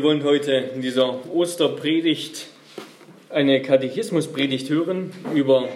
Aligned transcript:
Wir 0.00 0.06
wollen 0.06 0.24
heute 0.24 0.52
in 0.52 0.80
dieser 0.80 1.30
Osterpredigt 1.30 2.46
eine 3.28 3.60
Katechismuspredigt 3.60 4.70
hören 4.70 5.12
über 5.34 5.68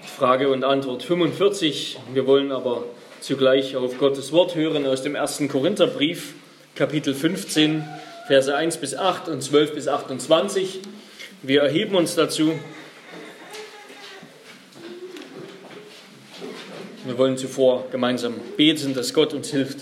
Frage 0.00 0.48
und 0.48 0.64
Antwort 0.64 1.02
45. 1.02 1.98
Wir 2.14 2.26
wollen 2.26 2.50
aber 2.50 2.86
zugleich 3.20 3.76
auf 3.76 3.98
Gottes 3.98 4.32
Wort 4.32 4.54
hören 4.54 4.86
aus 4.86 5.02
dem 5.02 5.14
ersten 5.14 5.48
Korintherbrief, 5.48 6.32
Kapitel 6.74 7.12
15, 7.12 7.86
Verse 8.26 8.56
1 8.56 8.78
bis 8.78 8.94
8 8.94 9.28
und 9.28 9.42
12 9.42 9.74
bis 9.74 9.86
28. 9.86 10.80
Wir 11.42 11.60
erheben 11.60 11.94
uns 11.94 12.14
dazu. 12.14 12.54
Wir 17.04 17.18
wollen 17.18 17.36
zuvor 17.36 17.84
gemeinsam 17.92 18.32
beten, 18.56 18.94
dass 18.94 19.12
Gott 19.12 19.34
uns 19.34 19.50
hilft, 19.50 19.80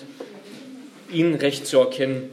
ihn 1.13 1.37
recht 1.37 1.69
zu 1.69 1.79
erkennen 1.79 2.31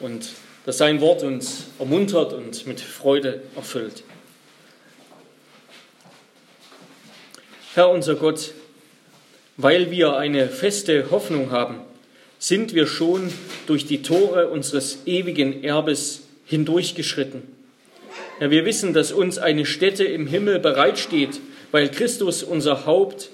und 0.00 0.30
dass 0.64 0.78
sein 0.78 1.00
Wort 1.00 1.22
uns 1.22 1.66
ermuntert 1.78 2.32
und 2.32 2.66
mit 2.66 2.80
Freude 2.80 3.42
erfüllt. 3.54 4.02
Herr 7.74 7.90
unser 7.90 8.14
Gott, 8.14 8.52
weil 9.56 9.90
wir 9.90 10.16
eine 10.16 10.48
feste 10.48 11.10
Hoffnung 11.10 11.50
haben, 11.50 11.80
sind 12.38 12.74
wir 12.74 12.86
schon 12.86 13.32
durch 13.66 13.86
die 13.86 14.02
Tore 14.02 14.48
unseres 14.48 14.98
ewigen 15.06 15.64
Erbes 15.64 16.22
hindurchgeschritten. 16.46 17.42
Ja, 18.40 18.50
wir 18.50 18.64
wissen, 18.64 18.92
dass 18.92 19.12
uns 19.12 19.38
eine 19.38 19.66
Stätte 19.66 20.04
im 20.04 20.26
Himmel 20.26 20.58
bereitsteht, 20.58 21.40
weil 21.72 21.88
Christus 21.88 22.42
unser 22.42 22.86
Haupt, 22.86 23.30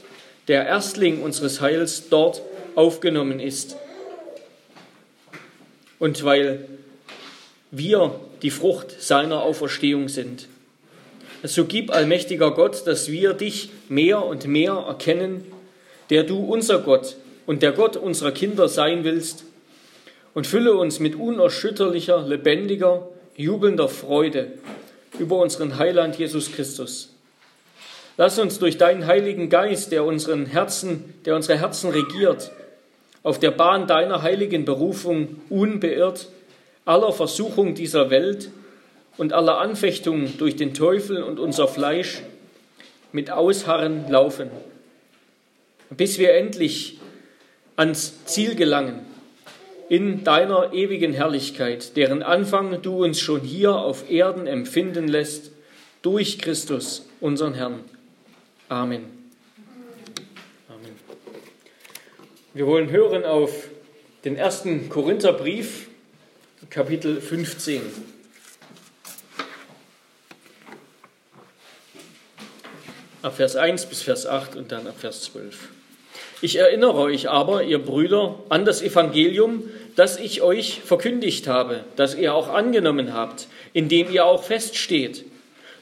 der 0.49 0.67
Erstling 0.67 1.23
unseres 1.23 1.61
Heils, 1.61 2.09
dort 2.09 2.43
aufgenommen 2.75 3.41
ist. 3.41 3.77
Und 5.99 6.25
weil 6.25 6.67
wir 7.71 8.19
die 8.43 8.51
Frucht 8.51 9.01
seiner 9.01 9.43
Auferstehung 9.43 10.09
sind. 10.09 10.49
So 11.43 11.65
gib, 11.65 11.91
allmächtiger 11.91 12.51
Gott, 12.51 12.87
dass 12.87 13.11
wir 13.11 13.33
dich 13.33 13.71
mehr 13.89 14.25
und 14.25 14.47
mehr 14.47 14.73
erkennen, 14.73 15.45
der 16.11 16.25
du 16.25 16.39
unser 16.39 16.81
Gott 16.81 17.17
und 17.47 17.63
der 17.63 17.73
Gott 17.73 17.97
unserer 17.97 18.33
Kinder 18.33 18.69
sein 18.69 19.05
willst, 19.05 19.45
und 20.33 20.47
fülle 20.47 20.75
uns 20.75 21.01
mit 21.01 21.17
unerschütterlicher, 21.17 22.23
lebendiger, 22.27 23.09
jubelnder 23.37 23.89
Freude 23.89 24.53
über 25.19 25.39
unseren 25.39 25.77
Heiland 25.77 26.19
Jesus 26.19 26.53
Christus. 26.53 27.13
Lass 28.17 28.39
uns 28.39 28.59
durch 28.59 28.79
deinen 28.79 29.07
Heiligen 29.07 29.49
Geist, 29.49 29.93
der 29.93 30.05
unseren 30.05 30.47
Herzen, 30.47 31.15
der 31.25 31.35
unsere 31.35 31.59
Herzen 31.59 31.91
regiert, 31.91 32.53
auf 33.23 33.39
der 33.39 33.51
Bahn 33.51 33.87
deiner 33.87 34.23
heiligen 34.23 34.65
Berufung 34.65 35.41
unbeirrt 35.49 36.29
aller 36.85 37.13
Versuchung 37.13 37.75
dieser 37.75 38.11
Welt 38.11 38.51
und 39.17 39.33
aller 39.33 39.59
Anfechtung 39.59 40.37
durch 40.39 40.57
den 40.57 40.75
Teufel 40.75 41.23
und 41.23 41.39
unser 41.39 41.69
Fleisch 41.69 42.23
mit 43.13 43.31
Ausharren 43.31 44.09
laufen, 44.09 44.51
bis 45.91 46.19
wir 46.19 46.35
endlich 46.35 46.99
ans 47.77 48.25
Ziel 48.25 48.55
gelangen, 48.55 49.05
in 49.89 50.23
deiner 50.23 50.73
ewigen 50.73 51.13
Herrlichkeit, 51.13 51.97
deren 51.97 52.23
Anfang 52.23 52.81
du 52.81 53.05
uns 53.05 53.21
schon 53.21 53.41
hier 53.41 53.75
auf 53.75 54.09
Erden 54.11 54.47
empfinden 54.47 55.09
lässt, 55.09 55.51
durch 56.03 56.39
Christus, 56.39 57.07
unseren 57.21 57.55
Herrn. 57.55 57.81
Amen. 58.71 59.05
Amen. 60.69 60.95
Wir 62.55 62.67
wollen 62.67 62.91
hören 62.91 63.25
auf 63.25 63.69
den 64.25 64.37
ersten 64.37 64.89
Korintherbrief, 64.89 65.90
Kapitel 66.71 67.21
15. 67.21 67.81
Ab 73.23 73.35
Vers 73.35 73.57
1 73.57 73.87
bis 73.87 74.03
Vers 74.03 74.25
8 74.25 74.55
und 74.55 74.71
dann 74.71 74.87
ab 74.87 74.95
Vers 74.97 75.23
12. 75.23 75.69
Ich 76.43 76.57
erinnere 76.61 76.95
euch 76.95 77.29
aber, 77.29 77.65
ihr 77.65 77.81
Brüder, 77.81 78.39
an 78.51 78.65
das 78.65 78.83
Evangelium, 78.83 79.65
das 79.97 80.21
ich 80.21 80.43
euch 80.43 80.81
verkündigt 80.81 81.49
habe, 81.49 81.83
das 81.97 82.15
ihr 82.15 82.33
auch 82.33 82.49
angenommen 82.49 83.15
habt, 83.15 83.49
in 83.73 83.89
dem 83.89 84.09
ihr 84.09 84.25
auch 84.25 84.45
feststeht, 84.45 85.25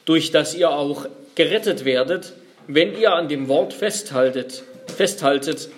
durch 0.07 0.31
das 0.31 0.55
ihr 0.55 0.71
auch 0.71 1.07
gerettet 1.35 1.85
werdet, 1.85 2.33
wenn 2.67 2.99
ihr 2.99 3.13
an 3.13 3.29
dem 3.29 3.49
Wort 3.49 3.75
festhaltet, 3.75 4.65
festhaltet, 4.87 5.69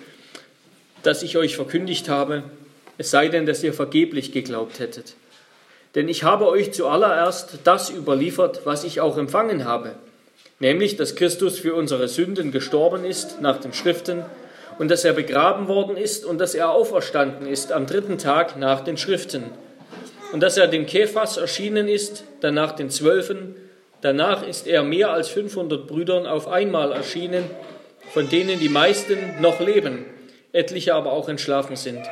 das 1.03 1.21
ich 1.21 1.35
euch 1.35 1.57
verkündigt 1.57 2.07
habe, 2.07 2.43
es 3.01 3.09
sei 3.09 3.29
denn, 3.29 3.47
dass 3.47 3.63
ihr 3.63 3.73
vergeblich 3.73 4.31
geglaubt 4.31 4.77
hättet. 4.79 5.15
Denn 5.95 6.07
ich 6.07 6.23
habe 6.23 6.47
euch 6.47 6.71
zuallererst 6.71 7.57
das 7.63 7.89
überliefert, 7.89 8.61
was 8.63 8.83
ich 8.83 9.01
auch 9.01 9.17
empfangen 9.17 9.65
habe, 9.65 9.95
nämlich, 10.59 10.97
dass 10.97 11.15
Christus 11.15 11.57
für 11.57 11.73
unsere 11.73 12.07
Sünden 12.07 12.51
gestorben 12.51 13.03
ist 13.03 13.41
nach 13.41 13.59
den 13.59 13.73
Schriften 13.73 14.23
und 14.77 14.91
dass 14.91 15.03
er 15.03 15.13
begraben 15.13 15.67
worden 15.67 15.97
ist 15.97 16.23
und 16.23 16.37
dass 16.37 16.53
er 16.53 16.69
auferstanden 16.69 17.47
ist 17.47 17.71
am 17.71 17.87
dritten 17.87 18.19
Tag 18.19 18.55
nach 18.55 18.81
den 18.81 18.97
Schriften 18.97 19.45
und 20.31 20.41
dass 20.41 20.57
er 20.57 20.67
dem 20.67 20.85
Kephas 20.85 21.37
erschienen 21.37 21.87
ist, 21.87 22.23
danach 22.39 22.73
den 22.73 22.91
Zwölfen, 22.91 23.55
danach 24.01 24.47
ist 24.47 24.67
er 24.67 24.83
mehr 24.83 25.09
als 25.09 25.27
500 25.29 25.87
Brüdern 25.87 26.27
auf 26.27 26.47
einmal 26.47 26.91
erschienen, 26.91 27.45
von 28.13 28.29
denen 28.29 28.59
die 28.59 28.69
meisten 28.69 29.17
noch 29.41 29.59
leben, 29.59 30.05
etliche 30.53 30.93
aber 30.93 31.13
auch 31.13 31.29
entschlafen 31.29 31.75
sind. 31.75 32.07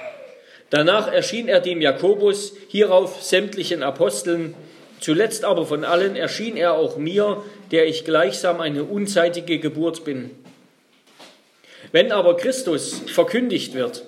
Danach 0.69 1.11
erschien 1.11 1.47
er 1.47 1.59
dem 1.59 1.81
Jakobus, 1.81 2.53
hierauf 2.67 3.23
sämtlichen 3.23 3.81
Aposteln, 3.81 4.53
zuletzt 4.99 5.43
aber 5.43 5.65
von 5.65 5.83
allen 5.83 6.15
erschien 6.15 6.57
er 6.57 6.73
auch 6.73 6.97
mir, 6.97 7.43
der 7.71 7.87
ich 7.87 8.05
gleichsam 8.05 8.59
eine 8.59 8.83
unzeitige 8.83 9.59
Geburt 9.59 10.03
bin. 10.03 10.31
Wenn 11.91 12.11
aber 12.11 12.37
Christus 12.37 13.01
verkündigt 13.07 13.73
wird, 13.73 14.05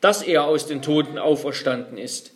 dass 0.00 0.22
er 0.22 0.44
aus 0.44 0.66
den 0.66 0.82
Toten 0.82 1.16
auferstanden 1.16 1.96
ist, 1.96 2.32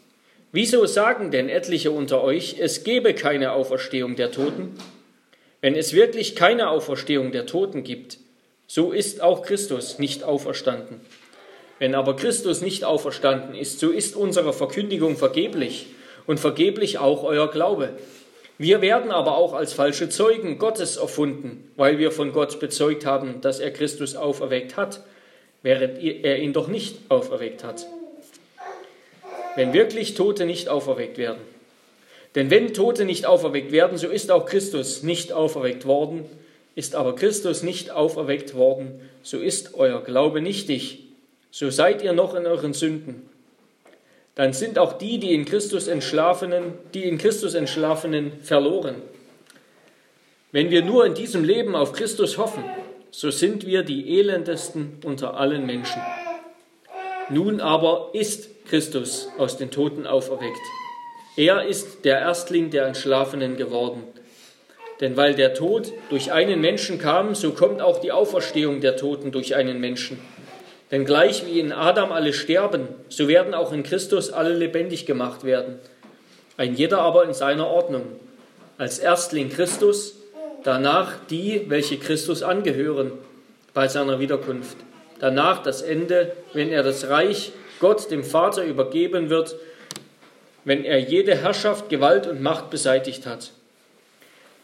wieso 0.53 0.87
sagen 0.87 1.31
denn 1.31 1.49
etliche 1.49 1.91
unter 1.91 2.23
euch, 2.23 2.57
es 2.61 2.85
gebe 2.85 3.13
keine 3.13 3.53
Auferstehung 3.53 4.15
der 4.15 4.31
Toten? 4.31 4.77
Wenn 5.61 5.75
es 5.75 5.93
wirklich 5.93 6.37
keine 6.37 6.69
Auferstehung 6.69 7.33
der 7.33 7.47
Toten 7.47 7.83
gibt, 7.83 8.19
so 8.69 8.93
ist 8.93 9.21
auch 9.21 9.43
Christus 9.43 9.99
nicht 9.99 10.23
auferstanden. 10.23 11.01
Wenn 11.79 11.95
aber 11.95 12.17
Christus 12.17 12.61
nicht 12.61 12.85
auferstanden 12.85 13.55
ist, 13.55 13.79
so 13.79 13.91
ist 13.91 14.17
unsere 14.17 14.53
Verkündigung 14.53 15.17
vergeblich 15.17 15.87
und 16.27 16.41
vergeblich 16.41 16.99
auch 16.99 17.23
euer 17.23 17.51
Glaube. 17.51 17.91
Wir 18.59 18.81
werden 18.81 19.13
aber 19.13 19.37
auch 19.37 19.53
als 19.53 19.73
falsche 19.73 20.09
Zeugen 20.09 20.59
Gottes 20.59 20.97
erfunden, 20.97 21.71
weil 21.77 21.99
wir 21.99 22.11
von 22.11 22.33
Gott 22.33 22.59
bezeugt 22.59 23.07
haben, 23.07 23.41
dass 23.41 23.61
er 23.61 23.71
Christus 23.71 24.17
auferweckt 24.17 24.77
hat, 24.77 25.05
während 25.63 26.03
er 26.03 26.39
ihn 26.41 26.53
doch 26.53 26.67
nicht 26.67 26.97
auferweckt 27.09 27.63
hat. 27.63 27.87
Wenn 29.55 29.73
wirklich 29.73 30.15
Tote 30.15 30.45
nicht 30.45 30.69
auferweckt 30.69 31.19
werden. 31.19 31.41
Denn 32.35 32.51
wenn 32.51 32.75
Tote 32.75 33.05
nicht 33.05 33.27
auferweckt 33.27 33.71
werden, 33.71 33.97
so 33.97 34.09
ist 34.09 34.31
auch 34.33 34.47
Christus 34.47 35.05
nicht 35.05 35.33
auferweckt 35.33 35.87
worden. 35.87 36.25
Ist 36.75 36.95
aber 36.95 37.15
Christus 37.15 37.63
nicht 37.63 37.91
auferweckt 37.91 38.55
worden, 38.55 39.01
so 39.23 39.39
ist 39.39 39.75
euer 39.75 40.03
Glaube 40.03 40.41
nichtig 40.41 41.08
so 41.51 41.71
seid 41.71 42.03
ihr 42.03 42.13
noch 42.13 42.35
in 42.35 42.47
euren 42.47 42.75
Sünden. 42.75 43.29
Dann 44.35 44.53
sind 44.53 44.79
auch 44.79 44.93
die, 44.93 45.19
die 45.19 45.35
in 45.35 45.45
Christus 45.45 45.89
entschlafenen, 45.89 46.75
die 46.95 47.05
in 47.05 47.19
Christus 47.19 47.55
entschlafenen, 47.55 48.33
verloren. 48.43 48.97
Wenn 50.53 50.71
wir 50.71 50.85
nur 50.85 51.05
in 51.05 51.15
diesem 51.15 51.45
Leben 51.45 51.75
auf 51.75 51.93
Christus 51.93 52.39
hoffen, 52.39 52.65
so 53.11 53.31
sind 53.31 53.67
wir 53.67 53.83
die 53.83 54.19
elendesten 54.19 54.99
unter 55.05 55.37
allen 55.37 55.67
Menschen. 55.67 56.01
Nun 57.31 57.61
aber 57.61 58.11
ist 58.13 58.65
Christus 58.67 59.29
aus 59.39 59.57
den 59.57 59.71
Toten 59.71 60.07
auferweckt. 60.07 60.61
Er 61.37 61.67
ist 61.67 62.05
der 62.05 62.19
Erstling 62.19 62.71
der 62.71 62.87
Entschlafenen 62.87 63.57
geworden. 63.57 64.05
Denn 65.01 65.17
weil 65.17 65.35
der 65.35 65.55
Tod 65.55 65.93
durch 66.11 66.33
einen 66.33 66.61
Menschen 66.61 66.99
kam, 66.99 67.35
so 67.35 67.53
kommt 67.53 67.81
auch 67.81 68.01
die 68.01 68.13
Auferstehung 68.13 68.81
der 68.81 68.97
Toten 68.97 69.31
durch 69.31 69.55
einen 69.55 69.81
Menschen. 69.81 70.19
Denn 70.91 71.05
gleich 71.05 71.45
wie 71.47 71.61
in 71.61 71.73
Adam 71.73 72.13
alle 72.13 72.33
sterben, 72.33 72.89
so 73.09 73.29
werden 73.29 73.55
auch 73.55 73.73
in 73.73 73.83
Christus 73.83 74.33
alle 74.33 74.55
lebendig 74.55 75.05
gemacht 75.05 75.45
werden. 75.45 75.79
Ein 76.57 76.75
jeder 76.75 77.01
aber 77.01 77.25
in 77.25 77.35
seiner 77.35 77.67
Ordnung. 77.67 78.05
Als 78.79 78.99
Erstling 78.99 79.51
Christus, 79.51 80.17
danach 80.65 81.15
die, 81.31 81.67
welche 81.69 81.99
Christus 81.99 82.43
angehören 82.43 83.13
bei 83.75 83.87
seiner 83.87 84.19
Wiederkunft. 84.19 84.77
Danach 85.21 85.63
das 85.63 85.83
Ende, 85.83 86.33
wenn 86.53 86.71
er 86.71 86.83
das 86.83 87.09
Reich 87.09 87.53
Gott 87.81 88.11
dem 88.11 88.25
Vater 88.25 88.65
übergeben 88.65 89.31
wird, 89.31 89.57
wenn 90.65 90.85
er 90.85 90.99
jede 90.99 91.37
Herrschaft, 91.37 91.89
Gewalt 91.89 92.27
und 92.27 92.43
Macht 92.43 92.71
beseitigt 92.71 93.27
hat. 93.27 93.53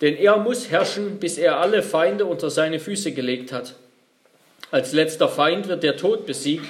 Denn 0.01 0.17
er 0.17 0.37
muss 0.37 0.71
herrschen, 0.71 1.19
bis 1.19 1.39
er 1.39 1.61
alle 1.61 1.83
Feinde 1.83 2.27
unter 2.27 2.51
seine 2.51 2.81
Füße 2.81 3.13
gelegt 3.13 3.53
hat. 3.53 3.75
Als 4.75 4.93
letzter 4.93 5.29
Feind 5.29 5.69
wird 5.69 5.85
der 5.85 5.97
Tod 5.97 6.27
besiegt, 6.27 6.67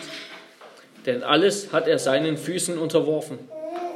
denn 1.06 1.22
alles 1.22 1.72
hat 1.72 1.88
er 1.88 1.98
seinen 1.98 2.36
Füßen 2.36 2.76
unterworfen. 2.76 3.38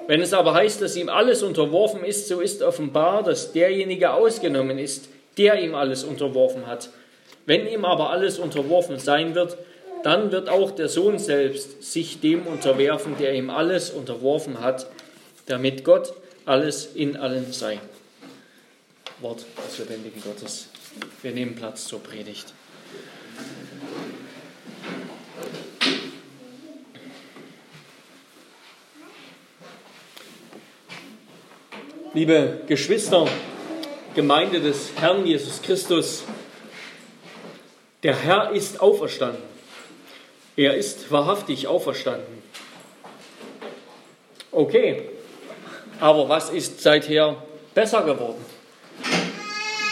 Wenn 0.07 0.23
es 0.23 0.33
aber 0.33 0.55
heißt, 0.55 0.81
dass 0.81 0.97
ihm 0.97 1.11
alles 1.11 1.43
unterworfen 1.43 2.03
ist, 2.07 2.27
so 2.27 2.41
ist 2.41 2.63
offenbar, 2.63 3.23
dass 3.23 3.53
derjenige 3.53 4.15
ausgenommen 4.15 4.79
ist, 4.79 5.11
der 5.37 5.61
ihm 5.61 5.75
alles 5.75 6.05
unterworfen 6.05 6.67
hat. 6.67 6.89
Wenn 7.45 7.67
ihm 7.67 7.85
aber 7.85 8.09
alles 8.09 8.39
unterworfen 8.39 8.99
sein 8.99 9.35
wird, 9.35 9.59
dann 10.03 10.33
wird 10.33 10.49
auch 10.49 10.71
der 10.71 10.89
Sohn 10.89 11.19
selbst 11.19 11.83
sich 11.83 12.19
dem 12.19 12.47
unterwerfen, 12.47 13.19
der 13.19 13.35
ihm 13.35 13.51
alles 13.51 13.91
unterworfen 13.91 14.61
hat, 14.61 14.87
damit 15.45 15.85
Gott 15.85 16.15
alles 16.47 16.95
in 16.95 17.19
allen 17.19 17.53
sei. 17.53 17.79
Wort 19.21 19.45
des 19.67 19.79
lebendigen 19.81 20.23
Gottes. 20.23 20.69
Wir 21.21 21.33
nehmen 21.33 21.57
Platz 21.57 21.85
zur 21.87 22.03
Predigt. 22.03 22.55
Liebe 32.19 32.63
Geschwister, 32.67 33.29
Gemeinde 34.17 34.61
des 34.61 34.91
Herrn 34.97 35.25
Jesus 35.25 35.63
Christus, 35.63 36.25
der 38.03 38.17
Herr 38.17 38.51
ist 38.51 38.81
auferstanden. 38.81 39.45
Er 40.57 40.75
ist 40.75 41.13
wahrhaftig 41.13 41.69
auferstanden. 41.69 42.43
Okay, 44.51 45.11
aber 46.01 46.29
was 46.29 46.51
ist 46.51 46.83
seither 46.83 47.41
besser 47.73 48.03
geworden? 48.03 48.45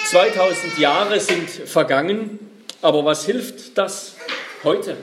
2000 0.06 0.78
Jahre 0.80 1.20
sind 1.20 1.48
vergangen, 1.48 2.40
aber 2.82 3.04
was 3.04 3.24
hilft 3.24 3.78
das 3.78 4.16
heute? 4.64 4.96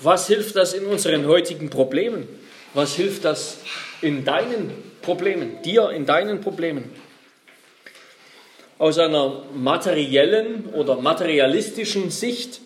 Was 0.00 0.26
hilft 0.26 0.56
das 0.56 0.72
in 0.72 0.86
unseren 0.86 1.24
heutigen 1.28 1.70
Problemen? 1.70 2.26
Was 2.74 2.96
hilft 2.96 3.24
das 3.26 3.58
in 4.02 4.24
deinen 4.24 4.70
Problemen, 5.00 5.62
dir 5.64 5.90
in 5.90 6.04
deinen 6.04 6.40
Problemen. 6.40 6.90
Aus 8.78 8.98
einer 8.98 9.44
materiellen 9.54 10.66
oder 10.74 10.96
materialistischen 10.96 12.10
Sicht 12.10 12.60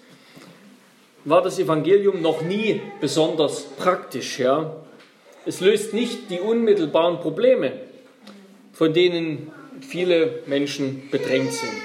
war 1.25 1.43
das 1.43 1.59
Evangelium 1.59 2.23
noch 2.23 2.43
nie 2.43 2.81
besonders 3.01 3.65
praktisch. 3.65 4.39
Ja? 4.39 4.77
Es 5.45 5.61
löst 5.61 5.93
nicht 5.93 6.31
die 6.31 6.41
unmittelbaren 6.41 7.21
Probleme, 7.21 7.73
von 8.73 8.95
denen 8.95 9.51
viele 9.81 10.43
Menschen 10.47 11.11
bedrängt 11.11 11.53
sind. 11.53 11.83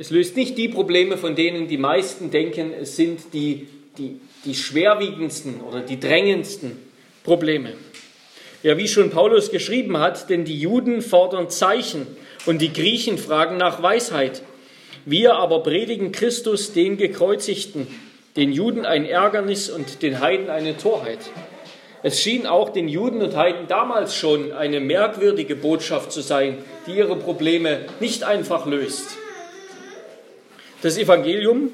Es 0.00 0.10
löst 0.10 0.36
nicht 0.36 0.56
die 0.58 0.68
Probleme, 0.68 1.16
von 1.16 1.34
denen 1.34 1.68
die 1.68 1.78
meisten 1.78 2.30
denken, 2.30 2.72
es 2.72 2.96
sind 2.96 3.32
die, 3.32 3.68
die, 3.96 4.20
die 4.44 4.54
schwerwiegendsten 4.54 5.60
oder 5.60 5.80
die 5.80 5.98
drängendsten 5.98 6.87
Probleme. 7.28 7.74
Ja, 8.62 8.78
wie 8.78 8.88
schon 8.88 9.10
Paulus 9.10 9.50
geschrieben 9.50 9.98
hat, 9.98 10.30
denn 10.30 10.46
die 10.46 10.58
Juden 10.58 11.02
fordern 11.02 11.50
Zeichen 11.50 12.06
und 12.46 12.62
die 12.62 12.72
Griechen 12.72 13.18
fragen 13.18 13.58
nach 13.58 13.82
Weisheit. 13.82 14.40
Wir 15.04 15.34
aber 15.34 15.62
predigen 15.62 16.10
Christus, 16.10 16.72
den 16.72 16.96
Gekreuzigten, 16.96 17.86
den 18.34 18.50
Juden 18.50 18.86
ein 18.86 19.04
Ärgernis 19.04 19.68
und 19.68 20.00
den 20.02 20.20
Heiden 20.20 20.48
eine 20.48 20.78
Torheit. 20.78 21.18
Es 22.02 22.22
schien 22.22 22.46
auch 22.46 22.70
den 22.70 22.88
Juden 22.88 23.20
und 23.20 23.36
Heiden 23.36 23.68
damals 23.68 24.16
schon 24.16 24.52
eine 24.52 24.80
merkwürdige 24.80 25.54
Botschaft 25.54 26.10
zu 26.10 26.22
sein, 26.22 26.56
die 26.86 26.92
ihre 26.92 27.16
Probleme 27.16 27.80
nicht 28.00 28.24
einfach 28.24 28.64
löst. 28.64 29.18
Das 30.80 30.96
Evangelium, 30.96 31.72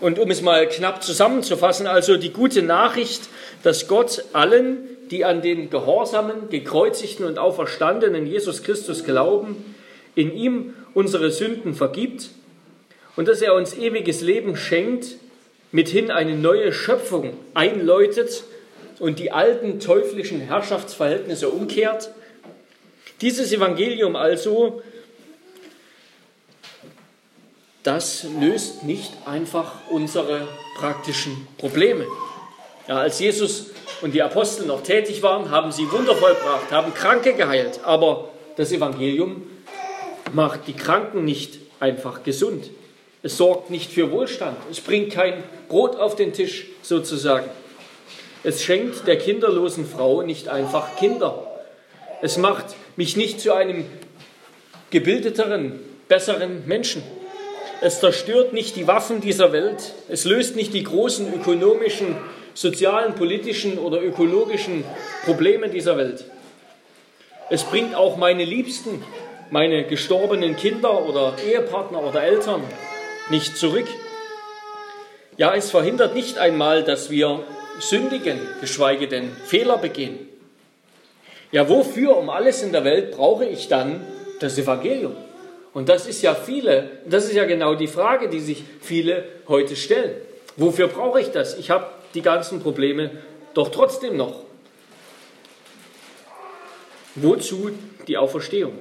und 0.00 0.18
um 0.18 0.30
es 0.30 0.40
mal 0.40 0.66
knapp 0.66 1.02
zusammenzufassen, 1.02 1.86
also 1.86 2.16
die 2.16 2.32
gute 2.32 2.62
Nachricht, 2.62 3.28
dass 3.66 3.88
Gott 3.88 4.26
allen, 4.32 4.78
die 5.10 5.24
an 5.24 5.42
den 5.42 5.70
gehorsamen, 5.70 6.50
gekreuzigten 6.50 7.26
und 7.26 7.36
auferstandenen 7.36 8.24
Jesus 8.24 8.62
Christus 8.62 9.02
glauben, 9.02 9.74
in 10.14 10.32
ihm 10.32 10.74
unsere 10.94 11.32
Sünden 11.32 11.74
vergibt 11.74 12.30
und 13.16 13.26
dass 13.26 13.42
er 13.42 13.54
uns 13.54 13.76
ewiges 13.76 14.20
Leben 14.20 14.54
schenkt, 14.54 15.16
mithin 15.72 16.12
eine 16.12 16.36
neue 16.36 16.72
Schöpfung 16.72 17.36
einläutet 17.54 18.44
und 19.00 19.18
die 19.18 19.32
alten 19.32 19.80
teuflischen 19.80 20.38
Herrschaftsverhältnisse 20.42 21.48
umkehrt. 21.48 22.12
Dieses 23.20 23.52
Evangelium 23.52 24.14
also, 24.14 24.80
das 27.82 28.28
löst 28.40 28.84
nicht 28.84 29.12
einfach 29.24 29.72
unsere 29.90 30.46
praktischen 30.78 31.48
Probleme. 31.58 32.06
Ja, 32.88 32.98
als 32.98 33.18
Jesus 33.18 33.66
und 34.00 34.14
die 34.14 34.22
Apostel 34.22 34.66
noch 34.66 34.82
tätig 34.82 35.22
waren, 35.22 35.50
haben 35.50 35.72
sie 35.72 35.90
Wunder 35.90 36.14
vollbracht, 36.14 36.70
haben 36.70 36.94
Kranke 36.94 37.34
geheilt. 37.34 37.80
Aber 37.82 38.28
das 38.56 38.70
Evangelium 38.70 39.42
macht 40.32 40.68
die 40.68 40.72
Kranken 40.72 41.24
nicht 41.24 41.58
einfach 41.80 42.22
gesund. 42.22 42.70
Es 43.22 43.36
sorgt 43.36 43.70
nicht 43.70 43.90
für 43.90 44.12
Wohlstand. 44.12 44.56
Es 44.70 44.80
bringt 44.80 45.12
kein 45.12 45.42
Brot 45.68 45.96
auf 45.96 46.14
den 46.14 46.32
Tisch 46.32 46.66
sozusagen. 46.82 47.48
Es 48.44 48.62
schenkt 48.62 49.08
der 49.08 49.18
kinderlosen 49.18 49.84
Frau 49.84 50.22
nicht 50.22 50.48
einfach 50.48 50.94
Kinder. 50.96 51.44
Es 52.22 52.38
macht 52.38 52.66
mich 52.94 53.16
nicht 53.16 53.40
zu 53.40 53.52
einem 53.52 53.84
gebildeteren, 54.90 55.80
besseren 56.06 56.66
Menschen. 56.66 57.02
Es 57.80 57.98
zerstört 57.98 58.52
nicht 58.52 58.76
die 58.76 58.86
Waffen 58.86 59.20
dieser 59.20 59.52
Welt. 59.52 59.94
Es 60.08 60.24
löst 60.24 60.54
nicht 60.54 60.72
die 60.72 60.84
großen 60.84 61.34
ökonomischen 61.34 62.16
sozialen, 62.56 63.14
politischen 63.14 63.78
oder 63.78 64.02
ökologischen 64.02 64.82
Problemen 65.24 65.70
dieser 65.70 65.96
Welt. 65.98 66.24
Es 67.50 67.62
bringt 67.62 67.94
auch 67.94 68.16
meine 68.16 68.44
Liebsten, 68.44 69.04
meine 69.50 69.84
gestorbenen 69.84 70.56
Kinder 70.56 71.06
oder 71.06 71.34
Ehepartner 71.46 72.02
oder 72.02 72.22
Eltern 72.22 72.62
nicht 73.30 73.56
zurück. 73.56 73.86
Ja, 75.36 75.54
es 75.54 75.70
verhindert 75.70 76.14
nicht 76.14 76.38
einmal, 76.38 76.82
dass 76.82 77.10
wir 77.10 77.44
sündigen, 77.78 78.40
geschweige 78.62 79.06
denn 79.06 79.30
Fehler 79.44 79.76
begehen. 79.76 80.18
Ja, 81.52 81.68
wofür 81.68 82.16
um 82.16 82.30
alles 82.30 82.62
in 82.62 82.72
der 82.72 82.84
Welt 82.84 83.12
brauche 83.12 83.44
ich 83.44 83.68
dann 83.68 84.00
das 84.40 84.56
Evangelium? 84.56 85.14
Und 85.74 85.90
das 85.90 86.06
ist 86.06 86.22
ja 86.22 86.34
viele, 86.34 86.90
das 87.04 87.26
ist 87.26 87.34
ja 87.34 87.44
genau 87.44 87.74
die 87.74 87.86
Frage, 87.86 88.30
die 88.30 88.40
sich 88.40 88.64
viele 88.80 89.24
heute 89.46 89.76
stellen. 89.76 90.16
Wofür 90.56 90.88
brauche 90.88 91.20
ich 91.20 91.30
das? 91.32 91.58
Ich 91.58 91.70
habe 91.70 91.86
die 92.16 92.22
ganzen 92.22 92.60
Probleme 92.60 93.10
doch 93.54 93.70
trotzdem 93.70 94.16
noch. 94.16 94.44
Wozu 97.14 97.70
die 98.08 98.16
Auferstehung? 98.16 98.72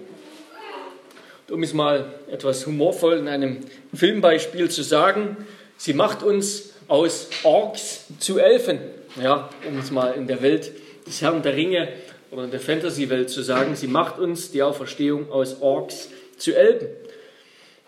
Um 1.49 1.61
es 1.61 1.73
mal 1.73 2.15
etwas 2.31 2.65
humorvoll 2.65 3.17
in 3.17 3.27
einem 3.27 3.59
Filmbeispiel 3.93 4.69
zu 4.69 4.83
sagen, 4.83 5.37
sie 5.77 5.93
macht 5.93 6.23
uns 6.23 6.73
aus 6.87 7.29
Orks 7.43 8.05
zu 8.19 8.39
Elfen. 8.39 8.79
Ja, 9.21 9.49
um 9.67 9.77
es 9.77 9.91
mal 9.91 10.13
in 10.13 10.27
der 10.27 10.41
Welt 10.41 10.71
des 11.05 11.21
Herrn 11.21 11.43
der 11.43 11.55
Ringe 11.55 11.87
oder 12.31 12.45
in 12.45 12.51
der 12.51 12.59
Fantasy-Welt 12.59 13.29
zu 13.29 13.43
sagen, 13.43 13.75
sie 13.75 13.87
macht 13.87 14.17
uns 14.19 14.51
die 14.51 14.63
Auferstehung 14.63 15.31
aus 15.31 15.61
Orks 15.61 16.09
zu 16.37 16.53
Elben. 16.53 16.89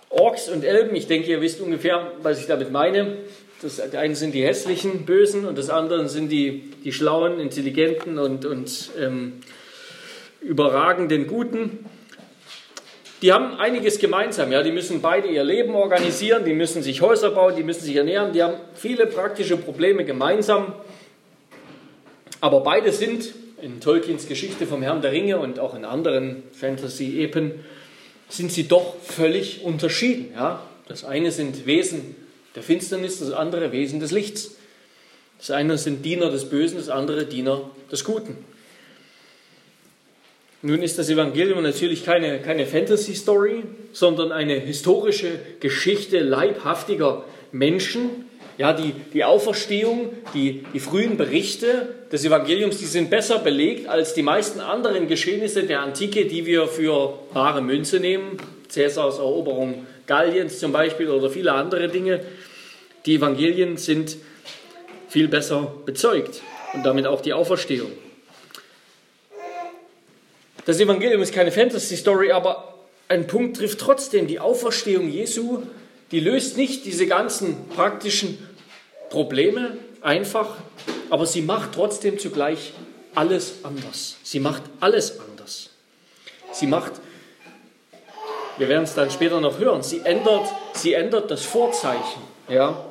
Orks 0.10 0.48
und 0.50 0.64
Elben, 0.64 0.96
ich 0.96 1.08
denke, 1.08 1.30
ihr 1.30 1.42
wisst 1.42 1.60
ungefähr, 1.60 2.14
was 2.22 2.40
ich 2.40 2.48
damit 2.48 2.72
meine. 2.72 3.18
Das 3.62 3.80
eine 3.80 4.16
sind 4.16 4.36
die 4.36 4.44
hässlichen 4.44 5.06
Bösen 5.06 5.46
und 5.46 5.58
das 5.58 5.72
andere 5.72 6.08
sind 6.10 6.30
die, 6.30 6.72
die 6.84 6.94
schlauen, 6.94 7.40
intelligenten 7.40 8.20
und, 8.20 8.46
und 8.46 8.92
ähm, 9.00 9.34
überragenden 10.42 11.26
Guten. 11.26 11.86
Die 13.24 13.34
haben 13.34 13.56
einiges 13.56 13.98
gemeinsam. 13.98 14.52
Ja? 14.52 14.62
Die 14.62 14.72
müssen 14.72 15.02
beide 15.02 15.28
ihr 15.28 15.44
Leben 15.44 15.74
organisieren, 15.74 16.46
die 16.46 16.54
müssen 16.54 16.84
sich 16.84 17.02
Häuser 17.02 17.32
bauen, 17.32 17.56
die 17.56 17.64
müssen 17.64 17.84
sich 17.84 17.96
ernähren, 17.96 18.32
die 18.32 18.44
haben 18.44 18.58
viele 18.76 19.08
praktische 19.08 19.58
Probleme 19.58 20.06
gemeinsam. 20.06 20.74
Aber 22.40 22.60
beide 22.60 22.92
sind 22.92 23.34
in 23.60 23.82
Tolkiens 23.82 24.28
Geschichte 24.28 24.68
vom 24.68 24.84
Herrn 24.84 25.02
der 25.02 25.12
Ringe 25.12 25.40
und 25.40 25.58
auch 25.58 25.74
in 25.74 25.84
anderen 25.84 26.44
Fantasy-Epen 26.52 27.54
sind 28.30 28.52
sie 28.52 28.68
doch 28.68 28.98
völlig 29.02 29.64
unterschieden. 29.64 30.32
Ja? 30.36 30.62
Das 30.88 31.04
eine 31.04 31.32
sind 31.32 31.66
Wesen 31.66 32.27
der 32.58 32.64
Finsternis, 32.64 33.20
das 33.20 33.32
andere 33.34 33.72
Wesen 33.72 34.00
des 34.00 34.10
Lichts. 34.10 34.56
Das 35.38 35.52
eine 35.52 35.78
sind 35.78 36.04
Diener 36.04 36.32
des 36.32 36.50
Bösen, 36.50 36.78
das 36.80 36.90
andere 36.90 37.26
Diener 37.26 37.70
des 37.92 38.04
Guten. 38.04 38.36
Nun 40.64 40.82
ist 40.82 40.98
das 40.98 41.08
Evangelium 41.08 41.62
natürlich 41.62 42.04
keine, 42.04 42.40
keine 42.40 42.66
Fantasy-Story, 42.66 43.62
sondern 43.94 44.32
eine 44.32 44.56
historische 44.56 45.40
Geschichte 45.60 46.18
leibhaftiger 46.18 47.24
Menschen. 47.52 48.26
Ja, 48.58 48.74
die, 48.74 48.94
die 49.14 49.24
Auferstehung, 49.24 50.10
die, 50.34 50.66
die 50.74 50.80
frühen 50.80 51.16
Berichte 51.16 51.90
des 52.12 52.26
Evangeliums, 52.26 52.80
die 52.80 52.86
sind 52.86 53.12
besser 53.12 53.38
belegt 53.38 53.88
als 53.88 54.16
die 54.16 54.24
meisten 54.24 54.62
anderen 54.62 55.08
Geschehnisse 55.08 55.62
der 55.62 55.82
Antike, 55.82 56.26
die 56.26 56.48
wir 56.48 56.66
für 56.66 57.20
wahre 57.34 57.62
Münze 57.62 58.00
nehmen. 58.00 58.38
Cäsars 58.68 59.20
Eroberung 59.20 59.86
Galliens 60.08 60.58
zum 60.60 60.72
Beispiel 60.72 61.10
oder 61.10 61.30
viele 61.30 61.52
andere 61.52 61.90
Dinge. 61.90 62.22
Die 63.08 63.16
Evangelien 63.16 63.78
sind 63.78 64.18
viel 65.08 65.30
besser 65.30 65.74
bezeugt 65.86 66.42
und 66.74 66.84
damit 66.84 67.08
auch 67.08 67.22
die 67.22 67.32
Auferstehung. 67.32 67.92
Das 70.66 70.82
Evangelium 70.82 71.22
ist 71.22 71.34
keine 71.34 71.54
Fantasy-Story, 71.54 72.34
aber 72.34 72.74
ein 73.08 73.26
Punkt 73.26 73.56
trifft 73.56 73.80
trotzdem. 73.80 74.28
Die 74.28 74.42
Auferstehung 74.42 75.10
Jesu, 75.10 75.64
die 76.12 76.20
löst 76.20 76.58
nicht 76.58 76.84
diese 76.84 77.08
ganzen 77.08 77.70
praktischen 77.70 78.46
Probleme 79.10 79.78
einfach, 80.02 80.58
aber 81.10 81.26
sie 81.26 81.42
macht 81.42 81.76
trotzdem 81.76 82.20
zugleich 82.20 82.74
alles 83.16 83.64
anders. 83.64 84.18
Sie 84.24 84.42
macht 84.42 84.64
alles 84.82 85.18
anders. 85.22 85.70
Sie 86.52 86.68
macht, 86.68 86.92
wir 88.58 88.68
werden 88.68 88.84
es 88.84 88.96
dann 88.96 89.10
später 89.10 89.40
noch 89.40 89.60
hören, 89.60 89.82
sie 89.82 90.02
ändert, 90.04 90.50
sie 90.74 90.92
ändert 90.92 91.32
das 91.32 91.46
Vorzeichen. 91.46 92.22
Ja? 92.50 92.87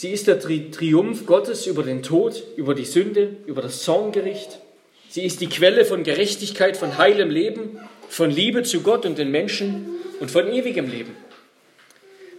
Sie 0.00 0.12
ist 0.12 0.28
der 0.28 0.38
Tri 0.38 0.70
Triumph 0.70 1.26
Gottes 1.26 1.66
über 1.66 1.82
den 1.82 2.04
Tod, 2.04 2.44
über 2.54 2.76
die 2.76 2.84
Sünde, 2.84 3.34
über 3.46 3.62
das 3.62 3.82
Zorngericht. 3.82 4.60
Sie 5.08 5.24
ist 5.24 5.40
die 5.40 5.48
Quelle 5.48 5.84
von 5.84 6.04
Gerechtigkeit, 6.04 6.76
von 6.76 6.98
heilem 6.98 7.30
Leben, 7.30 7.80
von 8.08 8.30
Liebe 8.30 8.62
zu 8.62 8.82
Gott 8.82 9.04
und 9.04 9.18
den 9.18 9.32
Menschen 9.32 9.96
und 10.20 10.30
von 10.30 10.46
ewigem 10.52 10.88
Leben. 10.88 11.16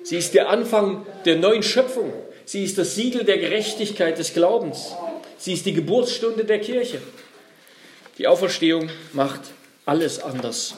Sie 0.04 0.16
ist 0.16 0.36
der 0.36 0.48
Anfang 0.48 1.06
der 1.26 1.36
neuen 1.36 1.62
Schöpfung. 1.62 2.14
Sie 2.46 2.64
ist 2.64 2.78
das 2.78 2.96
Siegel 2.96 3.26
der 3.26 3.40
Gerechtigkeit 3.40 4.18
des 4.18 4.34
Glaubens. 4.34 4.96
Sie 5.38 5.52
ist 5.52 5.66
die 5.66 5.74
Geburtsstunde 5.74 6.46
der 6.46 6.60
Kirche. 6.60 7.02
Die 8.20 8.28
Auferstehung 8.28 8.90
macht 9.12 9.42
alles 9.86 10.24
anders. 10.24 10.76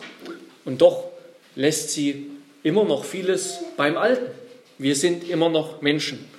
Und 0.66 0.82
doch 0.82 1.12
lässt 1.56 1.92
sie 1.92 2.32
immer 2.64 2.86
noch 2.86 3.06
vieles 3.06 3.60
beim 3.78 3.98
Alten. 3.98 4.32
Wir 4.80 4.96
sind 4.96 5.30
immer 5.30 5.50
noch 5.50 5.84
Menschen, 5.84 6.31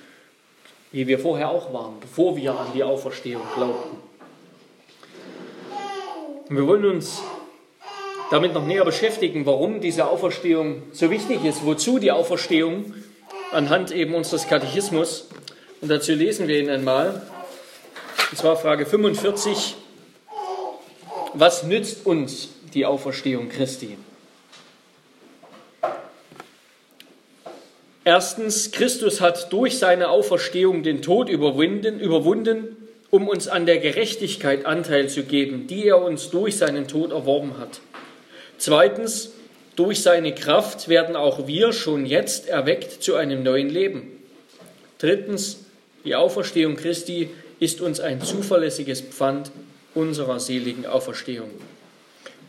wie 0.93 1.07
wir 1.07 1.19
vorher 1.19 1.49
auch 1.49 1.73
waren, 1.73 1.99
bevor 1.99 2.37
wir 2.37 2.57
an 2.57 2.67
die 2.73 2.83
Auferstehung 2.83 3.41
glaubten. 3.55 3.97
Und 6.47 6.55
wir 6.55 6.67
wollen 6.67 6.85
uns 6.85 7.21
damit 8.29 8.53
noch 8.53 8.65
näher 8.65 8.85
beschäftigen, 8.85 9.45
warum 9.45 9.81
diese 9.81 10.07
Auferstehung 10.07 10.83
so 10.91 11.09
wichtig 11.09 11.43
ist, 11.43 11.65
wozu 11.65 11.97
die 11.97 12.11
Auferstehung 12.11 12.93
anhand 13.51 13.91
eben 13.91 14.13
unseres 14.13 14.47
Katechismus. 14.47 15.29
Und 15.81 15.89
dazu 15.89 16.13
lesen 16.13 16.47
wir 16.47 16.59
ihn 16.59 16.69
einmal. 16.69 17.23
Und 18.29 18.37
zwar 18.37 18.55
Frage 18.55 18.85
45. 18.85 19.75
Was 21.33 21.63
nützt 21.63 22.05
uns 22.05 22.49
die 22.75 22.85
Auferstehung 22.85 23.49
Christi? 23.49 23.97
Erstens, 28.05 28.71
Christus 28.71 29.21
hat 29.21 29.53
durch 29.53 29.77
seine 29.77 30.09
Auferstehung 30.09 30.83
den 30.83 31.01
Tod 31.01 31.29
überwunden, 31.29 31.99
überwunden, 31.99 32.75
um 33.09 33.27
uns 33.29 33.47
an 33.47 33.65
der 33.65 33.77
Gerechtigkeit 33.77 34.65
Anteil 34.65 35.07
zu 35.07 35.23
geben, 35.23 35.67
die 35.67 35.87
er 35.87 36.01
uns 36.01 36.29
durch 36.29 36.57
seinen 36.57 36.87
Tod 36.87 37.11
erworben 37.11 37.57
hat. 37.57 37.79
Zweitens, 38.57 39.31
durch 39.75 40.01
seine 40.01 40.35
Kraft 40.35 40.89
werden 40.89 41.15
auch 41.15 41.47
wir 41.47 41.73
schon 41.73 42.05
jetzt 42.05 42.47
erweckt 42.47 43.03
zu 43.03 43.15
einem 43.15 43.41
neuen 43.41 43.69
Leben. 43.69 44.11
Drittens, 44.99 45.59
die 46.03 46.15
Auferstehung 46.15 46.75
Christi 46.75 47.29
ist 47.59 47.81
uns 47.81 47.99
ein 47.99 48.21
zuverlässiges 48.21 49.01
Pfand 49.01 49.51
unserer 49.95 50.39
seligen 50.39 50.85
Auferstehung. 50.85 51.49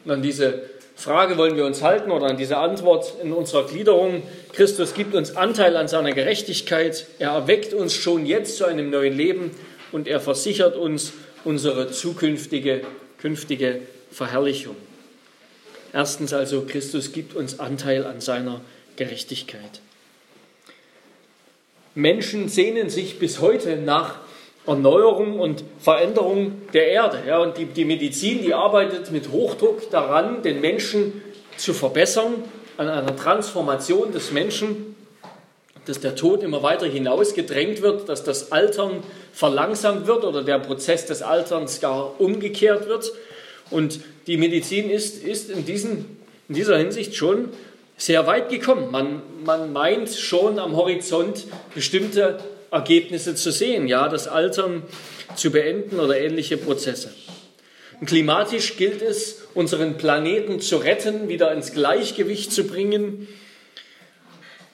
Und 0.04 0.10
an 0.10 0.22
diese 0.22 0.62
Frage 0.96 1.36
wollen 1.36 1.56
wir 1.56 1.66
uns 1.66 1.82
halten 1.82 2.10
oder 2.10 2.26
an 2.26 2.36
diese 2.36 2.56
Antwort 2.56 3.14
in 3.22 3.32
unserer 3.32 3.66
Gliederung. 3.66 4.22
Christus 4.52 4.94
gibt 4.94 5.14
uns 5.14 5.36
Anteil 5.36 5.76
an 5.76 5.88
seiner 5.88 6.12
Gerechtigkeit. 6.12 7.06
Er 7.18 7.30
erweckt 7.30 7.74
uns 7.74 7.94
schon 7.94 8.26
jetzt 8.26 8.56
zu 8.56 8.64
einem 8.64 8.90
neuen 8.90 9.16
Leben 9.16 9.50
und 9.92 10.08
er 10.08 10.20
versichert 10.20 10.76
uns 10.76 11.12
unsere 11.44 11.90
zukünftige 11.90 12.82
künftige 13.24 13.80
Verherrlichung. 14.10 14.76
Erstens 15.94 16.34
also, 16.34 16.66
Christus 16.66 17.12
gibt 17.12 17.34
uns 17.34 17.58
Anteil 17.58 18.04
an 18.04 18.20
seiner 18.20 18.60
Gerechtigkeit. 18.96 19.80
Menschen 21.94 22.50
sehnen 22.50 22.90
sich 22.90 23.18
bis 23.18 23.40
heute 23.40 23.76
nach 23.76 24.18
Erneuerung 24.66 25.38
und 25.40 25.62
Veränderung 25.78 26.62
der 26.72 26.88
Erde. 26.88 27.18
Ja, 27.26 27.38
und 27.38 27.58
die, 27.58 27.66
die 27.66 27.84
Medizin, 27.84 28.42
die 28.42 28.54
arbeitet 28.54 29.10
mit 29.10 29.30
Hochdruck 29.30 29.90
daran, 29.90 30.42
den 30.42 30.60
Menschen 30.60 31.22
zu 31.56 31.74
verbessern, 31.74 32.42
an 32.76 32.88
einer 32.88 33.14
Transformation 33.14 34.12
des 34.12 34.32
Menschen, 34.32 34.96
dass 35.86 36.00
der 36.00 36.16
Tod 36.16 36.42
immer 36.42 36.62
weiter 36.62 36.86
hinausgedrängt 36.86 37.82
wird, 37.82 38.08
dass 38.08 38.24
das 38.24 38.52
Altern 38.52 39.02
verlangsamt 39.32 40.06
wird 40.06 40.24
oder 40.24 40.42
der 40.42 40.58
Prozess 40.58 41.06
des 41.06 41.22
Alterns 41.22 41.80
gar 41.80 42.18
umgekehrt 42.20 42.88
wird. 42.88 43.12
Und 43.70 44.00
die 44.26 44.36
Medizin 44.36 44.90
ist, 44.90 45.22
ist 45.22 45.50
in, 45.50 45.66
diesen, 45.66 46.18
in 46.48 46.54
dieser 46.54 46.78
Hinsicht 46.78 47.14
schon 47.14 47.50
sehr 47.96 48.26
weit 48.26 48.48
gekommen. 48.48 48.90
Man, 48.90 49.22
man 49.44 49.72
meint 49.72 50.10
schon 50.10 50.58
am 50.58 50.74
Horizont 50.76 51.46
bestimmte 51.74 52.38
Ergebnisse 52.74 53.36
zu 53.36 53.52
sehen, 53.52 53.86
ja, 53.86 54.08
das 54.08 54.26
Altern 54.26 54.82
zu 55.36 55.50
beenden 55.50 56.00
oder 56.00 56.18
ähnliche 56.18 56.56
Prozesse. 56.56 57.14
Und 58.00 58.06
klimatisch 58.06 58.76
gilt 58.76 59.00
es, 59.00 59.42
unseren 59.54 59.96
Planeten 59.96 60.60
zu 60.60 60.78
retten, 60.78 61.28
wieder 61.28 61.52
ins 61.52 61.72
Gleichgewicht 61.72 62.52
zu 62.52 62.64
bringen. 62.64 63.28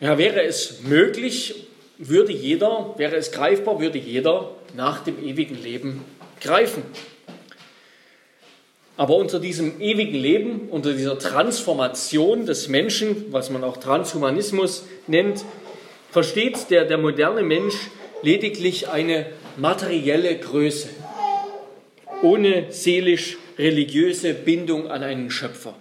Ja, 0.00 0.16
wäre 0.16 0.42
es 0.42 0.80
möglich, 0.83 1.66
würde 1.99 2.33
jeder, 2.33 2.95
wäre 2.97 3.16
es 3.16 3.30
greifbar, 3.30 3.78
würde 3.78 3.99
jeder 3.99 4.52
nach 4.75 5.04
dem 5.04 5.23
ewigen 5.23 5.62
Leben 5.62 6.02
greifen. 6.40 6.83
Aber 8.97 9.16
unter 9.16 9.40
diesem 9.40 9.80
ewigen 9.80 10.19
Leben, 10.19 10.69
unter 10.71 10.92
dieser 10.95 11.19
Transformation 11.19 12.47
des 12.47 12.69
Menschen, 12.69 13.26
was 13.30 13.50
man 13.50 13.64
auch 13.64 13.76
Transhumanismus 13.76 14.85
nennt, 15.07 15.45
versteht 16.11 16.71
der, 16.71 16.85
der 16.85 16.99
moderne 16.99 17.43
Mensch 17.43 17.75
lediglich 18.23 18.88
eine 18.88 19.26
materielle 19.57 20.38
Größe, 20.38 20.88
ohne 22.23 22.71
seelisch-religiöse 22.71 24.35
Bindung 24.35 24.90
an 24.90 25.02
einen 25.02 25.31
Schöpfer. 25.31 25.75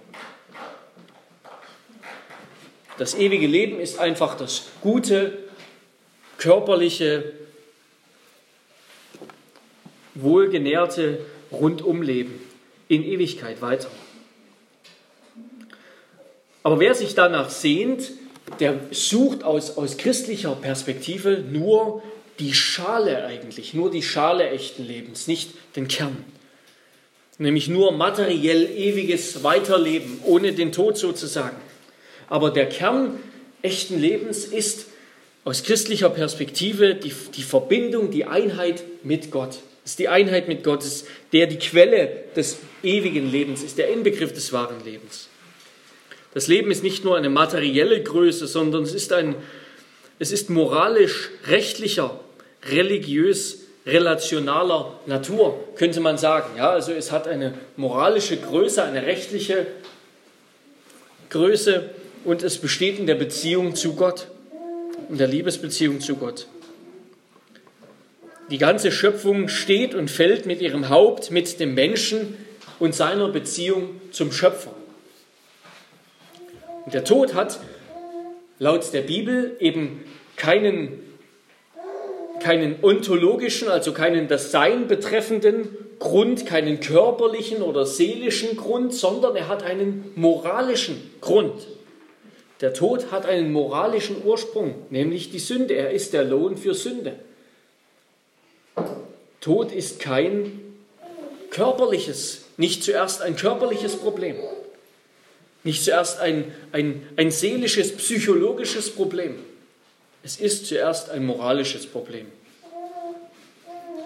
Das 2.97 3.15
ewige 3.15 3.47
Leben 3.47 3.79
ist 3.79 3.97
einfach 3.97 4.35
das 4.35 4.67
gute, 4.81 5.37
körperliche, 6.37 7.33
wohlgenährte 10.15 11.25
Rundumleben 11.51 12.33
in 12.89 13.03
Ewigkeit 13.03 13.61
weiter. 13.61 13.89
Aber 16.61 16.79
wer 16.79 16.93
sich 16.93 17.15
danach 17.15 17.49
sehnt, 17.49 18.11
der 18.59 18.79
sucht 18.91 19.43
aus, 19.43 19.77
aus 19.77 19.97
christlicher 19.97 20.55
Perspektive 20.55 21.43
nur 21.49 22.01
die 22.39 22.53
Schale 22.53 23.25
eigentlich, 23.25 23.73
nur 23.73 23.91
die 23.91 24.01
Schale 24.03 24.49
echten 24.49 24.85
Lebens, 24.85 25.27
nicht 25.27 25.51
den 25.75 25.87
Kern. 25.87 26.23
Nämlich 27.37 27.67
nur 27.67 27.91
materiell 27.91 28.69
ewiges 28.75 29.43
Weiterleben, 29.43 30.19
ohne 30.25 30.53
den 30.53 30.71
Tod 30.71 30.97
sozusagen. 30.97 31.55
Aber 32.27 32.51
der 32.51 32.67
Kern 32.67 33.19
echten 33.61 33.99
Lebens 33.99 34.45
ist 34.45 34.87
aus 35.45 35.63
christlicher 35.63 36.09
Perspektive 36.09 36.95
die, 36.95 37.13
die 37.35 37.43
Verbindung, 37.43 38.11
die 38.11 38.25
Einheit 38.25 38.83
mit 39.03 39.31
Gott. 39.31 39.59
Das 39.83 39.93
ist 39.93 39.99
die 39.99 40.09
Einheit 40.09 40.47
mit 40.47 40.63
Gott, 40.63 40.83
der 41.31 41.47
die 41.47 41.57
Quelle 41.57 42.23
des 42.35 42.59
ewigen 42.83 43.31
Lebens 43.31 43.63
ist, 43.63 43.77
der 43.77 43.89
Inbegriff 43.89 44.33
des 44.33 44.51
wahren 44.53 44.83
Lebens. 44.83 45.28
Das 46.33 46.47
Leben 46.47 46.69
ist 46.71 46.83
nicht 46.83 47.03
nur 47.03 47.17
eine 47.17 47.29
materielle 47.29 48.01
Größe, 48.01 48.47
sondern 48.47 48.83
es 48.83 48.93
ist 48.93 49.11
ist 50.31 50.49
moralisch, 50.49 51.29
rechtlicher, 51.47 52.19
religiös, 52.69 53.61
relationaler 53.85 54.99
Natur, 55.05 55.59
könnte 55.75 55.99
man 56.01 56.17
sagen. 56.17 56.57
Ja, 56.57 56.71
also 56.71 56.91
es 56.91 57.11
hat 57.11 57.27
eine 57.27 57.53
moralische 57.77 58.37
Größe, 58.37 58.83
eine 58.83 59.05
rechtliche 59.05 59.65
Größe 61.29 61.89
und 62.25 62.43
es 62.43 62.57
besteht 62.57 62.99
in 62.99 63.07
der 63.07 63.15
Beziehung 63.15 63.75
zu 63.75 63.95
Gott, 63.95 64.27
in 65.09 65.17
der 65.17 65.27
Liebesbeziehung 65.27 66.01
zu 66.01 66.15
Gott. 66.15 66.47
Die 68.51 68.57
ganze 68.57 68.91
Schöpfung 68.91 69.47
steht 69.47 69.93
und 69.93 70.09
fällt 70.09 70.45
mit 70.45 70.61
ihrem 70.61 70.89
Haupt, 70.89 71.31
mit 71.31 71.59
dem 71.59 71.75
Menschen 71.75 72.35
und 72.79 72.95
seiner 72.95 73.29
Beziehung 73.29 74.01
zum 74.11 74.31
Schöpfer. 74.31 74.73
Der 76.93 77.03
Tod 77.03 77.35
hat 77.35 77.59
laut 78.57 78.93
der 78.93 79.01
Bibel 79.01 79.55
eben 79.59 80.03
keinen, 80.35 81.03
keinen 82.41 82.83
ontologischen, 82.83 83.67
also 83.67 83.93
keinen 83.93 84.27
das 84.27 84.51
Sein 84.51 84.87
betreffenden 84.87 85.69
Grund, 85.99 86.45
keinen 86.45 86.79
körperlichen 86.79 87.61
oder 87.61 87.85
seelischen 87.85 88.57
Grund, 88.57 88.93
sondern 88.93 89.35
er 89.35 89.47
hat 89.47 89.63
einen 89.63 90.11
moralischen 90.15 91.11
Grund. 91.21 91.67
Der 92.61 92.73
Tod 92.73 93.11
hat 93.11 93.25
einen 93.25 93.51
moralischen 93.51 94.23
Ursprung, 94.25 94.73
nämlich 94.89 95.31
die 95.31 95.39
Sünde. 95.39 95.75
Er 95.75 95.91
ist 95.91 96.13
der 96.13 96.23
Lohn 96.23 96.57
für 96.57 96.73
Sünde. 96.73 97.15
Tod 99.41 99.71
ist 99.71 99.99
kein 99.99 100.59
körperliches, 101.51 102.45
nicht 102.57 102.83
zuerst 102.83 103.21
ein 103.21 103.35
körperliches 103.35 103.95
Problem, 103.97 104.35
nicht 105.63 105.83
zuerst 105.83 106.19
ein, 106.19 106.51
ein, 106.71 107.07
ein 107.15 107.31
seelisches, 107.31 107.95
psychologisches 107.97 108.89
Problem. 108.89 109.35
Es 110.23 110.37
ist 110.37 110.67
zuerst 110.67 111.09
ein 111.09 111.25
moralisches 111.25 111.85
Problem. 111.85 112.27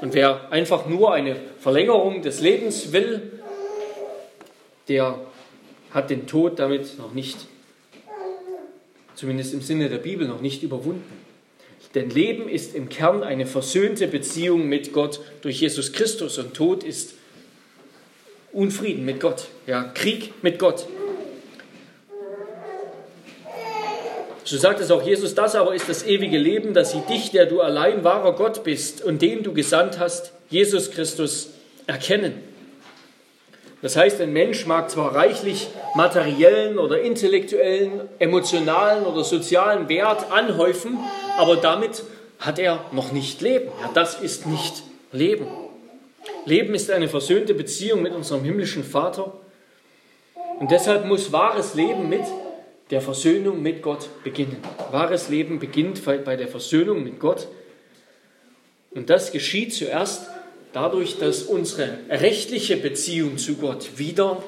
Und 0.01 0.13
wer 0.13 0.51
einfach 0.51 0.85
nur 0.85 1.13
eine 1.13 1.37
Verlängerung 1.59 2.21
des 2.21 2.41
Lebens 2.41 2.91
will, 2.91 3.31
der 4.87 5.19
hat 5.91 6.09
den 6.09 6.27
Tod 6.27 6.59
damit 6.59 6.97
noch 6.97 7.13
nicht, 7.13 7.37
zumindest 9.15 9.53
im 9.53 9.61
Sinne 9.61 9.89
der 9.89 9.99
Bibel, 9.99 10.27
noch 10.27 10.41
nicht 10.41 10.63
überwunden. 10.63 11.23
Denn 11.95 12.09
Leben 12.09 12.49
ist 12.49 12.73
im 12.73 12.89
Kern 12.89 13.23
eine 13.23 13.45
versöhnte 13.45 14.07
Beziehung 14.07 14.67
mit 14.67 14.93
Gott 14.93 15.21
durch 15.41 15.61
Jesus 15.61 15.93
Christus 15.93 16.37
und 16.37 16.53
Tod 16.53 16.83
ist 16.83 17.13
Unfrieden 18.51 19.05
mit 19.05 19.19
Gott, 19.19 19.47
ja, 19.65 19.83
Krieg 19.83 20.33
mit 20.43 20.59
Gott. 20.59 20.85
So 24.45 24.57
sagt 24.57 24.81
es 24.81 24.91
auch 24.91 25.03
Jesus, 25.03 25.35
das 25.35 25.55
aber 25.55 25.73
ist 25.73 25.87
das 25.87 26.05
ewige 26.05 26.37
Leben, 26.37 26.73
dass 26.73 26.91
sie 26.91 27.01
dich, 27.09 27.31
der 27.31 27.45
du 27.45 27.61
allein 27.61 28.03
wahrer 28.03 28.33
Gott 28.33 28.63
bist 28.63 29.01
und 29.03 29.21
den 29.21 29.43
du 29.43 29.53
gesandt 29.53 29.99
hast, 29.99 30.33
Jesus 30.49 30.91
Christus, 30.91 31.49
erkennen. 31.87 32.35
Das 33.81 33.97
heißt, 33.97 34.21
ein 34.21 34.31
Mensch 34.31 34.65
mag 34.65 34.89
zwar 34.89 35.13
reichlich 35.13 35.67
materiellen 35.95 36.77
oder 36.77 37.01
intellektuellen, 37.01 38.01
emotionalen 38.19 39.05
oder 39.05 39.23
sozialen 39.23 39.89
Wert 39.89 40.31
anhäufen, 40.31 40.97
aber 41.37 41.57
damit 41.57 42.03
hat 42.39 42.59
er 42.59 42.85
noch 42.91 43.11
nicht 43.11 43.41
Leben. 43.41 43.71
Ja, 43.81 43.91
das 43.93 44.21
ist 44.21 44.45
nicht 44.45 44.83
Leben. 45.11 45.47
Leben 46.45 46.73
ist 46.75 46.91
eine 46.91 47.07
versöhnte 47.07 47.53
Beziehung 47.53 48.01
mit 48.01 48.13
unserem 48.13 48.43
himmlischen 48.43 48.83
Vater. 48.83 49.33
Und 50.59 50.71
deshalb 50.71 51.05
muss 51.05 51.31
wahres 51.31 51.73
Leben 51.73 52.09
mit 52.09 52.23
der 52.93 53.01
Versöhnung 53.01 53.63
mit 53.63 53.81
Gott 53.81 54.07
beginnen. 54.23 54.57
Wahres 54.91 55.27
Leben 55.27 55.57
beginnt 55.57 56.05
bei 56.05 56.35
der 56.35 56.47
Versöhnung 56.47 57.03
mit 57.03 57.19
Gott. 57.19 57.47
Und 58.91 59.09
das 59.09 59.31
geschieht 59.31 59.73
zuerst 59.73 60.27
dadurch, 60.73 61.17
dass 61.17 61.41
unsere 61.41 61.97
rechtliche 62.07 62.77
Beziehung 62.77 63.39
zu 63.39 63.55
Gott 63.55 63.97
wieder, 63.97 64.43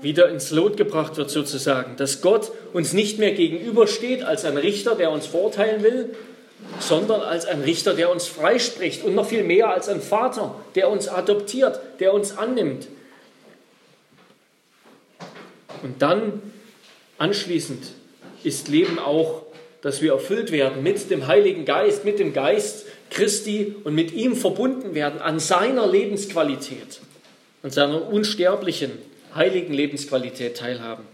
wieder 0.00 0.30
ins 0.30 0.52
Lot 0.52 0.78
gebracht 0.78 1.18
wird, 1.18 1.28
sozusagen. 1.28 1.98
Dass 1.98 2.22
Gott 2.22 2.50
uns 2.72 2.94
nicht 2.94 3.18
mehr 3.18 3.32
gegenübersteht 3.32 4.22
als 4.22 4.46
ein 4.46 4.56
Richter, 4.56 4.94
der 4.94 5.10
uns 5.10 5.26
verurteilen 5.26 5.82
will, 5.82 6.16
sondern 6.80 7.20
als 7.20 7.44
ein 7.44 7.60
Richter, 7.60 7.92
der 7.92 8.10
uns 8.10 8.26
freispricht 8.26 9.04
und 9.04 9.14
noch 9.14 9.26
viel 9.26 9.44
mehr 9.44 9.68
als 9.68 9.90
ein 9.90 10.00
Vater, 10.00 10.54
der 10.76 10.88
uns 10.88 11.08
adoptiert, 11.08 11.78
der 12.00 12.14
uns 12.14 12.38
annimmt. 12.38 12.88
Und 15.82 16.00
dann 16.00 16.40
anschließend 17.18 17.84
ist 18.42 18.68
Leben 18.68 18.98
auch, 18.98 19.42
dass 19.82 20.00
wir 20.00 20.12
erfüllt 20.12 20.50
werden 20.50 20.82
mit 20.82 21.10
dem 21.10 21.26
Heiligen 21.26 21.64
Geist, 21.64 22.04
mit 22.04 22.18
dem 22.18 22.32
Geist 22.32 22.86
Christi 23.10 23.74
und 23.84 23.94
mit 23.94 24.12
ihm 24.12 24.34
verbunden 24.34 24.94
werden 24.94 25.20
an 25.20 25.38
seiner 25.38 25.86
Lebensqualität, 25.86 27.00
an 27.62 27.70
seiner 27.70 28.08
unsterblichen, 28.08 28.92
heiligen 29.34 29.74
Lebensqualität 29.74 30.56
teilhaben. 30.56 31.04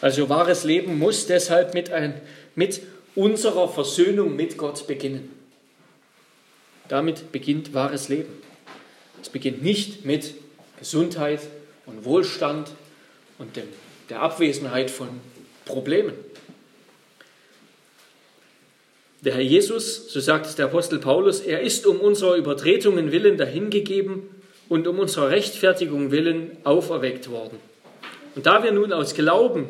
Also 0.00 0.28
wahres 0.28 0.64
Leben 0.64 0.98
muss 0.98 1.26
deshalb 1.26 1.74
mit, 1.74 1.90
ein, 1.90 2.20
mit 2.54 2.82
unserer 3.14 3.68
Versöhnung 3.68 4.36
mit 4.36 4.58
Gott 4.58 4.86
beginnen. 4.86 5.30
Damit 6.88 7.32
beginnt 7.32 7.72
wahres 7.72 8.08
Leben. 8.08 8.32
Es 9.22 9.28
beginnt 9.28 9.62
nicht 9.62 10.04
mit 10.04 10.34
Gesundheit 10.78 11.40
und 11.86 12.04
Wohlstand 12.04 12.70
und 13.38 13.56
dem, 13.56 13.68
der 14.10 14.20
Abwesenheit 14.22 14.90
von 14.90 15.08
Problemen. 15.64 16.14
Der 19.24 19.34
Herr 19.34 19.42
Jesus, 19.42 20.12
so 20.12 20.20
sagt 20.20 20.44
es 20.46 20.54
der 20.54 20.66
Apostel 20.66 20.98
Paulus, 20.98 21.40
er 21.40 21.62
ist 21.62 21.86
um 21.86 21.98
unserer 21.98 22.36
Übertretungen 22.36 23.10
willen 23.10 23.38
dahingegeben 23.38 24.22
und 24.68 24.86
um 24.86 24.98
unserer 24.98 25.30
Rechtfertigung 25.30 26.10
willen 26.10 26.56
auferweckt 26.64 27.30
worden. 27.30 27.58
Und 28.34 28.44
da 28.46 28.62
wir 28.62 28.72
nun 28.72 28.92
aus 28.92 29.14
Glauben 29.14 29.66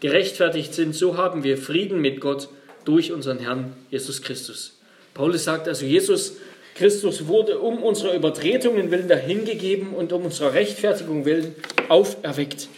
gerechtfertigt 0.00 0.72
sind, 0.72 0.94
so 0.94 1.16
haben 1.18 1.44
wir 1.44 1.58
Frieden 1.58 2.00
mit 2.00 2.20
Gott 2.20 2.48
durch 2.84 3.12
unseren 3.12 3.38
Herrn 3.38 3.74
Jesus 3.90 4.22
Christus. 4.22 4.78
Paulus 5.12 5.44
sagt 5.44 5.68
also, 5.68 5.84
Jesus 5.84 6.36
Christus 6.74 7.26
wurde 7.26 7.58
um 7.58 7.82
unserer 7.82 8.14
Übertretungen 8.14 8.90
willen 8.90 9.08
dahingegeben 9.08 9.94
und 9.94 10.12
um 10.12 10.24
unserer 10.24 10.54
Rechtfertigung 10.54 11.24
willen 11.24 11.54
auferweckt. 11.88 12.68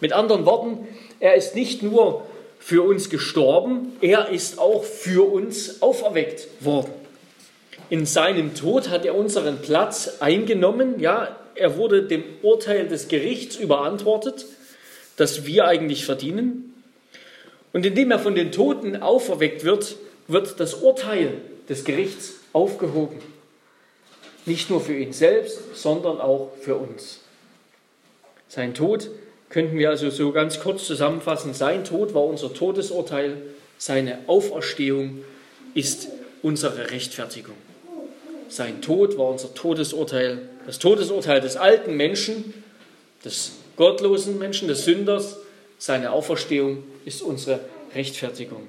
Mit 0.00 0.12
anderen 0.12 0.46
Worten, 0.46 0.86
er 1.20 1.34
ist 1.34 1.54
nicht 1.54 1.82
nur 1.82 2.26
für 2.58 2.82
uns 2.82 3.10
gestorben, 3.10 3.96
er 4.00 4.28
ist 4.28 4.58
auch 4.58 4.84
für 4.84 5.30
uns 5.32 5.82
auferweckt 5.82 6.48
worden. 6.60 6.92
In 7.90 8.04
seinem 8.04 8.54
Tod 8.54 8.90
hat 8.90 9.06
er 9.06 9.14
unseren 9.14 9.58
Platz 9.62 10.18
eingenommen, 10.20 11.00
ja, 11.00 11.36
er 11.54 11.76
wurde 11.76 12.02
dem 12.02 12.22
Urteil 12.42 12.86
des 12.86 13.08
Gerichts 13.08 13.56
überantwortet, 13.56 14.46
das 15.16 15.46
wir 15.46 15.66
eigentlich 15.66 16.04
verdienen. 16.04 16.74
Und 17.72 17.84
indem 17.84 18.10
er 18.10 18.18
von 18.18 18.34
den 18.34 18.52
Toten 18.52 18.96
auferweckt 19.02 19.64
wird, 19.64 19.96
wird 20.28 20.60
das 20.60 20.74
Urteil 20.74 21.32
des 21.68 21.84
Gerichts 21.84 22.34
aufgehoben. 22.52 23.18
Nicht 24.46 24.70
nur 24.70 24.80
für 24.80 24.94
ihn 24.94 25.12
selbst, 25.12 25.76
sondern 25.76 26.20
auch 26.20 26.52
für 26.60 26.76
uns. 26.76 27.20
Sein 28.48 28.74
Tod 28.74 29.10
könnten 29.50 29.78
wir 29.78 29.90
also 29.90 30.10
so 30.10 30.32
ganz 30.32 30.60
kurz 30.60 30.86
zusammenfassen. 30.86 31.54
Sein 31.54 31.84
Tod 31.84 32.14
war 32.14 32.24
unser 32.24 32.52
Todesurteil, 32.52 33.36
seine 33.78 34.18
Auferstehung 34.26 35.24
ist 35.74 36.08
unsere 36.42 36.90
Rechtfertigung. 36.90 37.54
Sein 38.48 38.80
Tod 38.80 39.18
war 39.18 39.28
unser 39.28 39.54
Todesurteil, 39.54 40.48
das 40.66 40.78
Todesurteil 40.78 41.40
des 41.40 41.56
alten 41.56 41.96
Menschen, 41.96 42.54
des 43.24 43.52
gottlosen 43.76 44.38
Menschen, 44.38 44.68
des 44.68 44.84
Sünders, 44.84 45.36
seine 45.78 46.10
Auferstehung 46.12 46.82
ist 47.04 47.22
unsere 47.22 47.60
Rechtfertigung. 47.94 48.66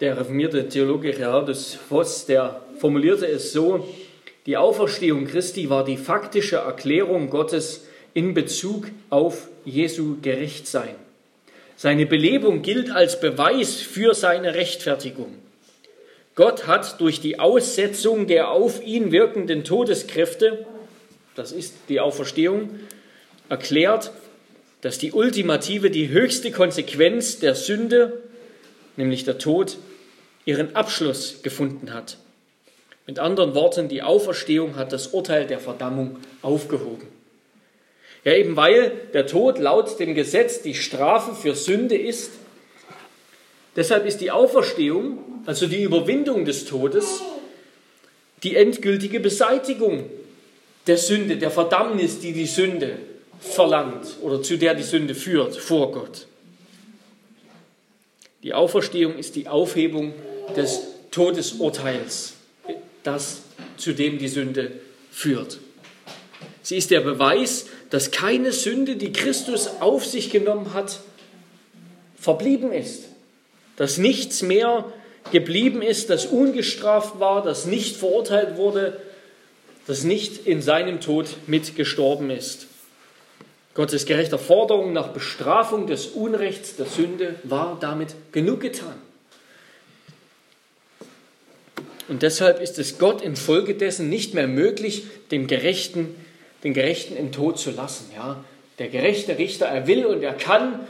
Der 0.00 0.18
reformierte 0.18 0.68
Theologe 0.68 1.12
Gerardus 1.12 1.74
Voss, 1.74 2.26
der 2.26 2.62
formulierte 2.78 3.26
es 3.26 3.52
so, 3.52 3.86
die 4.46 4.56
Auferstehung 4.56 5.26
Christi 5.26 5.70
war 5.70 5.84
die 5.84 5.96
faktische 5.96 6.56
Erklärung 6.56 7.30
Gottes 7.30 7.86
in 8.12 8.34
Bezug 8.34 8.88
auf 9.10 9.48
Jesu 9.64 10.16
Gerechtsein. 10.20 10.94
Seine 11.76 12.06
Belebung 12.06 12.62
gilt 12.62 12.90
als 12.90 13.20
Beweis 13.20 13.80
für 13.80 14.14
seine 14.14 14.54
Rechtfertigung. 14.54 15.34
Gott 16.34 16.66
hat 16.66 17.00
durch 17.00 17.20
die 17.20 17.38
Aussetzung 17.38 18.26
der 18.26 18.50
auf 18.50 18.84
ihn 18.84 19.12
wirkenden 19.12 19.64
Todeskräfte, 19.64 20.66
das 21.34 21.52
ist 21.52 21.74
die 21.88 22.00
Auferstehung, 22.00 22.70
erklärt, 23.48 24.12
dass 24.80 24.98
die 24.98 25.12
ultimative, 25.12 25.90
die 25.90 26.10
höchste 26.10 26.50
Konsequenz 26.50 27.38
der 27.38 27.54
Sünde, 27.54 28.20
nämlich 28.96 29.24
der 29.24 29.38
Tod, 29.38 29.78
ihren 30.44 30.76
Abschluss 30.76 31.42
gefunden 31.42 31.94
hat. 31.94 32.18
Mit 33.06 33.18
anderen 33.18 33.54
Worten, 33.54 33.88
die 33.88 34.02
Auferstehung 34.02 34.76
hat 34.76 34.92
das 34.92 35.08
Urteil 35.08 35.46
der 35.46 35.58
Verdammung 35.58 36.16
aufgehoben. 36.42 37.06
Ja, 38.24 38.32
eben 38.32 38.56
weil 38.56 38.92
der 39.12 39.26
Tod 39.26 39.58
laut 39.58 40.00
dem 40.00 40.14
Gesetz 40.14 40.62
die 40.62 40.74
Strafe 40.74 41.34
für 41.34 41.54
Sünde 41.54 41.96
ist, 41.96 42.30
deshalb 43.76 44.06
ist 44.06 44.22
die 44.22 44.30
Auferstehung, 44.30 45.18
also 45.44 45.66
die 45.66 45.82
Überwindung 45.82 46.46
des 46.46 46.64
Todes, 46.64 47.22
die 48.42 48.56
endgültige 48.56 49.20
Beseitigung 49.20 50.06
der 50.86 50.96
Sünde, 50.96 51.36
der 51.36 51.50
Verdammnis, 51.50 52.20
die 52.20 52.32
die 52.32 52.46
Sünde 52.46 52.96
verlangt 53.40 54.06
oder 54.22 54.42
zu 54.42 54.56
der 54.56 54.74
die 54.74 54.82
Sünde 54.82 55.14
führt 55.14 55.56
vor 55.56 55.92
Gott. 55.92 56.26
Die 58.42 58.54
Auferstehung 58.54 59.18
ist 59.18 59.36
die 59.36 59.48
Aufhebung 59.48 60.14
des 60.56 60.82
Todesurteils, 61.10 62.34
das 63.04 63.42
zu 63.76 63.92
dem 63.92 64.18
die 64.18 64.28
Sünde 64.28 64.72
führt. 65.12 65.60
Sie 66.62 66.76
ist 66.76 66.90
der 66.90 67.00
Beweis, 67.00 67.66
dass 67.90 68.10
keine 68.10 68.52
Sünde, 68.52 68.96
die 68.96 69.12
Christus 69.12 69.68
auf 69.80 70.04
sich 70.04 70.30
genommen 70.30 70.74
hat, 70.74 71.00
verblieben 72.18 72.72
ist. 72.72 73.04
Dass 73.76 73.98
nichts 73.98 74.42
mehr 74.42 74.84
geblieben 75.30 75.82
ist, 75.82 76.10
das 76.10 76.26
ungestraft 76.26 77.20
war, 77.20 77.42
das 77.42 77.66
nicht 77.66 77.96
verurteilt 77.96 78.56
wurde, 78.56 79.00
das 79.86 80.04
nicht 80.04 80.46
in 80.46 80.62
seinem 80.62 81.00
Tod 81.00 81.28
mitgestorben 81.46 82.30
ist. 82.30 82.66
Gottes 83.74 84.06
gerechter 84.06 84.38
Forderung 84.38 84.92
nach 84.92 85.08
Bestrafung 85.08 85.86
des 85.86 86.06
Unrechts 86.06 86.76
der 86.76 86.86
Sünde 86.86 87.34
war 87.42 87.76
damit 87.80 88.14
genug 88.32 88.60
getan. 88.60 88.94
Und 92.08 92.22
deshalb 92.22 92.60
ist 92.60 92.78
es 92.78 92.98
Gott 92.98 93.22
infolgedessen 93.22 94.08
nicht 94.08 94.34
mehr 94.34 94.46
möglich, 94.46 95.04
dem 95.30 95.46
Gerechten, 95.46 96.14
den 96.62 96.74
Gerechten 96.74 97.16
im 97.16 97.32
Tod 97.32 97.58
zu 97.58 97.70
lassen. 97.70 98.10
Ja? 98.14 98.44
Der 98.78 98.88
gerechte 98.88 99.38
Richter, 99.38 99.66
er 99.66 99.86
will 99.86 100.04
und 100.04 100.22
er 100.22 100.34
kann 100.34 100.80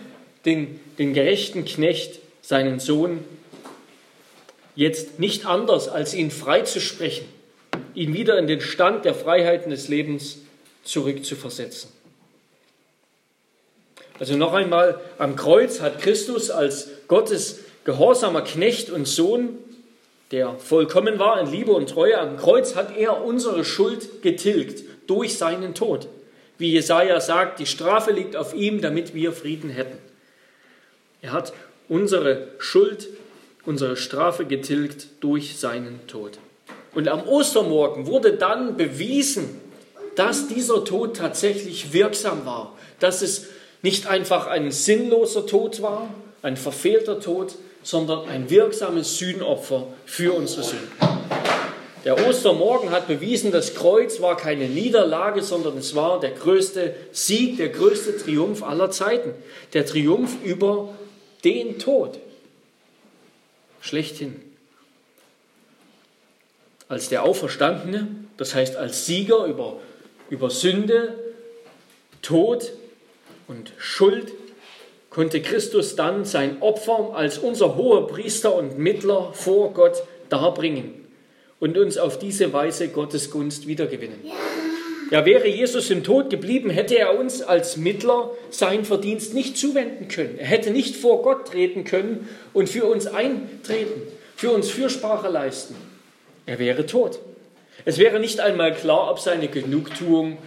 den, 0.44 0.80
den 0.98 1.14
gerechten 1.14 1.64
Knecht, 1.64 2.20
seinen 2.42 2.78
Sohn, 2.78 3.24
jetzt 4.76 5.18
nicht 5.18 5.46
anders, 5.46 5.88
als 5.88 6.14
ihn 6.14 6.30
freizusprechen, 6.30 7.26
ihn 7.94 8.12
wieder 8.12 8.38
in 8.38 8.46
den 8.46 8.60
Stand 8.60 9.04
der 9.04 9.14
Freiheiten 9.14 9.70
des 9.70 9.88
Lebens 9.88 10.38
zurückzuversetzen. 10.82 11.90
Also 14.18 14.36
noch 14.36 14.52
einmal, 14.52 15.00
am 15.18 15.36
Kreuz 15.36 15.80
hat 15.80 16.00
Christus 16.00 16.50
als 16.50 16.88
Gottes 17.08 17.60
gehorsamer 17.84 18.42
Knecht 18.42 18.90
und 18.90 19.06
Sohn, 19.06 19.58
der 20.30 20.54
vollkommen 20.58 21.18
war 21.18 21.40
in 21.40 21.50
Liebe 21.50 21.72
und 21.72 21.90
Treue, 21.90 22.18
am 22.18 22.36
Kreuz 22.36 22.74
hat 22.74 22.96
er 22.96 23.24
unsere 23.24 23.64
Schuld 23.64 24.22
getilgt 24.22 24.84
durch 25.06 25.38
seinen 25.38 25.74
Tod. 25.74 26.08
Wie 26.58 26.72
Jesaja 26.72 27.20
sagt, 27.20 27.58
die 27.58 27.66
Strafe 27.66 28.12
liegt 28.12 28.36
auf 28.36 28.54
ihm, 28.54 28.80
damit 28.80 29.14
wir 29.14 29.32
Frieden 29.32 29.70
hätten. 29.70 29.98
Er 31.20 31.32
hat 31.32 31.52
unsere 31.88 32.48
Schuld, 32.58 33.08
unsere 33.64 33.96
Strafe 33.96 34.44
getilgt 34.44 35.08
durch 35.20 35.58
seinen 35.58 36.06
Tod. 36.06 36.38
Und 36.94 37.08
am 37.08 37.26
Ostermorgen 37.26 38.06
wurde 38.06 38.34
dann 38.34 38.76
bewiesen, 38.76 39.60
dass 40.16 40.48
dieser 40.48 40.84
Tod 40.84 41.16
tatsächlich 41.16 41.92
wirksam 41.92 42.46
war, 42.46 42.76
dass 43.00 43.20
es 43.20 43.48
nicht 43.82 44.06
einfach 44.06 44.46
ein 44.46 44.70
sinnloser 44.70 45.46
Tod 45.46 45.82
war, 45.82 46.08
ein 46.42 46.56
verfehlter 46.56 47.20
Tod, 47.20 47.56
sondern 47.84 48.28
ein 48.28 48.50
wirksames 48.50 49.18
Sühnopfer 49.18 49.86
für 50.06 50.32
unsere 50.32 50.64
Sünden. 50.64 50.88
Der 52.04 52.26
Ostermorgen 52.26 52.90
hat 52.90 53.06
bewiesen, 53.06 53.50
das 53.52 53.74
Kreuz 53.74 54.20
war 54.20 54.36
keine 54.36 54.68
Niederlage, 54.68 55.42
sondern 55.42 55.78
es 55.78 55.94
war 55.94 56.20
der 56.20 56.32
größte 56.32 56.94
Sieg, 57.12 57.56
der 57.56 57.68
größte 57.68 58.18
Triumph 58.18 58.62
aller 58.62 58.90
Zeiten. 58.90 59.32
Der 59.72 59.86
Triumph 59.86 60.36
über 60.44 60.94
den 61.44 61.78
Tod. 61.78 62.18
Schlechthin. 63.80 64.36
Als 66.88 67.08
der 67.08 67.22
Auferstandene, 67.22 68.08
das 68.36 68.54
heißt 68.54 68.76
als 68.76 69.06
Sieger 69.06 69.46
über, 69.46 69.78
über 70.28 70.50
Sünde, 70.50 71.18
Tod 72.20 72.72
und 73.46 73.72
Schuld, 73.78 74.32
konnte 75.14 75.40
Christus 75.40 75.94
dann 75.94 76.24
sein 76.24 76.60
Opfer 76.60 77.12
als 77.14 77.38
unser 77.38 77.76
hoher 77.76 78.08
Priester 78.08 78.52
und 78.52 78.78
Mittler 78.78 79.32
vor 79.32 79.72
Gott 79.72 80.02
darbringen 80.28 81.06
und 81.60 81.78
uns 81.78 81.98
auf 81.98 82.18
diese 82.18 82.52
Weise 82.52 82.88
Gottes 82.88 83.30
Gunst 83.30 83.68
wiedergewinnen. 83.68 84.18
Ja, 85.12 85.24
wäre 85.24 85.46
Jesus 85.46 85.90
im 85.90 86.02
Tod 86.02 86.30
geblieben, 86.30 86.68
hätte 86.68 86.98
er 86.98 87.16
uns 87.16 87.42
als 87.42 87.76
Mittler 87.76 88.32
sein 88.50 88.84
Verdienst 88.84 89.34
nicht 89.34 89.56
zuwenden 89.56 90.08
können. 90.08 90.36
Er 90.36 90.46
hätte 90.46 90.72
nicht 90.72 90.96
vor 90.96 91.22
Gott 91.22 91.46
treten 91.46 91.84
können 91.84 92.28
und 92.52 92.68
für 92.68 92.84
uns 92.86 93.06
eintreten, 93.06 94.02
für 94.34 94.50
uns 94.50 94.68
Fürsprache 94.68 95.28
leisten. 95.28 95.76
Er 96.46 96.58
wäre 96.58 96.86
tot. 96.86 97.20
Es 97.84 97.98
wäre 97.98 98.18
nicht 98.18 98.40
einmal 98.40 98.74
klar, 98.74 99.12
ob 99.12 99.20
seine 99.20 99.46
Genugtuung 99.46 100.38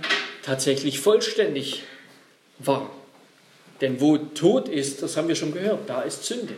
tatsächlich 0.44 1.00
vollständig 1.00 1.84
war. 2.60 2.90
Denn 3.82 4.02
wo 4.02 4.18
Tod 4.18 4.70
ist, 4.70 5.04
das 5.04 5.18
haben 5.18 5.28
wir 5.28 5.36
schon 5.36 5.54
gehört, 5.54 5.88
da 5.88 6.02
ist 6.02 6.26
Sünde. 6.26 6.54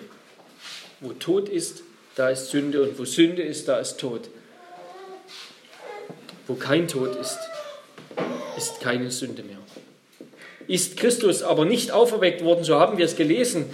Wo 1.01 1.11
Tod 1.13 1.49
ist, 1.49 1.83
da 2.15 2.29
ist 2.29 2.49
Sünde 2.49 2.81
und 2.81 2.97
wo 2.97 3.05
Sünde 3.05 3.41
ist, 3.41 3.67
da 3.67 3.79
ist 3.79 3.97
Tod. 3.99 4.29
Wo 6.47 6.55
kein 6.55 6.87
Tod 6.87 7.15
ist, 7.15 7.37
ist 8.57 8.79
keine 8.81 9.11
Sünde 9.11 9.43
mehr. 9.43 9.57
Ist 10.67 10.97
Christus 10.97 11.41
aber 11.41 11.65
nicht 11.65 11.91
auferweckt 11.91 12.43
worden, 12.43 12.63
so 12.63 12.79
haben 12.79 12.97
wir 12.97 13.05
es 13.05 13.15
gelesen 13.15 13.65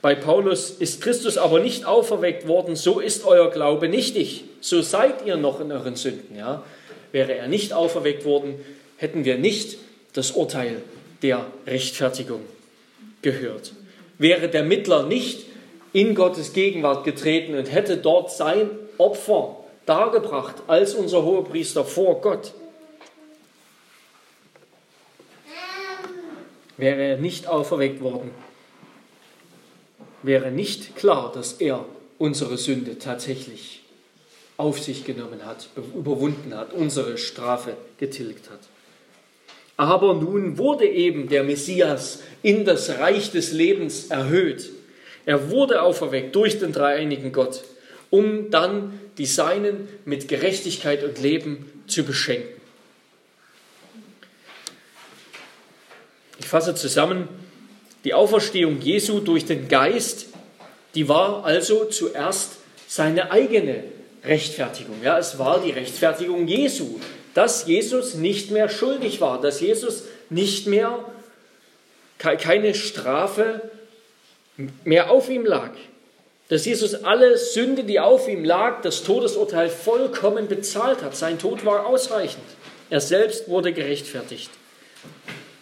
bei 0.00 0.14
Paulus, 0.14 0.70
ist 0.70 1.00
Christus 1.00 1.38
aber 1.38 1.60
nicht 1.60 1.86
auferweckt 1.86 2.46
worden, 2.46 2.76
so 2.76 3.00
ist 3.00 3.24
euer 3.24 3.50
Glaube 3.50 3.88
nichtig. 3.88 4.44
So 4.60 4.82
seid 4.82 5.26
ihr 5.26 5.36
noch 5.36 5.60
in 5.60 5.72
euren 5.72 5.96
Sünden. 5.96 6.36
Ja? 6.36 6.62
Wäre 7.12 7.34
er 7.34 7.48
nicht 7.48 7.72
auferweckt 7.72 8.24
worden, 8.24 8.54
hätten 8.96 9.24
wir 9.24 9.38
nicht 9.38 9.78
das 10.12 10.32
Urteil 10.32 10.82
der 11.22 11.46
Rechtfertigung 11.66 12.40
gehört. 13.24 13.72
Wäre 14.18 14.48
der 14.48 14.62
Mittler 14.62 15.02
nicht 15.02 15.46
in 15.92 16.14
Gottes 16.14 16.52
Gegenwart 16.52 17.04
getreten 17.04 17.56
und 17.56 17.72
hätte 17.72 17.96
dort 17.96 18.30
sein 18.30 18.70
Opfer 18.98 19.56
dargebracht 19.86 20.56
als 20.68 20.94
unser 20.94 21.24
Hohepriester 21.24 21.84
vor 21.84 22.20
Gott, 22.20 22.52
wäre 26.76 27.02
er 27.02 27.16
nicht 27.16 27.46
auferweckt 27.46 28.00
worden, 28.00 28.30
wäre 30.22 30.50
nicht 30.50 30.96
klar, 30.96 31.32
dass 31.32 31.54
er 31.54 31.84
unsere 32.18 32.56
Sünde 32.56 32.98
tatsächlich 32.98 33.82
auf 34.56 34.80
sich 34.80 35.04
genommen 35.04 35.44
hat, 35.44 35.68
überwunden 35.94 36.56
hat, 36.56 36.72
unsere 36.72 37.18
Strafe 37.18 37.76
getilgt 37.98 38.50
hat. 38.50 38.60
Aber 39.76 40.14
nun 40.14 40.56
wurde 40.58 40.86
eben 40.86 41.28
der 41.28 41.42
Messias 41.42 42.20
in 42.42 42.64
das 42.64 42.98
Reich 42.98 43.32
des 43.32 43.52
Lebens 43.52 44.06
erhöht. 44.06 44.70
Er 45.26 45.50
wurde 45.50 45.82
auferweckt 45.82 46.34
durch 46.36 46.58
den 46.58 46.72
dreieinigen 46.72 47.32
Gott, 47.32 47.64
um 48.10 48.50
dann 48.50 49.00
die 49.18 49.26
Seinen 49.26 49.88
mit 50.04 50.28
Gerechtigkeit 50.28 51.02
und 51.02 51.20
Leben 51.20 51.70
zu 51.86 52.04
beschenken. 52.04 52.60
Ich 56.38 56.46
fasse 56.46 56.74
zusammen, 56.74 57.28
die 58.04 58.12
Auferstehung 58.12 58.80
Jesu 58.80 59.20
durch 59.20 59.46
den 59.46 59.68
Geist, 59.68 60.26
die 60.94 61.08
war 61.08 61.44
also 61.44 61.86
zuerst 61.86 62.58
seine 62.86 63.30
eigene 63.32 63.84
Rechtfertigung. 64.24 64.96
Ja, 65.02 65.18
es 65.18 65.38
war 65.38 65.60
die 65.60 65.70
Rechtfertigung 65.70 66.46
Jesu, 66.46 67.00
dass 67.34 67.66
Jesus 67.66 68.14
nicht 68.14 68.50
mehr 68.50 68.68
schuldig 68.68 69.20
war, 69.20 69.40
dass 69.40 69.60
Jesus 69.60 70.04
nicht 70.30 70.66
mehr 70.66 71.04
keine 72.18 72.74
Strafe 72.74 73.70
mehr 74.84 75.10
auf 75.10 75.28
ihm 75.28 75.44
lag, 75.44 75.72
dass 76.48 76.64
Jesus 76.64 76.94
alle 76.94 77.36
Sünde, 77.36 77.84
die 77.84 78.00
auf 78.00 78.28
ihm 78.28 78.44
lag, 78.44 78.82
das 78.82 79.02
Todesurteil 79.02 79.68
vollkommen 79.68 80.46
bezahlt 80.48 81.02
hat. 81.02 81.16
Sein 81.16 81.38
Tod 81.38 81.64
war 81.64 81.86
ausreichend. 81.86 82.44
Er 82.90 83.00
selbst 83.00 83.48
wurde 83.48 83.72
gerechtfertigt. 83.72 84.50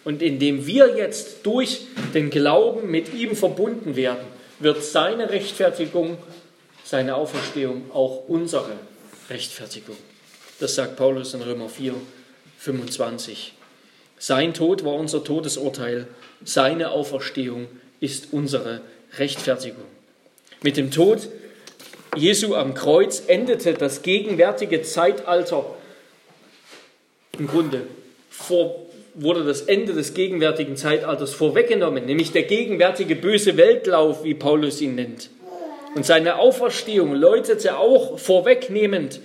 Und 0.03 0.21
indem 0.21 0.67
wir 0.67 0.97
jetzt 0.97 1.45
durch 1.45 1.87
den 2.13 2.29
Glauben 2.29 2.91
mit 2.91 3.13
ihm 3.13 3.35
verbunden 3.35 3.95
werden, 3.95 4.25
wird 4.59 4.83
seine 4.83 5.29
Rechtfertigung, 5.29 6.17
seine 6.83 7.15
Auferstehung 7.15 7.89
auch 7.93 8.27
unsere 8.27 8.73
Rechtfertigung. 9.29 9.95
Das 10.63 10.75
sagt 10.75 10.95
Paulus 10.95 11.33
in 11.33 11.41
Römer 11.41 11.67
4, 11.67 11.93
25. 12.57 13.51
Sein 14.17 14.53
Tod 14.53 14.85
war 14.85 14.93
unser 14.93 15.21
Todesurteil, 15.21 16.07
seine 16.45 16.91
Auferstehung 16.91 17.67
ist 17.99 18.29
unsere 18.31 18.79
Rechtfertigung. 19.17 19.83
Mit 20.61 20.77
dem 20.77 20.89
Tod 20.89 21.27
Jesu 22.15 22.55
am 22.55 22.75
Kreuz 22.75 23.23
endete 23.27 23.73
das 23.73 24.03
gegenwärtige 24.03 24.83
Zeitalter 24.83 25.65
im 27.37 27.47
Grunde 27.47 27.81
vor 28.29 28.85
wurde 29.15 29.43
das 29.43 29.63
Ende 29.63 29.91
des 29.91 30.13
gegenwärtigen 30.13 30.77
Zeitalters 30.77 31.33
vorweggenommen, 31.33 32.05
nämlich 32.05 32.31
der 32.31 32.43
gegenwärtige 32.43 33.17
böse 33.17 33.57
Weltlauf, 33.57 34.23
wie 34.23 34.33
Paulus 34.33 34.79
ihn 34.79 34.95
nennt. 34.95 35.29
Und 35.93 36.05
seine 36.05 36.39
Auferstehung 36.39 37.13
läutete 37.13 37.77
auch 37.77 38.17
vorwegnehmend 38.17 39.19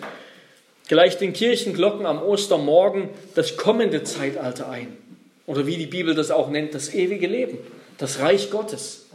gleich 0.88 1.18
den 1.18 1.32
Kirchenglocken 1.32 2.06
am 2.06 2.22
Ostermorgen 2.22 3.10
das 3.34 3.56
kommende 3.56 4.02
Zeitalter 4.02 4.68
ein. 4.68 4.96
Oder 5.46 5.66
wie 5.66 5.76
die 5.76 5.86
Bibel 5.86 6.14
das 6.14 6.30
auch 6.30 6.50
nennt, 6.50 6.74
das 6.74 6.92
ewige 6.92 7.26
Leben, 7.26 7.58
das 7.98 8.18
Reich 8.18 8.50
Gottes. 8.50 9.06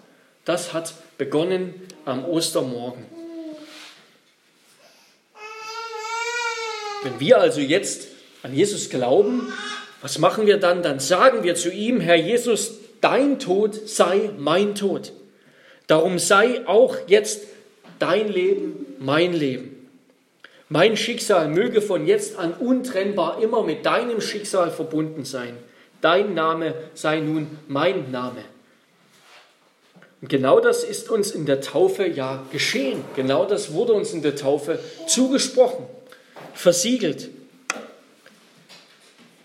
Das 0.46 0.74
hat 0.74 0.94
begonnen 1.18 1.74
am 2.06 2.26
Ostermorgen. 2.26 3.06
Wenn 7.04 7.20
wir 7.20 7.40
also 7.40 7.60
jetzt 7.60 8.08
an 8.44 8.56
Jesus 8.56 8.90
glauben, 8.90 9.52
was 10.02 10.18
machen 10.20 10.48
wir 10.48 10.58
dann? 10.58 10.84
Dann 10.84 11.00
sagen 11.00 11.44
wir 11.44 11.56
zu 11.56 11.72
ihm, 11.72 12.00
Herr 12.00 12.16
Jesus, 12.16 12.76
dein 13.02 13.40
Tod 13.40 13.88
sei 13.88 14.32
mein 14.38 14.76
Tod. 14.76 15.12
Darum 15.88 16.18
sei 16.18 16.66
auch 16.68 16.96
jetzt 17.08 17.44
dein 18.00 18.30
Leben 18.30 18.86
mein 19.00 19.34
Leben. 19.34 19.73
Mein 20.74 20.98
Schicksal 20.98 21.50
möge 21.50 21.84
von 21.84 22.08
jetzt 22.08 22.40
an 22.40 22.52
untrennbar 22.52 23.40
immer 23.44 23.62
mit 23.62 23.86
deinem 23.86 24.20
Schicksal 24.20 24.72
verbunden 24.72 25.24
sein. 25.24 25.56
Dein 26.02 26.34
Name 26.34 26.74
sei 26.96 27.20
nun 27.20 27.60
mein 27.68 28.10
Name. 28.10 28.44
Und 30.20 30.30
genau 30.30 30.60
das 30.60 30.84
ist 30.84 31.12
uns 31.12 31.30
in 31.30 31.46
der 31.46 31.62
Taufe 31.62 32.08
ja 32.08 32.44
geschehen. 32.52 33.06
Genau 33.16 33.46
das 33.46 33.74
wurde 33.74 33.94
uns 33.94 34.14
in 34.14 34.24
der 34.24 34.36
Taufe 34.36 34.80
zugesprochen, 35.06 35.86
versiegelt. 36.56 37.30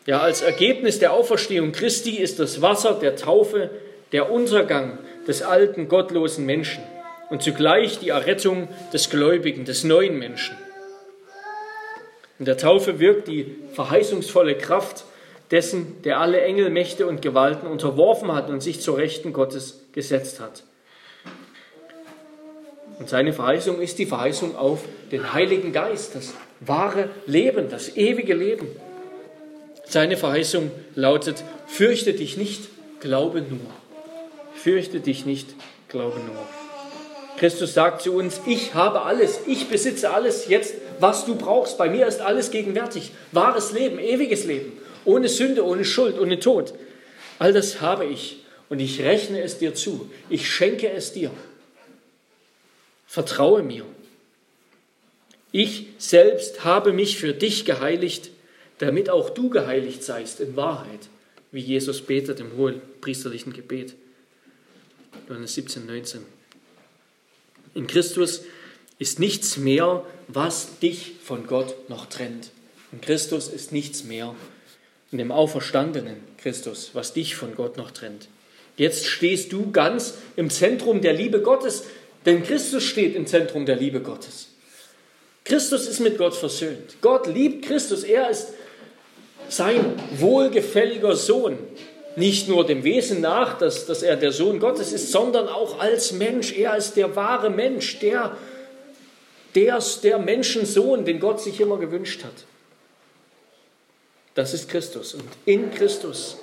Ja, 0.07 0.21
als 0.21 0.41
Ergebnis 0.41 0.99
der 0.99 1.13
Auferstehung 1.13 1.73
Christi 1.73 2.17
ist 2.17 2.39
das 2.39 2.63
Wasser 2.63 2.95
der 2.95 3.17
Taufe 3.17 3.69
der 4.13 4.31
Untergang 4.31 4.97
des 5.27 5.43
alten, 5.43 5.89
gottlosen 5.89 6.47
Menschen 6.47 6.83
und 7.29 7.43
zugleich 7.43 7.99
die 7.99 8.09
Errettung 8.09 8.69
des 8.95 9.11
Gläubigen, 9.11 9.67
des 9.67 9.85
neuen 9.85 10.19
Menschen. 10.19 10.57
In 12.39 12.45
der 12.45 12.57
Taufe 12.57 13.01
wirkt 13.01 13.29
die 13.29 13.57
verheißungsvolle 13.73 14.57
Kraft 14.57 15.05
dessen, 15.51 16.03
der 16.03 16.21
alle 16.21 16.41
Engel, 16.41 16.71
Mächte 16.71 17.07
und 17.07 17.23
Gewalten 17.23 17.67
unterworfen 17.67 18.33
hat 18.33 18.51
und 18.51 18.63
sich 18.63 18.81
zur 18.81 18.99
Rechten 18.99 19.33
Gottes 19.33 19.87
gesetzt 19.93 20.41
hat. 20.41 20.63
Und 22.99 23.09
seine 23.09 23.33
Verheißung 23.33 23.81
ist 23.81 23.99
die 23.99 24.07
Verheißung 24.07 24.57
auf 24.57 24.81
den 25.13 25.33
Heiligen 25.33 25.73
Geist, 25.73 26.15
das 26.15 26.35
wahre 26.61 27.09
Leben, 27.27 27.71
das 27.71 27.97
ewige 27.97 28.35
Leben. 28.35 28.69
Seine 29.85 30.17
Verheißung 30.17 30.71
lautet, 30.95 31.43
fürchte 31.67 32.13
dich 32.13 32.37
nicht, 32.37 32.69
glaube 33.01 33.41
nur. 33.41 33.61
Fürchte 34.55 35.01
dich 35.01 35.25
nicht, 35.25 35.55
glaube 35.89 36.19
nur. 36.19 36.45
Christus 37.39 37.73
sagt 37.73 38.03
zu 38.03 38.13
uns, 38.13 38.41
ich 38.47 38.75
habe 38.75 39.03
alles, 39.03 39.41
ich 39.47 39.69
besitze 39.69 40.11
alles 40.11 40.49
jetzt, 40.49 40.75
was 41.01 41.25
du 41.25 41.37
brauchst. 41.37 41.79
Bei 41.79 41.89
mir 41.89 42.07
ist 42.07 42.21
alles 42.21 42.51
gegenwärtig. 42.51 43.13
Wahres 43.33 43.73
Leben, 43.73 43.99
ewiges 43.99 44.45
Leben, 44.45 44.73
ohne 45.05 45.29
Sünde, 45.29 45.65
ohne 45.65 45.85
Schuld, 45.85 46.19
ohne 46.19 46.41
Tod. 46.41 46.75
All 47.39 47.53
das 47.53 47.81
habe 47.81 48.05
ich 48.05 48.45
und 48.69 48.81
ich 48.81 49.01
rechne 49.01 49.43
es 49.43 49.59
dir 49.59 49.75
zu. 49.75 50.11
Ich 50.29 50.51
schenke 50.51 50.91
es 50.91 51.13
dir. 51.13 51.31
Vertraue 53.07 53.63
mir. 53.63 53.85
Ich 55.51 55.87
selbst 55.99 56.65
habe 56.65 56.93
mich 56.93 57.19
für 57.19 57.33
dich 57.33 57.65
geheiligt, 57.65 58.31
damit 58.79 59.09
auch 59.09 59.31
du 59.31 59.49
geheiligt 59.49 60.05
seist 60.05 60.41
in 60.41 60.57
Wahrheit, 60.57 61.09
wie 61.53 61.61
Jesus 61.61 62.03
betet 62.03 62.41
im 62.41 62.57
hohen 62.57 62.83
priesterlichen 63.01 63.53
Gebet. 63.53 63.95
Johannes 65.29 65.55
17, 65.55 65.87
19. 65.87 66.21
In 67.75 67.87
Christus 67.87 68.43
ist 68.99 69.19
nichts 69.19 69.57
mehr, 69.57 70.05
was 70.27 70.79
dich 70.81 71.13
von 71.23 71.47
Gott 71.47 71.89
noch 71.89 72.07
trennt. 72.07 72.51
In 72.93 73.01
Christus 73.01 73.49
ist 73.49 73.73
nichts 73.73 74.05
mehr, 74.05 74.35
in 75.13 75.19
dem 75.19 75.33
auferstandenen 75.33 76.17
Christus, 76.39 76.91
was 76.95 77.13
dich 77.13 77.37
von 77.37 77.55
Gott 77.55 77.77
noch 77.77 77.91
trennt. 77.91 78.29
Jetzt 78.77 79.07
stehst 79.07 79.53
du 79.53 79.71
ganz 79.73 80.15
im 80.37 80.51
Zentrum 80.51 81.01
der 81.01 81.13
Liebe 81.13 81.41
Gottes. 81.43 81.85
Denn 82.25 82.43
Christus 82.43 82.85
steht 82.85 83.15
im 83.17 83.27
Zentrum 83.27 83.67
der 83.67 83.77
Liebe 83.77 84.01
Gottes. 84.01 84.49
Christus 85.45 85.89
ist 85.89 86.01
mit 86.01 86.19
Gott 86.19 86.35
versöhnt. 86.35 86.97
Gott 87.01 87.27
liebt 87.27 87.65
Christus. 87.65 88.05
Er 88.05 88.31
ist 88.31 88.49
sein 89.49 89.95
wohlgefälliger 90.19 91.17
Sohn. 91.17 91.59
Nicht 92.17 92.49
nur 92.49 92.67
dem 92.67 92.85
Wesen 92.85 93.21
nach, 93.21 93.59
dass, 93.59 93.87
dass 93.87 94.03
er 94.03 94.17
der 94.17 94.33
Sohn 94.33 94.61
Gottes 94.61 94.93
ist, 94.93 95.11
sondern 95.11 95.49
auch 95.49 95.81
als 95.81 96.13
Mensch. 96.13 96.53
Er 96.53 96.77
ist 96.77 96.97
der 96.97 97.17
wahre 97.17 97.51
Mensch, 97.51 97.99
der, 98.01 98.37
der, 99.59 99.83
der 100.05 100.19
Menschensohn, 100.21 101.05
den 101.05 101.19
Gott 101.19 101.41
sich 101.41 101.61
immer 101.61 101.79
gewünscht 101.79 102.23
hat. 102.23 102.45
Das 104.35 104.55
ist 104.55 104.69
Christus. 104.69 105.15
Und 105.15 105.25
in 105.47 105.73
Christus 105.73 106.39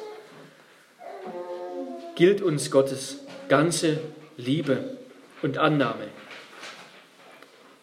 gilt 2.16 2.42
uns 2.42 2.72
Gottes 2.72 3.20
ganze 3.48 4.00
Liebe 4.36 4.98
und 5.42 5.58
Annahme. 5.58 6.08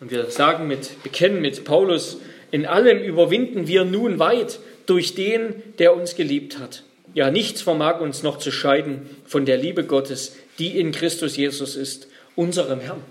Und 0.00 0.10
wir 0.10 0.30
sagen 0.30 0.66
mit, 0.66 1.02
bekennen 1.02 1.40
mit 1.40 1.64
Paulus, 1.64 2.18
in 2.50 2.66
allem 2.66 2.98
überwinden 2.98 3.66
wir 3.66 3.84
nun 3.84 4.18
weit 4.18 4.58
durch 4.84 5.14
den, 5.14 5.62
der 5.78 5.96
uns 5.96 6.14
geliebt 6.14 6.58
hat. 6.58 6.82
Ja, 7.14 7.30
nichts 7.30 7.62
vermag 7.62 8.00
uns 8.00 8.22
noch 8.22 8.38
zu 8.38 8.50
scheiden 8.50 9.08
von 9.24 9.46
der 9.46 9.56
Liebe 9.56 9.84
Gottes, 9.84 10.36
die 10.58 10.78
in 10.78 10.92
Christus 10.92 11.38
Jesus 11.38 11.76
ist, 11.76 12.08
unserem 12.36 12.80
Herrn. 12.80 13.02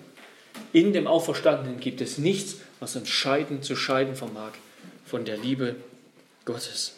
In 0.73 0.93
dem 0.93 1.05
Auferstandenen 1.05 1.79
gibt 1.79 1.99
es 1.99 2.17
nichts, 2.17 2.57
was 2.79 2.95
uns 2.95 3.09
scheiden, 3.09 3.61
zu 3.61 3.75
scheiden 3.75 4.15
vermag 4.15 4.51
von 5.05 5.25
der 5.25 5.37
Liebe 5.37 5.75
Gottes. 6.45 6.93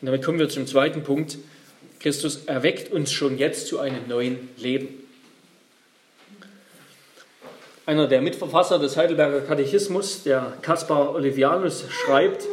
Und 0.00 0.06
damit 0.06 0.24
kommen 0.24 0.38
wir 0.38 0.48
zum 0.48 0.66
zweiten 0.66 1.02
Punkt. 1.02 1.36
Christus 2.00 2.44
erweckt 2.46 2.92
uns 2.92 3.12
schon 3.12 3.36
jetzt 3.36 3.66
zu 3.66 3.78
einem 3.78 4.08
neuen 4.08 4.48
Leben. 4.56 4.88
Einer 7.86 8.06
der 8.06 8.22
Mitverfasser 8.22 8.78
des 8.78 8.96
Heidelberger 8.96 9.42
Katechismus, 9.42 10.22
der 10.22 10.54
Caspar 10.62 11.14
Olivianus, 11.14 11.84
schreibt, 11.90 12.44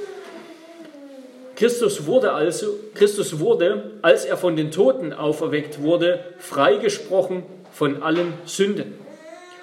Christus 1.55 2.05
wurde 2.05 2.33
also, 2.33 2.77
Christus 2.95 3.39
wurde, 3.39 3.91
als 4.01 4.25
er 4.25 4.35
von 4.35 4.57
den 4.57 4.71
Toten 4.71 5.13
auferweckt 5.13 5.81
wurde, 5.81 6.25
freigesprochen 6.39 7.43
von 7.71 8.03
allen 8.03 8.33
Sünden 8.45 9.00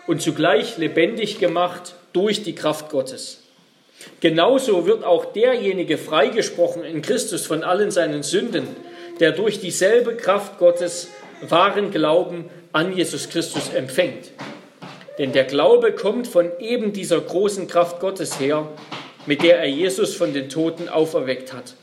und 0.08 0.22
zugleich 0.22 0.78
lebendig 0.78 1.38
gemacht 1.38 1.94
durch 2.12 2.42
die 2.42 2.54
Kraft 2.54 2.88
Gottes. 2.88 3.42
Genauso 4.20 4.86
wird 4.86 5.04
auch 5.04 5.26
derjenige 5.26 5.98
freigesprochen 5.98 6.82
in 6.82 7.02
Christus 7.02 7.46
von 7.46 7.62
allen 7.62 7.90
seinen 7.90 8.22
Sünden, 8.22 8.66
der 9.20 9.32
durch 9.32 9.60
dieselbe 9.60 10.16
Kraft 10.16 10.58
Gottes 10.58 11.08
wahren 11.46 11.90
Glauben 11.90 12.46
an 12.72 12.96
Jesus 12.96 13.28
Christus 13.28 13.68
empfängt. 13.74 14.30
Denn 15.18 15.32
der 15.32 15.44
Glaube 15.44 15.92
kommt 15.92 16.26
von 16.26 16.50
eben 16.58 16.92
dieser 16.92 17.20
großen 17.20 17.68
Kraft 17.68 18.00
Gottes 18.00 18.40
her, 18.40 18.66
mit 19.26 19.42
der 19.42 19.58
er 19.58 19.68
Jesus 19.68 20.14
von 20.14 20.32
den 20.32 20.48
Toten 20.48 20.88
auferweckt 20.88 21.52
hat. 21.52 21.74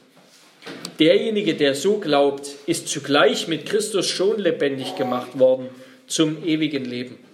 Derjenige, 1.00 1.54
der 1.54 1.76
so 1.76 1.98
glaubt, 1.98 2.48
ist 2.66 2.88
zugleich 2.88 3.48
mit 3.48 3.68
Christus 3.68 4.08
schon 4.08 4.40
lebendig 4.40 4.96
gemacht 4.96 5.38
worden 5.38 5.70
zum 6.08 6.44
ewigen 6.44 6.86
Leben. 6.86 7.25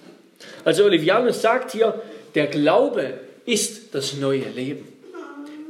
Also 0.63 0.85
Olivianus 0.85 1.41
sagt 1.41 1.71
hier, 1.71 2.01
der 2.35 2.47
Glaube 2.47 3.19
ist 3.45 3.93
das 3.93 4.13
neue 4.13 4.49
Leben. 4.49 4.87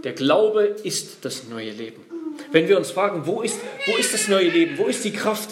Der 0.04 0.14
Glaube 0.14 0.76
ist 0.84 1.24
das 1.26 1.48
neue 1.48 1.72
Leben. 1.72 2.06
Wenn 2.52 2.68
wir 2.68 2.78
uns 2.78 2.92
fragen, 2.92 3.26
wo 3.26 3.42
ist, 3.42 3.60
wo 3.86 3.98
ist 3.98 4.14
das 4.14 4.28
neue 4.28 4.50
Leben? 4.50 4.78
Wo 4.78 4.86
ist 4.86 5.04
die 5.04 5.14
Kraft? 5.14 5.50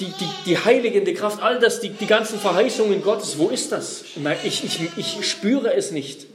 die, 0.00 0.06
die, 0.06 0.28
die 0.46 0.58
heiligende 0.58 1.14
Kraft, 1.14 1.42
all 1.42 1.58
das, 1.58 1.80
die, 1.80 1.90
die 1.90 2.06
ganzen 2.06 2.38
Verheißungen 2.38 3.02
Gottes, 3.02 3.38
wo 3.38 3.48
ist 3.48 3.70
das? 3.70 4.04
Ich, 4.44 4.64
ich, 4.64 4.90
ich 4.96 5.30
spüre 5.30 5.74
es 5.74 5.90
nicht. 5.90 6.26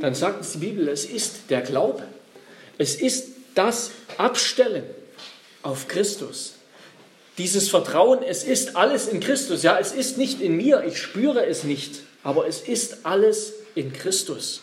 Dann 0.00 0.14
sagt 0.14 0.38
uns 0.38 0.52
die 0.52 0.58
Bibel, 0.58 0.88
es 0.88 1.04
ist 1.04 1.50
der 1.50 1.60
Glaube. 1.60 2.04
Es 2.78 2.94
ist 2.94 3.28
das 3.54 3.90
Abstellen 4.16 4.84
auf 5.62 5.88
Christus. 5.88 6.54
Dieses 7.38 7.68
Vertrauen, 7.68 8.22
es 8.22 8.44
ist 8.44 8.76
alles 8.76 9.08
in 9.08 9.20
Christus. 9.20 9.62
Ja, 9.62 9.78
es 9.78 9.92
ist 9.92 10.18
nicht 10.18 10.40
in 10.40 10.56
mir, 10.56 10.84
ich 10.86 10.98
spüre 10.98 11.46
es 11.46 11.64
nicht, 11.64 12.02
aber 12.22 12.46
es 12.46 12.60
ist 12.60 13.06
alles 13.06 13.54
in 13.74 13.92
Christus. 13.92 14.62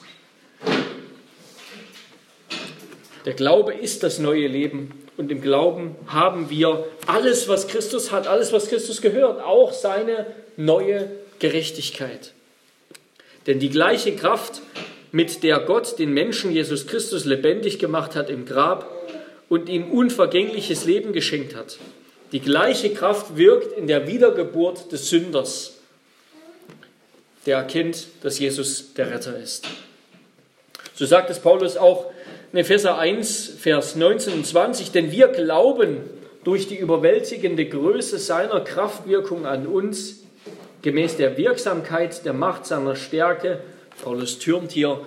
Der 3.26 3.34
Glaube 3.34 3.74
ist 3.74 4.04
das 4.04 4.20
neue 4.20 4.48
Leben 4.48 4.94
und 5.18 5.32
im 5.32 5.42
Glauben 5.42 5.96
haben 6.08 6.50
wir 6.50 6.86
alles, 7.08 7.48
was 7.48 7.68
Christus 7.68 8.12
hat, 8.12 8.28
alles, 8.28 8.54
was 8.54 8.70
Christus 8.70 9.02
gehört, 9.02 9.42
auch 9.42 9.74
seine 9.74 10.28
neue 10.56 11.12
Gerechtigkeit. 11.40 12.34
Denn 13.48 13.60
die 13.60 13.70
gleiche 13.70 14.16
Kraft, 14.16 14.62
mit 15.12 15.44
der 15.44 15.60
Gott 15.60 16.00
den 16.00 16.14
Menschen 16.14 16.52
Jesus 16.52 16.86
Christus 16.86 17.26
lebendig 17.26 17.80
gemacht 17.80 18.16
hat 18.16 18.30
im 18.30 18.46
Grab 18.46 18.92
und 19.50 19.70
ihm 19.70 19.90
unvergängliches 19.92 20.86
Leben 20.86 21.14
geschenkt 21.14 21.56
hat, 21.56 21.80
die 22.32 22.40
gleiche 22.40 22.94
Kraft 22.94 23.38
wirkt 23.38 23.78
in 23.78 23.88
der 23.88 24.08
Wiedergeburt 24.08 24.92
des 24.92 25.10
Sünders, 25.10 25.78
der 27.46 27.58
erkennt, 27.58 28.08
dass 28.22 28.40
Jesus 28.40 28.94
der 28.94 29.12
Retter 29.12 29.38
ist. 29.38 29.66
So 30.94 31.06
sagt 31.06 31.30
es 31.30 31.40
Paulus 31.40 31.78
auch 31.78 32.12
in 32.52 32.60
Epheser 32.60 32.98
1, 32.98 33.54
Vers 33.60 33.96
19 33.96 34.34
und 34.34 34.46
20, 34.46 34.92
denn 34.92 35.12
wir 35.12 35.28
glauben 35.28 36.02
durch 36.44 36.68
die 36.68 36.78
überwältigende 36.78 37.66
Größe 37.66 38.20
seiner 38.20 38.62
Kraftwirkung 38.62 39.46
an 39.46 39.68
uns, 39.68 40.24
gemäß 40.82 41.18
der 41.18 41.38
Wirksamkeit 41.38 42.26
der 42.26 42.34
Macht 42.34 42.66
seiner 42.66 42.96
Stärke, 42.96 43.60
Paulus 44.04 44.40
türmt 44.40 44.72
hier 44.72 45.02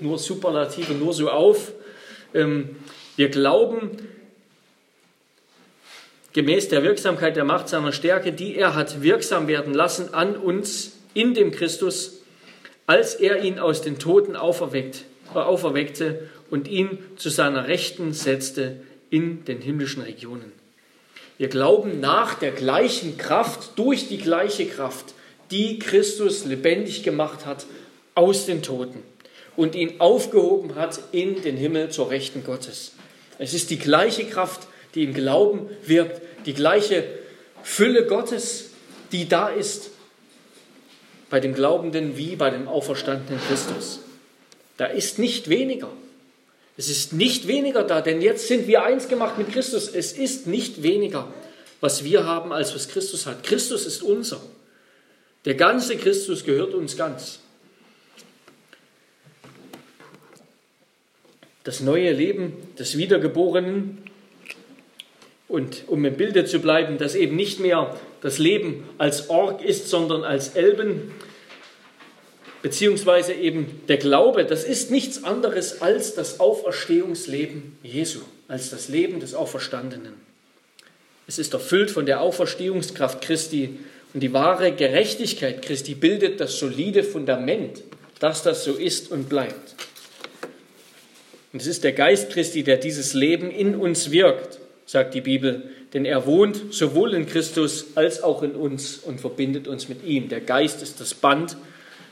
nur 0.00 0.18
Superlative, 0.18 0.92
nur 0.94 1.12
so 1.12 1.30
auf, 1.30 1.72
ähm, 2.34 2.76
wir 3.16 3.30
glauben 3.30 3.90
gemäß 6.36 6.68
der 6.68 6.82
Wirksamkeit 6.82 7.34
der 7.34 7.44
Macht 7.44 7.66
seiner 7.70 7.92
Stärke, 7.92 8.30
die 8.30 8.56
er 8.56 8.74
hat 8.74 9.00
wirksam 9.00 9.48
werden 9.48 9.72
lassen 9.72 10.12
an 10.12 10.36
uns 10.36 10.92
in 11.14 11.32
dem 11.32 11.50
Christus, 11.50 12.20
als 12.86 13.14
er 13.14 13.42
ihn 13.42 13.58
aus 13.58 13.80
den 13.80 13.98
Toten 13.98 14.36
auferweckt, 14.36 15.04
äh, 15.34 15.38
auferweckte 15.38 16.28
und 16.50 16.68
ihn 16.68 16.98
zu 17.16 17.30
seiner 17.30 17.68
Rechten 17.68 18.12
setzte 18.12 18.76
in 19.08 19.46
den 19.46 19.62
himmlischen 19.62 20.02
Regionen. 20.02 20.52
Wir 21.38 21.48
glauben 21.48 22.00
nach 22.00 22.34
der 22.34 22.50
gleichen 22.50 23.16
Kraft, 23.16 23.70
durch 23.76 24.08
die 24.08 24.18
gleiche 24.18 24.66
Kraft, 24.66 25.14
die 25.50 25.78
Christus 25.78 26.44
lebendig 26.44 27.02
gemacht 27.02 27.46
hat 27.46 27.64
aus 28.14 28.44
den 28.44 28.62
Toten 28.62 29.02
und 29.56 29.74
ihn 29.74 30.02
aufgehoben 30.02 30.74
hat 30.74 31.00
in 31.12 31.40
den 31.40 31.56
Himmel 31.56 31.88
zur 31.88 32.10
Rechten 32.10 32.44
Gottes. 32.44 32.92
Es 33.38 33.54
ist 33.54 33.70
die 33.70 33.78
gleiche 33.78 34.24
Kraft, 34.24 34.65
die 34.96 35.04
im 35.04 35.14
Glauben 35.14 35.68
wirkt, 35.84 36.20
die 36.46 36.54
gleiche 36.54 37.04
Fülle 37.62 38.06
Gottes, 38.06 38.70
die 39.12 39.28
da 39.28 39.48
ist 39.48 39.90
bei 41.30 41.38
dem 41.40 41.54
Glaubenden 41.54 42.16
wie 42.16 42.36
bei 42.36 42.50
dem 42.50 42.66
auferstandenen 42.66 43.40
Christus. 43.48 44.00
Da 44.76 44.86
ist 44.86 45.18
nicht 45.18 45.48
weniger. 45.48 45.90
Es 46.76 46.88
ist 46.88 47.12
nicht 47.12 47.46
weniger 47.46 47.84
da, 47.84 48.00
denn 48.00 48.20
jetzt 48.20 48.48
sind 48.48 48.66
wir 48.66 48.84
eins 48.84 49.08
gemacht 49.08 49.38
mit 49.38 49.52
Christus. 49.52 49.88
Es 49.88 50.12
ist 50.12 50.46
nicht 50.46 50.82
weniger, 50.82 51.32
was 51.80 52.04
wir 52.04 52.24
haben, 52.24 52.52
als 52.52 52.74
was 52.74 52.88
Christus 52.88 53.26
hat. 53.26 53.42
Christus 53.42 53.86
ist 53.86 54.02
unser. 54.02 54.40
Der 55.44 55.54
ganze 55.54 55.96
Christus 55.96 56.44
gehört 56.44 56.74
uns 56.74 56.96
ganz. 56.96 57.40
Das 61.64 61.80
neue 61.80 62.12
Leben 62.12 62.52
des 62.78 62.96
Wiedergeborenen 62.96 63.98
und 65.48 65.84
um 65.86 66.04
im 66.04 66.16
Bilde 66.16 66.44
zu 66.44 66.58
bleiben, 66.58 66.98
das 66.98 67.14
eben 67.14 67.36
nicht 67.36 67.60
mehr 67.60 67.94
das 68.20 68.38
Leben 68.38 68.84
als 68.98 69.30
Org 69.30 69.62
ist, 69.62 69.88
sondern 69.88 70.24
als 70.24 70.50
Elben, 70.50 71.12
beziehungsweise 72.62 73.32
eben 73.32 73.80
der 73.86 73.98
Glaube, 73.98 74.44
das 74.44 74.64
ist 74.64 74.90
nichts 74.90 75.22
anderes 75.22 75.82
als 75.82 76.14
das 76.14 76.40
Auferstehungsleben 76.40 77.78
Jesu, 77.82 78.20
als 78.48 78.70
das 78.70 78.88
Leben 78.88 79.20
des 79.20 79.34
Auferstandenen. 79.34 80.14
Es 81.28 81.38
ist 81.38 81.54
erfüllt 81.54 81.90
von 81.90 82.06
der 82.06 82.20
Auferstehungskraft 82.20 83.20
Christi 83.20 83.78
und 84.14 84.20
die 84.20 84.32
wahre 84.32 84.72
Gerechtigkeit 84.72 85.62
Christi 85.62 85.94
bildet 85.94 86.40
das 86.40 86.58
solide 86.58 87.04
Fundament, 87.04 87.82
dass 88.18 88.42
das 88.42 88.64
so 88.64 88.72
ist 88.72 89.10
und 89.10 89.28
bleibt. 89.28 89.74
Und 91.52 91.62
es 91.62 91.66
ist 91.68 91.84
der 91.84 91.92
Geist 91.92 92.30
Christi, 92.30 92.62
der 92.62 92.76
dieses 92.76 93.14
Leben 93.14 93.50
in 93.50 93.76
uns 93.76 94.10
wirkt, 94.10 94.58
sagt 94.86 95.14
die 95.14 95.20
Bibel, 95.20 95.70
denn 95.92 96.04
er 96.04 96.26
wohnt 96.26 96.72
sowohl 96.72 97.14
in 97.14 97.26
Christus 97.26 97.86
als 97.96 98.22
auch 98.22 98.42
in 98.42 98.52
uns 98.52 98.98
und 98.98 99.20
verbindet 99.20 99.68
uns 99.68 99.88
mit 99.88 100.04
ihm. 100.04 100.28
Der 100.28 100.40
Geist 100.40 100.80
ist 100.82 101.00
das 101.00 101.12
Band, 101.12 101.56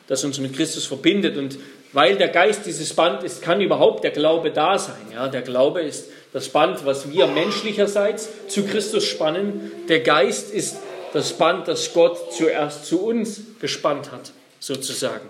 das 0.08 0.24
uns 0.24 0.38
mit 0.40 0.54
Christus 0.54 0.84
verbindet. 0.84 1.36
Und 1.36 1.56
weil 1.92 2.16
der 2.16 2.28
Geist 2.28 2.66
dieses 2.66 2.92
Band 2.92 3.22
ist, 3.22 3.40
kann 3.40 3.60
überhaupt 3.60 4.02
der 4.02 4.10
Glaube 4.10 4.50
da 4.50 4.78
sein. 4.78 4.96
Ja, 5.12 5.28
der 5.28 5.42
Glaube 5.42 5.80
ist 5.82 6.10
das 6.32 6.48
Band, 6.48 6.84
was 6.84 7.10
wir 7.12 7.28
menschlicherseits 7.28 8.28
zu 8.48 8.64
Christus 8.64 9.04
spannen. 9.04 9.70
Der 9.88 10.00
Geist 10.00 10.52
ist 10.52 10.76
das 11.12 11.32
Band, 11.34 11.68
das 11.68 11.94
Gott 11.94 12.34
zuerst 12.34 12.86
zu 12.86 13.04
uns 13.04 13.40
gespannt 13.60 14.10
hat, 14.10 14.32
sozusagen. 14.58 15.28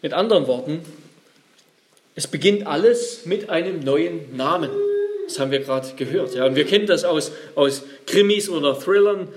Mit 0.00 0.14
anderen 0.14 0.46
Worten, 0.46 0.80
es 2.16 2.26
beginnt 2.26 2.66
alles 2.66 3.24
mit 3.24 3.48
einem 3.50 3.78
neuen 3.80 4.36
Namen. 4.36 4.70
Das 5.26 5.38
haben 5.38 5.52
wir 5.52 5.60
gerade 5.60 5.86
gehört. 5.96 6.34
Ja. 6.34 6.46
Und 6.46 6.56
wir 6.56 6.64
kennen 6.64 6.86
das 6.86 7.04
aus, 7.04 7.30
aus 7.54 7.84
Krimis 8.06 8.48
oder 8.48 8.78
Thrillern 8.78 9.28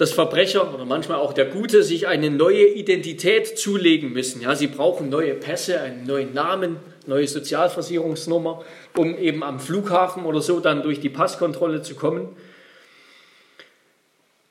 dass 0.00 0.14
Verbrecher 0.14 0.72
oder 0.72 0.86
manchmal 0.86 1.18
auch 1.18 1.34
der 1.34 1.44
Gute 1.44 1.82
sich 1.82 2.08
eine 2.08 2.30
neue 2.30 2.66
Identität 2.68 3.58
zulegen 3.58 4.14
müssen. 4.14 4.40
Ja, 4.40 4.54
sie 4.54 4.66
brauchen 4.66 5.10
neue 5.10 5.34
Pässe, 5.34 5.78
einen 5.78 6.06
neuen 6.06 6.32
Namen, 6.32 6.78
neue 7.04 7.28
Sozialversicherungsnummer, 7.28 8.64
um 8.96 9.18
eben 9.18 9.42
am 9.42 9.60
Flughafen 9.60 10.24
oder 10.24 10.40
so 10.40 10.58
dann 10.58 10.82
durch 10.82 11.00
die 11.00 11.10
Passkontrolle 11.10 11.82
zu 11.82 11.96
kommen. 11.96 12.34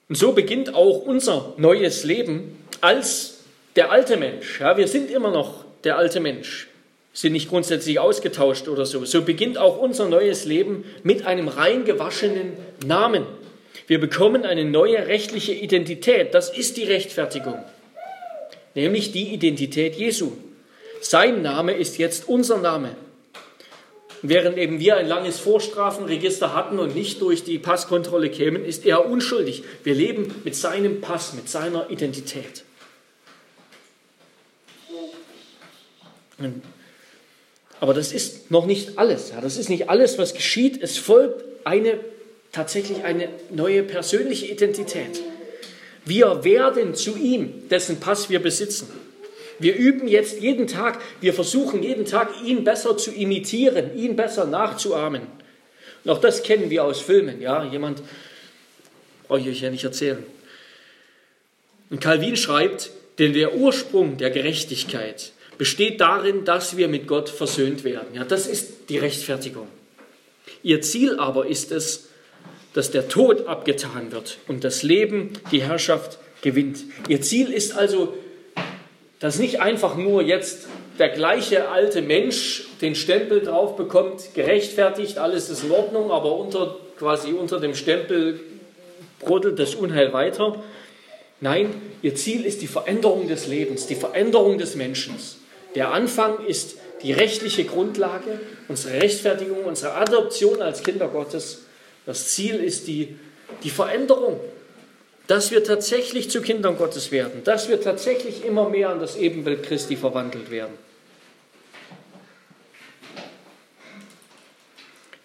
Und 0.08 0.20
so 0.20 0.34
beginnt 0.34 0.76
auch 0.76 1.02
unser 1.02 1.56
neues 1.58 2.04
Leben 2.04 2.64
als 2.82 3.40
der 3.76 3.92
alte 3.92 4.18
Mensch. 4.18 4.60
Ja, 4.60 4.78
wir 4.78 4.88
sind 4.88 5.10
immer 5.10 5.32
noch 5.32 5.66
der 5.84 5.98
alte 5.98 6.20
Mensch, 6.20 6.69
sind 7.20 7.34
nicht 7.34 7.50
grundsätzlich 7.50 8.00
ausgetauscht 8.00 8.70
oder 8.70 8.86
so. 8.86 9.04
So 9.04 9.24
beginnt 9.24 9.58
auch 9.58 9.78
unser 9.78 10.08
neues 10.08 10.46
Leben 10.46 10.86
mit 11.04 11.26
einem 11.26 11.50
rein 11.50 11.84
gewaschenen 11.84 12.54
Namen. 12.86 13.26
Wir 13.88 14.00
bekommen 14.00 14.46
eine 14.46 14.64
neue 14.64 15.06
rechtliche 15.06 15.52
Identität. 15.52 16.34
Das 16.34 16.50
ist 16.50 16.78
die 16.78 16.86
Rechtfertigung, 16.86 17.58
nämlich 18.74 19.12
die 19.12 19.34
Identität 19.34 19.96
Jesu. 19.96 20.32
Sein 21.02 21.42
Name 21.42 21.74
ist 21.74 21.98
jetzt 21.98 22.30
unser 22.30 22.60
Name. 22.60 22.96
Während 24.22 24.58
eben 24.58 24.80
wir 24.80 24.96
ein 24.96 25.08
langes 25.08 25.42
Vorstrafenregister 25.42 26.56
hatten 26.56 26.80
und 26.80 26.96
nicht 26.96 27.22
durch 27.22 27.44
die 27.44 27.60
Passkontrolle 27.60 28.30
kämen, 28.30 28.64
ist 28.64 28.86
er 28.86 29.06
unschuldig. 29.06 29.64
Wir 29.84 29.94
leben 29.94 30.34
mit 30.46 30.56
seinem 30.56 31.02
Pass, 31.02 31.34
mit 31.34 31.50
seiner 31.50 31.90
Identität. 31.90 32.64
Aber 37.80 37.94
das 37.94 38.12
ist 38.12 38.52
noch 38.52 38.66
nicht 38.66 38.98
alles. 38.98 39.32
Das 39.42 39.58
ist 39.58 39.70
nicht 39.70 39.90
alles, 39.90 40.18
was 40.18 40.34
geschieht. 40.34 40.82
Es 40.82 40.98
folgt 40.98 41.44
eine 41.64 42.00
tatsächlich 42.52 43.04
eine 43.04 43.30
neue 43.52 43.84
persönliche 43.84 44.48
Identität. 44.48 45.22
Wir 46.06 46.44
werden 46.44 46.96
zu 46.96 47.16
ihm, 47.16 47.70
dessen 47.70 48.00
Pass 48.00 48.30
wir 48.30 48.42
besitzen. 48.42 48.88
Wir 49.60 49.76
üben 49.76 50.08
jetzt 50.08 50.40
jeden 50.40 50.68
Tag, 50.68 51.00
wir 51.20 51.34
versuchen 51.34 51.84
jeden 51.84 52.06
Tag, 52.06 52.30
ihn 52.46 52.64
besser 52.64 52.98
zu 52.98 53.12
imitieren, 53.12 53.96
ihn 53.98 54.16
besser 54.16 54.46
nachzuahmen. 54.46 55.22
Und 56.04 56.12
auch 56.12 56.22
das 56.22 56.44
kennen 56.44 56.70
wir 56.70 56.86
aus 56.86 57.02
Filmen. 57.02 57.42
Ja, 57.42 57.66
jemand 57.66 58.02
brauche 59.28 59.42
ich 59.42 59.50
euch 59.50 59.62
ja 59.62 59.70
nicht 59.70 59.84
erzählen. 59.84 60.24
Und 61.90 62.00
Calvin 62.00 62.38
schreibt, 62.38 62.92
denn 63.20 63.34
der 63.34 63.56
Ursprung 63.56 64.18
der 64.18 64.30
Gerechtigkeit 64.30 65.34
besteht 65.60 66.00
darin, 66.00 66.46
dass 66.46 66.78
wir 66.78 66.88
mit 66.88 67.06
Gott 67.06 67.28
versöhnt 67.28 67.84
werden. 67.84 68.08
Ja, 68.16 68.24
das 68.24 68.48
ist 68.48 68.90
die 68.90 68.98
Rechtfertigung. 68.98 69.68
Ihr 70.64 70.82
Ziel 70.82 71.20
aber 71.20 71.48
ist 71.48 71.72
es, 71.74 72.08
dass 72.74 72.92
der 72.92 73.10
Tod 73.10 73.46
abgetan 73.46 74.14
wird 74.14 74.38
und 74.48 74.64
das 74.64 74.84
Leben 74.84 75.34
die 75.52 75.62
Herrschaft 75.62 76.18
gewinnt. 76.42 76.80
Ihr 77.10 77.22
Ziel 77.22 77.52
ist 77.52 77.76
also, 77.76 78.14
dass 79.20 79.38
nicht 79.38 79.60
einfach 79.60 79.98
nur 79.98 80.22
jetzt 80.22 80.68
der 80.98 81.10
gleiche 81.10 81.68
alte 81.68 82.02
Mensch 82.02 82.68
den 82.82 82.96
Stempel 82.96 83.42
drauf 83.42 83.76
bekommt, 83.76 84.34
gerechtfertigt, 84.36 85.18
alles 85.18 85.50
ist 85.50 85.66
in 85.66 85.72
Ordnung, 85.72 86.10
aber 86.10 86.38
unter, 86.38 86.78
quasi 86.98 87.34
unter 87.34 87.60
dem 87.60 87.76
Stempel 87.76 88.40
brodelt 89.20 89.60
das 89.60 89.76
Unheil 89.76 90.14
weiter. 90.14 90.64
Nein, 91.42 91.74
ihr 92.02 92.16
Ziel 92.16 92.46
ist 92.46 92.62
die 92.62 92.68
Veränderung 92.68 93.28
des 93.28 93.48
Lebens, 93.48 93.88
die 93.88 93.96
Veränderung 93.96 94.58
des 94.58 94.76
Menschen. 94.76 95.16
Der 95.76 95.92
Anfang 95.92 96.46
ist 96.46 96.78
die 97.04 97.14
rechtliche 97.14 97.64
Grundlage, 97.64 98.40
unsere 98.68 99.02
Rechtfertigung, 99.02 99.64
unsere 99.64 99.94
Adoption 99.94 100.62
als 100.62 100.84
Kinder 100.84 101.08
Gottes 101.08 101.60
das 102.10 102.30
Ziel 102.30 102.56
ist 102.56 102.88
die, 102.88 103.20
die 103.64 103.70
Veränderung, 103.70 104.40
dass 105.28 105.52
wir 105.52 105.64
tatsächlich 105.64 106.32
zu 106.32 106.42
Kindern 106.42 106.76
Gottes 106.76 107.12
werden, 107.12 107.44
dass 107.44 107.70
wir 107.70 107.80
tatsächlich 107.82 108.44
immer 108.44 108.68
mehr 108.68 108.90
an 108.90 109.00
das 109.00 109.16
Ebenbild 109.16 109.62
Christi 109.62 109.96
verwandelt 109.96 110.50
werden. 110.50 110.74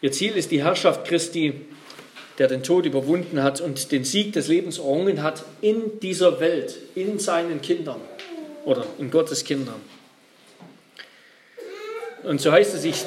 Ihr 0.02 0.12
Ziel 0.12 0.36
ist 0.36 0.50
die 0.50 0.62
Herrschaft 0.62 1.06
Christi, 1.06 1.54
der 2.36 2.48
den 2.48 2.62
Tod 2.62 2.84
überwunden 2.84 3.42
hat 3.42 3.62
und 3.62 3.90
den 3.92 4.04
Sieg 4.04 4.34
des 4.34 4.48
Lebens 4.48 4.76
errungen 4.76 5.22
hat 5.22 5.42
in 5.62 6.00
dieser 6.00 6.38
Welt, 6.38 6.76
in 6.94 7.18
seinen 7.18 7.62
Kindern 7.62 8.02
oder 8.66 8.84
in 8.98 9.10
Gottes 9.10 9.42
Kindern. 9.42 9.80
Und 12.24 12.40
so 12.40 12.50
heißt 12.50 12.74
es, 12.74 12.84
ich 12.84 13.04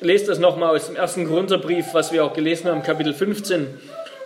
lese 0.00 0.26
das 0.26 0.38
nochmal 0.38 0.74
aus 0.74 0.86
dem 0.86 0.96
ersten 0.96 1.28
Korintherbrief, 1.28 1.86
was 1.92 2.12
wir 2.12 2.24
auch 2.24 2.32
gelesen 2.32 2.70
haben, 2.70 2.82
Kapitel 2.82 3.12
15. 3.12 3.66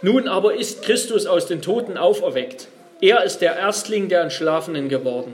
Nun 0.02 0.28
aber 0.28 0.54
ist 0.54 0.82
Christus 0.82 1.26
aus 1.26 1.46
den 1.46 1.60
Toten 1.60 1.96
auferweckt. 1.96 2.68
Er 3.00 3.24
ist 3.24 3.38
der 3.38 3.56
Erstling 3.56 4.08
der 4.08 4.22
Entschlafenen 4.22 4.88
geworden. 4.88 5.32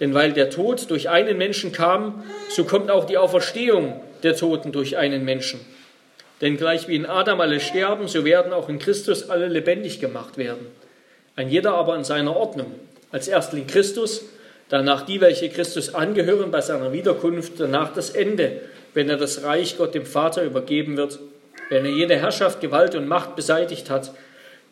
Denn 0.00 0.14
weil 0.14 0.32
der 0.32 0.50
Tod 0.50 0.90
durch 0.90 1.08
einen 1.08 1.38
Menschen 1.38 1.72
kam, 1.72 2.22
so 2.50 2.64
kommt 2.64 2.90
auch 2.90 3.04
die 3.04 3.18
Auferstehung 3.18 4.00
der 4.22 4.36
Toten 4.36 4.72
durch 4.72 4.96
einen 4.96 5.24
Menschen. 5.24 5.60
Denn 6.40 6.56
gleich 6.56 6.86
wie 6.86 6.96
in 6.96 7.06
Adam 7.06 7.40
alle 7.40 7.60
sterben, 7.60 8.08
so 8.08 8.24
werden 8.24 8.52
auch 8.52 8.68
in 8.68 8.78
Christus 8.78 9.28
alle 9.28 9.48
lebendig 9.48 10.00
gemacht 10.00 10.36
werden. 10.38 10.66
Ein 11.34 11.48
jeder 11.48 11.74
aber 11.74 11.96
in 11.96 12.04
seiner 12.04 12.36
Ordnung. 12.36 12.74
Als 13.10 13.26
Erstling 13.26 13.66
Christus, 13.66 14.24
danach 14.68 15.02
die, 15.02 15.20
welche 15.20 15.48
Christus 15.48 15.94
angehören 15.94 16.50
bei 16.50 16.60
seiner 16.60 16.92
Wiederkunft, 16.92 17.54
danach 17.58 17.92
das 17.92 18.10
Ende, 18.10 18.60
wenn 18.94 19.08
er 19.08 19.16
das 19.16 19.42
Reich 19.42 19.76
Gott 19.76 19.94
dem 19.94 20.06
Vater 20.06 20.42
übergeben 20.42 20.96
wird, 20.96 21.18
wenn 21.68 21.84
er 21.84 21.90
jede 21.90 22.16
Herrschaft, 22.16 22.60
Gewalt 22.60 22.94
und 22.94 23.08
Macht 23.08 23.36
beseitigt 23.36 23.90
hat, 23.90 24.12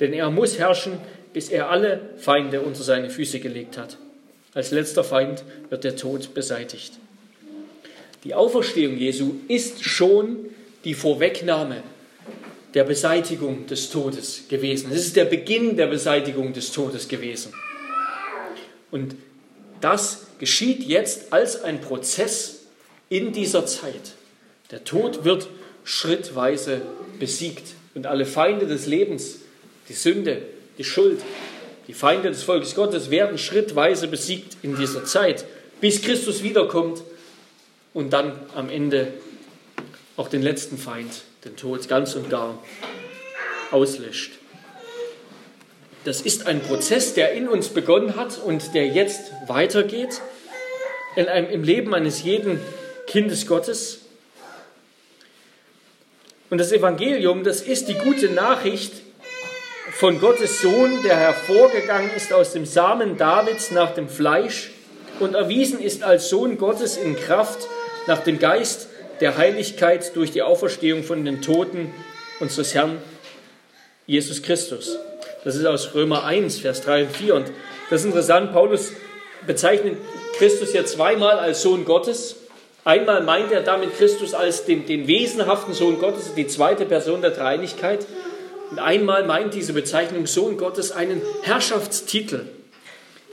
denn 0.00 0.12
er 0.12 0.30
muss 0.30 0.58
herrschen, 0.58 0.98
bis 1.32 1.48
er 1.48 1.70
alle 1.70 2.00
Feinde 2.16 2.60
unter 2.60 2.82
seine 2.82 3.10
Füße 3.10 3.40
gelegt 3.40 3.76
hat. 3.76 3.98
Als 4.54 4.70
letzter 4.70 5.04
Feind 5.04 5.44
wird 5.68 5.84
der 5.84 5.96
Tod 5.96 6.32
beseitigt. 6.32 6.94
Die 8.24 8.34
Auferstehung 8.34 8.96
Jesu 8.96 9.34
ist 9.48 9.84
schon 9.84 10.46
die 10.84 10.94
Vorwegnahme 10.94 11.82
der 12.74 12.84
Beseitigung 12.84 13.66
des 13.66 13.90
Todes 13.90 14.44
gewesen. 14.48 14.90
Es 14.92 15.06
ist 15.06 15.16
der 15.16 15.26
Beginn 15.26 15.76
der 15.76 15.86
Beseitigung 15.86 16.52
des 16.52 16.72
Todes 16.72 17.08
gewesen. 17.08 17.52
Und 18.90 19.14
das 19.80 20.26
geschieht 20.38 20.82
jetzt 20.84 21.32
als 21.32 21.62
ein 21.62 21.80
Prozess 21.80 22.60
in 23.08 23.32
dieser 23.32 23.66
Zeit. 23.66 24.12
Der 24.70 24.84
Tod 24.84 25.24
wird 25.24 25.48
schrittweise 25.84 26.82
besiegt 27.18 27.74
und 27.94 28.06
alle 28.06 28.26
Feinde 28.26 28.66
des 28.66 28.86
Lebens, 28.86 29.36
die 29.88 29.94
Sünde, 29.94 30.42
die 30.78 30.84
Schuld, 30.84 31.20
die 31.86 31.94
Feinde 31.94 32.30
des 32.30 32.42
Volkes 32.42 32.74
Gottes 32.74 33.10
werden 33.10 33.38
schrittweise 33.38 34.08
besiegt 34.08 34.56
in 34.62 34.76
dieser 34.76 35.04
Zeit, 35.04 35.44
bis 35.80 36.02
Christus 36.02 36.42
wiederkommt 36.42 37.02
und 37.94 38.12
dann 38.12 38.32
am 38.54 38.68
Ende 38.68 39.12
auch 40.16 40.28
den 40.28 40.42
letzten 40.42 40.78
Feind, 40.78 41.22
den 41.44 41.56
Tod, 41.56 41.86
ganz 41.88 42.14
und 42.16 42.28
gar 42.28 42.62
auslöscht. 43.70 44.32
Das 46.06 46.20
ist 46.20 46.46
ein 46.46 46.60
Prozess, 46.60 47.14
der 47.14 47.32
in 47.32 47.48
uns 47.48 47.68
begonnen 47.68 48.14
hat 48.14 48.38
und 48.38 48.74
der 48.74 48.86
jetzt 48.86 49.32
weitergeht 49.48 50.20
in 51.16 51.26
einem, 51.26 51.50
im 51.50 51.64
Leben 51.64 51.92
eines 51.94 52.22
jeden 52.22 52.60
Kindes 53.08 53.48
Gottes. 53.48 54.02
Und 56.48 56.58
das 56.58 56.70
Evangelium, 56.70 57.42
das 57.42 57.60
ist 57.60 57.88
die 57.88 57.94
gute 57.94 58.28
Nachricht 58.28 58.92
von 59.94 60.20
Gottes 60.20 60.62
Sohn, 60.62 61.02
der 61.02 61.16
hervorgegangen 61.16 62.12
ist 62.14 62.32
aus 62.32 62.52
dem 62.52 62.66
Samen 62.66 63.16
Davids 63.16 63.72
nach 63.72 63.92
dem 63.92 64.08
Fleisch 64.08 64.70
und 65.18 65.34
erwiesen 65.34 65.80
ist 65.80 66.04
als 66.04 66.28
Sohn 66.28 66.56
Gottes 66.56 66.96
in 66.96 67.16
Kraft 67.16 67.66
nach 68.06 68.20
dem 68.20 68.38
Geist 68.38 68.90
der 69.18 69.36
Heiligkeit 69.38 70.14
durch 70.14 70.30
die 70.30 70.42
Auferstehung 70.42 71.02
von 71.02 71.24
den 71.24 71.42
Toten 71.42 71.92
unseres 72.38 72.74
Herrn 72.74 72.98
Jesus 74.06 74.40
Christus. 74.44 75.00
Das 75.46 75.54
ist 75.54 75.64
aus 75.64 75.94
Römer 75.94 76.24
1, 76.24 76.58
Vers 76.58 76.80
3 76.80 77.04
und 77.04 77.16
4. 77.16 77.34
Und 77.36 77.52
das 77.88 78.00
ist 78.00 78.06
interessant, 78.06 78.52
Paulus 78.52 78.90
bezeichnet 79.46 79.96
Christus 80.38 80.72
ja 80.72 80.84
zweimal 80.84 81.38
als 81.38 81.62
Sohn 81.62 81.84
Gottes. 81.84 82.34
Einmal 82.84 83.22
meint 83.22 83.52
er 83.52 83.60
damit 83.60 83.96
Christus 83.96 84.34
als 84.34 84.64
den, 84.64 84.86
den 84.86 85.06
wesenhaften 85.06 85.72
Sohn 85.72 86.00
Gottes, 86.00 86.34
die 86.34 86.48
zweite 86.48 86.84
Person 86.84 87.20
der 87.20 87.30
Dreieinigkeit. 87.30 88.08
Und 88.72 88.80
einmal 88.80 89.24
meint 89.24 89.54
diese 89.54 89.72
Bezeichnung 89.72 90.26
Sohn 90.26 90.56
Gottes 90.56 90.90
einen 90.90 91.22
Herrschaftstitel. 91.42 92.46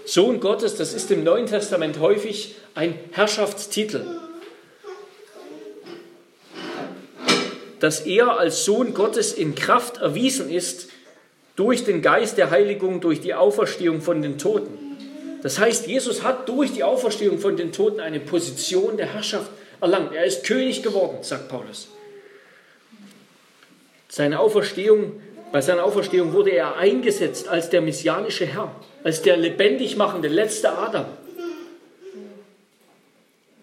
Sohn 0.06 0.40
Gottes, 0.40 0.76
das 0.76 0.94
ist 0.94 1.10
im 1.10 1.24
Neuen 1.24 1.48
Testament 1.48 2.00
häufig 2.00 2.58
ein 2.76 2.94
Herrschaftstitel. 3.14 4.06
Dass 7.80 8.02
er 8.02 8.38
als 8.38 8.66
Sohn 8.66 8.94
Gottes 8.94 9.34
in 9.34 9.56
Kraft 9.56 9.98
erwiesen 9.98 10.52
ist 10.52 10.93
durch 11.56 11.84
den 11.84 12.02
Geist 12.02 12.38
der 12.38 12.52
Heiligung, 12.52 13.02
durch 13.02 13.22
die 13.22 13.34
Auferstehung 13.34 14.02
von 14.02 14.22
den 14.22 14.38
Toten. 14.38 14.78
Das 15.44 15.60
heißt, 15.60 15.88
Jesus 15.88 16.24
hat 16.24 16.48
durch 16.48 16.74
die 16.74 16.84
Auferstehung 16.84 17.38
von 17.38 17.58
den 17.58 17.72
Toten 17.72 18.00
eine 18.00 18.20
Position 18.20 18.98
der 18.98 19.14
Herrschaft 19.14 19.52
erlangt. 19.82 20.14
Er 20.14 20.26
ist 20.26 20.46
König 20.46 20.82
geworden, 20.82 21.18
sagt 21.22 21.50
Paulus. 21.50 21.90
Seine 24.08 24.40
Auferstehung, 24.40 25.22
bei 25.52 25.60
seiner 25.62 25.84
Auferstehung 25.84 26.34
wurde 26.34 26.52
er 26.52 26.78
eingesetzt 26.78 27.48
als 27.48 27.70
der 27.70 27.82
messianische 27.82 28.46
Herr, 28.46 28.74
als 29.04 29.22
der 29.22 29.38
lebendig 29.38 29.98
machende 29.98 30.30
letzte 30.30 30.72
Adam. 30.72 31.06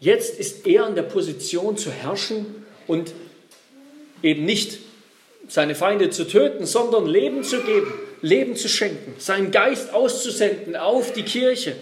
Jetzt 0.01 0.39
ist 0.39 0.67
er 0.67 0.87
in 0.87 0.95
der 0.95 1.03
Position 1.03 1.77
zu 1.77 1.91
herrschen 1.91 2.65
und 2.87 3.13
eben 4.23 4.45
nicht 4.45 4.81
seine 5.51 5.75
Feinde 5.75 6.11
zu 6.11 6.29
töten, 6.29 6.65
sondern 6.65 7.07
Leben 7.07 7.43
zu 7.43 7.61
geben, 7.63 7.93
Leben 8.23 8.55
zu 8.55 8.69
schenken, 8.69 9.15
seinen 9.19 9.51
Geist 9.51 9.93
auszusenden 9.93 10.77
auf 10.77 11.13
die 11.13 11.25
Kirche 11.25 11.75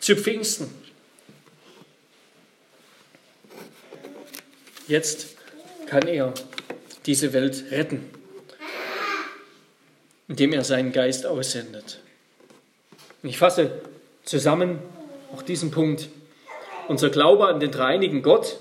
zu 0.00 0.16
Pfingsten. 0.16 0.68
Jetzt 4.88 5.36
kann 5.86 6.08
er 6.08 6.34
diese 7.06 7.32
Welt 7.32 7.66
retten, 7.70 8.10
indem 10.26 10.52
er 10.52 10.64
seinen 10.64 10.92
Geist 10.92 11.26
aussendet. 11.26 12.00
Ich 13.22 13.38
fasse 13.38 13.70
zusammen 14.24 14.80
auch 15.32 15.42
diesen 15.42 15.70
Punkt. 15.70 16.08
Unser 16.88 17.10
Glaube 17.10 17.46
an 17.46 17.60
den 17.60 17.70
dreinigen 17.70 18.22
Gott, 18.22 18.58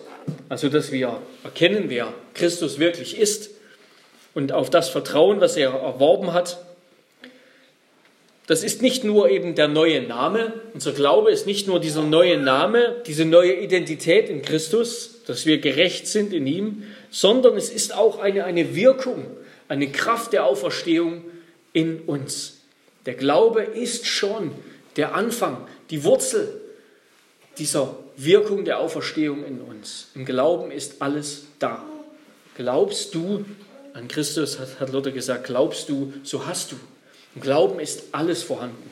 also 0.49 0.69
dass 0.69 0.91
wir 0.91 1.19
erkennen, 1.43 1.85
wer 1.87 2.13
Christus 2.35 2.77
wirklich 2.77 3.17
ist 3.17 3.49
und 4.39 4.53
auf 4.53 4.69
das 4.69 4.87
Vertrauen, 4.87 5.41
was 5.41 5.57
er 5.57 5.71
erworben 5.71 6.31
hat, 6.31 6.63
das 8.47 8.63
ist 8.63 8.81
nicht 8.81 9.03
nur 9.03 9.29
eben 9.29 9.53
der 9.53 9.67
neue 9.67 10.01
Name, 10.01 10.53
unser 10.73 10.93
Glaube 10.93 11.29
ist 11.29 11.45
nicht 11.45 11.67
nur 11.67 11.79
dieser 11.81 12.03
neue 12.03 12.37
Name, 12.37 12.95
diese 13.05 13.25
neue 13.25 13.53
Identität 13.53 14.29
in 14.29 14.41
Christus, 14.41 15.23
dass 15.27 15.45
wir 15.45 15.59
gerecht 15.59 16.07
sind 16.07 16.33
in 16.33 16.47
ihm, 16.47 16.83
sondern 17.11 17.57
es 17.57 17.69
ist 17.69 17.93
auch 17.93 18.17
eine, 18.19 18.45
eine 18.45 18.75
Wirkung, 18.75 19.27
eine 19.67 19.91
Kraft 19.91 20.31
der 20.33 20.45
Auferstehung 20.45 21.25
in 21.73 21.99
uns. 21.99 22.61
Der 23.05 23.15
Glaube 23.15 23.61
ist 23.61 24.07
schon 24.07 24.51
der 24.95 25.15
Anfang, 25.15 25.67
die 25.89 26.03
Wurzel 26.05 26.61
dieser 27.57 27.97
Wirkung 28.15 28.63
der 28.63 28.79
Auferstehung 28.79 29.45
in 29.45 29.59
uns. 29.59 30.07
Im 30.15 30.25
Glauben 30.25 30.71
ist 30.71 31.01
alles 31.01 31.43
da. 31.59 31.83
Glaubst 32.55 33.13
du 33.13 33.45
an 33.99 34.07
Christus, 34.07 34.59
hat, 34.59 34.79
hat 34.79 34.91
Luther 34.91 35.11
gesagt, 35.11 35.45
glaubst 35.45 35.89
du, 35.89 36.13
so 36.23 36.45
hast 36.45 36.71
du. 36.71 36.75
Im 37.35 37.41
Glauben 37.41 37.79
ist 37.79 38.03
alles 38.13 38.43
vorhanden. 38.43 38.89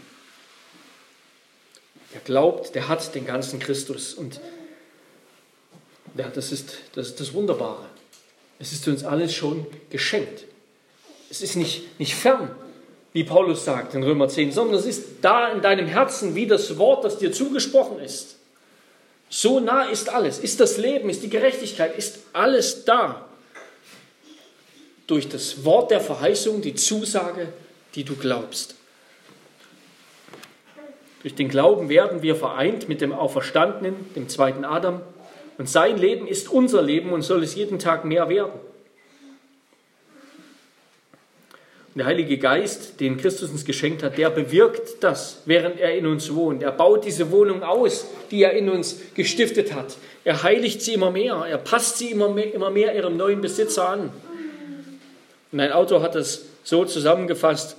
Wer 2.11 2.21
glaubt, 2.21 2.75
der 2.75 2.87
hat 2.87 3.15
den 3.15 3.25
ganzen 3.25 3.59
Christus. 3.59 4.13
Und 4.13 4.39
ja, 6.15 6.29
das, 6.33 6.51
ist, 6.51 6.77
das 6.93 7.07
ist 7.07 7.19
das 7.19 7.33
Wunderbare. 7.33 7.85
Es 8.59 8.73
ist 8.73 8.87
uns 8.87 9.03
alles 9.03 9.33
schon 9.33 9.65
geschenkt. 9.89 10.45
Es 11.29 11.41
ist 11.41 11.55
nicht, 11.55 11.99
nicht 11.99 12.15
fern, 12.15 12.55
wie 13.13 13.23
Paulus 13.23 13.65
sagt 13.65 13.93
in 13.93 14.03
Römer 14.03 14.29
10, 14.29 14.51
sondern 14.51 14.79
es 14.79 14.85
ist 14.85 15.03
da 15.21 15.49
in 15.49 15.61
deinem 15.61 15.87
Herzen 15.87 16.35
wie 16.35 16.47
das 16.47 16.77
Wort, 16.77 17.03
das 17.03 17.17
dir 17.17 17.31
zugesprochen 17.31 17.99
ist. 17.99 18.35
So 19.29 19.59
nah 19.59 19.83
ist 19.83 20.09
alles. 20.09 20.39
Ist 20.39 20.59
das 20.59 20.77
Leben, 20.77 21.09
ist 21.09 21.23
die 21.23 21.29
Gerechtigkeit, 21.29 21.97
ist 21.97 22.19
alles 22.33 22.85
da. 22.85 23.26
Durch 25.07 25.29
das 25.29 25.63
Wort 25.63 25.91
der 25.91 26.01
Verheißung, 26.01 26.61
die 26.61 26.75
Zusage, 26.75 27.53
die 27.95 28.03
du 28.03 28.15
glaubst. 28.15 28.75
Durch 31.21 31.33
den 31.33 31.49
Glauben 31.49 31.89
werden 31.89 32.21
wir 32.21 32.35
vereint 32.35 32.87
mit 32.87 33.01
dem 33.01 33.11
Auferstandenen, 33.11 34.13
dem 34.15 34.29
zweiten 34.29 34.63
Adam. 34.63 35.01
Und 35.57 35.69
sein 35.69 35.97
Leben 35.97 36.27
ist 36.27 36.49
unser 36.49 36.81
Leben 36.81 37.11
und 37.11 37.23
soll 37.23 37.43
es 37.43 37.55
jeden 37.55 37.79
Tag 37.79 38.05
mehr 38.05 38.29
werden. 38.29 38.53
Und 41.97 42.01
der 42.01 42.05
Heilige 42.05 42.37
Geist, 42.37 42.99
den 42.99 43.17
Christus 43.17 43.49
uns 43.49 43.65
geschenkt 43.65 44.03
hat, 44.03 44.19
der 44.19 44.29
bewirkt 44.29 45.03
das, 45.03 45.41
während 45.45 45.79
er 45.79 45.97
in 45.97 46.05
uns 46.05 46.33
wohnt. 46.35 46.61
Er 46.61 46.71
baut 46.71 47.05
diese 47.05 47.31
Wohnung 47.31 47.63
aus, 47.63 48.05
die 48.29 48.43
er 48.43 48.51
in 48.53 48.69
uns 48.69 49.01
gestiftet 49.15 49.73
hat. 49.73 49.97
Er 50.23 50.43
heiligt 50.43 50.81
sie 50.81 50.93
immer 50.93 51.09
mehr. 51.09 51.45
Er 51.49 51.57
passt 51.57 51.97
sie 51.97 52.11
immer 52.11 52.29
mehr, 52.29 52.53
immer 52.53 52.69
mehr 52.69 52.93
ihrem 52.95 53.17
neuen 53.17 53.41
Besitzer 53.41 53.89
an. 53.89 54.11
Und 55.51 55.59
ein 55.59 55.71
Autor 55.71 56.01
hat 56.01 56.15
es 56.15 56.45
so 56.63 56.85
zusammengefasst, 56.85 57.77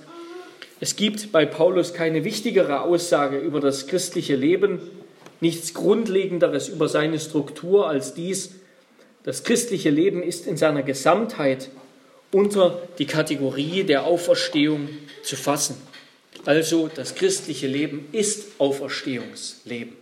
es 0.81 0.95
gibt 0.95 1.31
bei 1.31 1.45
Paulus 1.45 1.93
keine 1.93 2.23
wichtigere 2.23 2.81
Aussage 2.81 3.37
über 3.37 3.59
das 3.59 3.87
christliche 3.87 4.35
Leben, 4.35 4.79
nichts 5.41 5.73
Grundlegenderes 5.73 6.69
über 6.69 6.87
seine 6.87 7.19
Struktur 7.19 7.87
als 7.87 8.13
dies, 8.13 8.51
das 9.23 9.43
christliche 9.43 9.89
Leben 9.89 10.23
ist 10.23 10.47
in 10.47 10.55
seiner 10.55 10.81
Gesamtheit 10.83 11.69
unter 12.31 12.81
die 12.97 13.05
Kategorie 13.05 13.83
der 13.83 14.05
Auferstehung 14.05 14.87
zu 15.23 15.35
fassen. 15.35 15.75
Also 16.45 16.89
das 16.93 17.15
christliche 17.15 17.67
Leben 17.67 18.07
ist 18.13 18.59
Auferstehungsleben. 18.59 19.93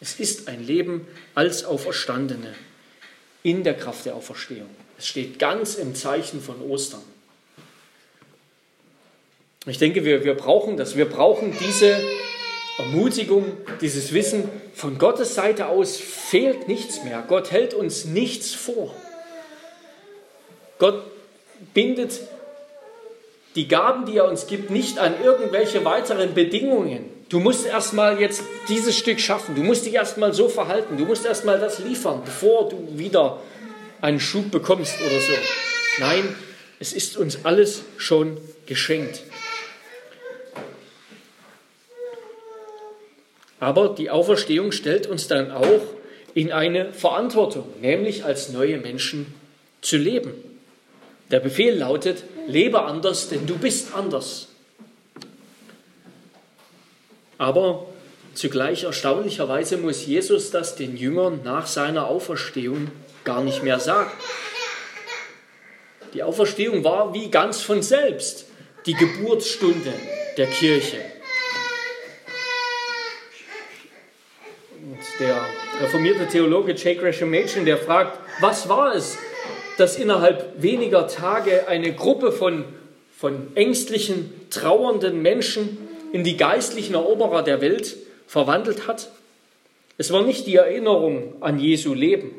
Es 0.00 0.18
ist 0.18 0.48
ein 0.48 0.66
Leben 0.66 1.06
als 1.34 1.64
Auferstandene 1.64 2.54
in 3.42 3.62
der 3.62 3.74
Kraft 3.74 4.06
der 4.06 4.16
Auferstehung. 4.16 4.70
Es 4.98 5.06
steht 5.06 5.38
ganz 5.38 5.74
im 5.74 5.94
Zeichen 5.94 6.40
von 6.40 6.60
Ostern. 6.62 7.02
Ich 9.66 9.78
denke, 9.78 10.04
wir, 10.04 10.24
wir 10.24 10.34
brauchen 10.34 10.76
das. 10.76 10.96
Wir 10.96 11.06
brauchen 11.06 11.56
diese 11.58 12.00
Ermutigung, 12.78 13.56
dieses 13.80 14.12
Wissen. 14.12 14.48
Von 14.74 14.98
Gottes 14.98 15.34
Seite 15.34 15.66
aus 15.66 15.96
fehlt 15.96 16.68
nichts 16.68 17.02
mehr. 17.02 17.24
Gott 17.26 17.50
hält 17.50 17.74
uns 17.74 18.04
nichts 18.04 18.54
vor. 18.54 18.94
Gott 20.78 21.02
bindet 21.74 22.20
die 23.56 23.66
Gaben, 23.66 24.04
die 24.06 24.18
er 24.18 24.28
uns 24.28 24.46
gibt, 24.46 24.70
nicht 24.70 24.98
an 24.98 25.14
irgendwelche 25.22 25.84
weiteren 25.84 26.34
Bedingungen. 26.34 27.10
Du 27.28 27.40
musst 27.40 27.66
erstmal 27.66 28.20
jetzt 28.20 28.42
dieses 28.68 28.96
Stück 28.96 29.18
schaffen. 29.18 29.56
Du 29.56 29.62
musst 29.62 29.84
dich 29.84 29.94
erstmal 29.94 30.32
so 30.32 30.48
verhalten. 30.48 30.96
Du 30.96 31.06
musst 31.06 31.26
erstmal 31.26 31.58
das 31.58 31.80
liefern, 31.80 32.22
bevor 32.24 32.68
du 32.68 32.86
wieder 32.98 33.40
einen 34.00 34.20
Schub 34.20 34.50
bekommst 34.50 34.96
oder 35.00 35.20
so. 35.20 35.32
Nein, 35.98 36.34
es 36.78 36.92
ist 36.92 37.16
uns 37.16 37.44
alles 37.44 37.82
schon 37.96 38.38
geschenkt. 38.66 39.22
Aber 43.58 43.88
die 43.88 44.10
Auferstehung 44.10 44.72
stellt 44.72 45.06
uns 45.06 45.28
dann 45.28 45.50
auch 45.50 45.80
in 46.34 46.52
eine 46.52 46.92
Verantwortung, 46.92 47.66
nämlich 47.80 48.24
als 48.24 48.50
neue 48.50 48.76
Menschen 48.78 49.34
zu 49.80 49.96
leben. 49.96 50.32
Der 51.30 51.40
Befehl 51.40 51.74
lautet, 51.74 52.24
lebe 52.46 52.82
anders, 52.82 53.30
denn 53.30 53.46
du 53.46 53.56
bist 53.56 53.94
anders. 53.94 54.48
Aber 57.38 57.86
zugleich 58.34 58.84
erstaunlicherweise 58.84 59.78
muss 59.78 60.06
Jesus 60.06 60.50
das 60.50 60.76
den 60.76 60.96
Jüngern 60.96 61.40
nach 61.42 61.66
seiner 61.66 62.08
Auferstehung 62.08 62.90
gar 63.26 63.42
nicht 63.42 63.62
mehr 63.62 63.78
sagen. 63.78 64.10
Die 66.14 66.22
Auferstehung 66.22 66.82
war 66.82 67.12
wie 67.12 67.30
ganz 67.30 67.60
von 67.60 67.82
selbst 67.82 68.46
die 68.86 68.94
Geburtsstunde 68.94 69.92
der 70.38 70.46
Kirche. 70.46 70.98
Und 74.80 74.98
der 75.20 75.44
reformierte 75.82 76.26
Theologe 76.28 76.72
J. 76.72 76.98
Gresham 76.98 77.30
Machen, 77.30 77.66
der 77.66 77.76
fragt, 77.76 78.18
was 78.40 78.68
war 78.68 78.94
es, 78.94 79.18
das 79.76 79.98
innerhalb 79.98 80.62
weniger 80.62 81.08
Tage 81.08 81.68
eine 81.68 81.92
Gruppe 81.92 82.32
von, 82.32 82.64
von 83.18 83.48
ängstlichen, 83.56 84.32
trauernden 84.50 85.20
Menschen 85.20 85.76
in 86.12 86.22
die 86.22 86.36
geistlichen 86.36 86.94
Eroberer 86.94 87.42
der 87.42 87.60
Welt 87.60 87.96
verwandelt 88.26 88.86
hat? 88.86 89.10
Es 89.98 90.12
war 90.12 90.22
nicht 90.22 90.46
die 90.46 90.56
Erinnerung 90.56 91.42
an 91.42 91.58
Jesu 91.58 91.92
Leben. 91.92 92.30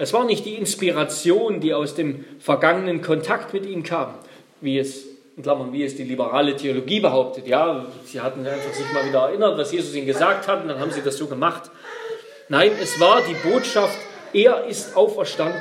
Es 0.00 0.14
war 0.14 0.24
nicht 0.24 0.46
die 0.46 0.54
Inspiration, 0.54 1.60
die 1.60 1.74
aus 1.74 1.94
dem 1.94 2.24
vergangenen 2.38 3.02
Kontakt 3.02 3.52
mit 3.52 3.66
ihm 3.66 3.82
kam, 3.82 4.14
wie 4.62 4.78
es, 4.78 5.04
in 5.36 5.42
Klammern, 5.42 5.74
wie 5.74 5.84
es 5.84 5.94
die 5.94 6.04
liberale 6.04 6.56
Theologie 6.56 7.00
behauptet. 7.00 7.46
Ja, 7.46 7.84
sie 8.06 8.18
hatten 8.18 8.46
einfach 8.46 8.72
sich 8.72 8.90
mal 8.94 9.06
wieder 9.06 9.28
erinnert, 9.28 9.58
was 9.58 9.72
Jesus 9.72 9.94
ihnen 9.94 10.06
gesagt 10.06 10.48
hat, 10.48 10.62
und 10.62 10.68
dann 10.68 10.80
haben 10.80 10.90
sie 10.90 11.02
das 11.02 11.18
so 11.18 11.26
gemacht. 11.26 11.70
Nein, 12.48 12.70
es 12.80 12.98
war 12.98 13.20
die 13.20 13.34
Botschaft, 13.46 13.98
er 14.32 14.64
ist 14.64 14.96
auferstanden. 14.96 15.60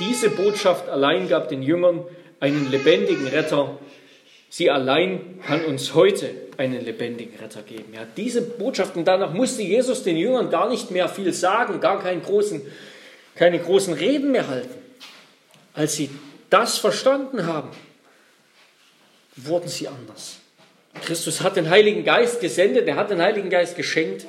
Diese 0.00 0.28
Botschaft 0.30 0.88
allein 0.88 1.28
gab 1.28 1.48
den 1.48 1.62
Jüngern 1.62 2.02
einen 2.40 2.68
lebendigen 2.68 3.28
Retter. 3.28 3.78
Sie 4.50 4.72
allein 4.72 5.38
kann 5.46 5.64
uns 5.66 5.94
heute 5.94 6.30
einen 6.56 6.84
lebendigen 6.84 7.38
Retter 7.38 7.62
geben. 7.62 7.94
Ja, 7.94 8.00
diese 8.16 8.42
Botschaft, 8.42 8.96
und 8.96 9.04
danach 9.04 9.32
musste 9.32 9.62
Jesus 9.62 10.02
den 10.02 10.16
Jüngern 10.16 10.50
gar 10.50 10.68
nicht 10.68 10.90
mehr 10.90 11.08
viel 11.08 11.32
sagen, 11.32 11.78
gar 11.78 12.02
keinen 12.02 12.22
großen, 12.22 12.62
keine 13.36 13.58
großen 13.58 13.94
Reden 13.94 14.32
mehr 14.32 14.48
halten. 14.48 14.74
Als 15.74 15.94
sie 15.94 16.10
das 16.50 16.78
verstanden 16.78 17.46
haben, 17.46 17.70
wurden 19.36 19.68
sie 19.68 19.88
anders. 19.88 20.38
Christus 21.04 21.42
hat 21.42 21.56
den 21.56 21.68
Heiligen 21.68 22.04
Geist 22.04 22.40
gesendet, 22.40 22.88
er 22.88 22.96
hat 22.96 23.10
den 23.10 23.20
Heiligen 23.20 23.50
Geist 23.50 23.76
geschenkt. 23.76 24.26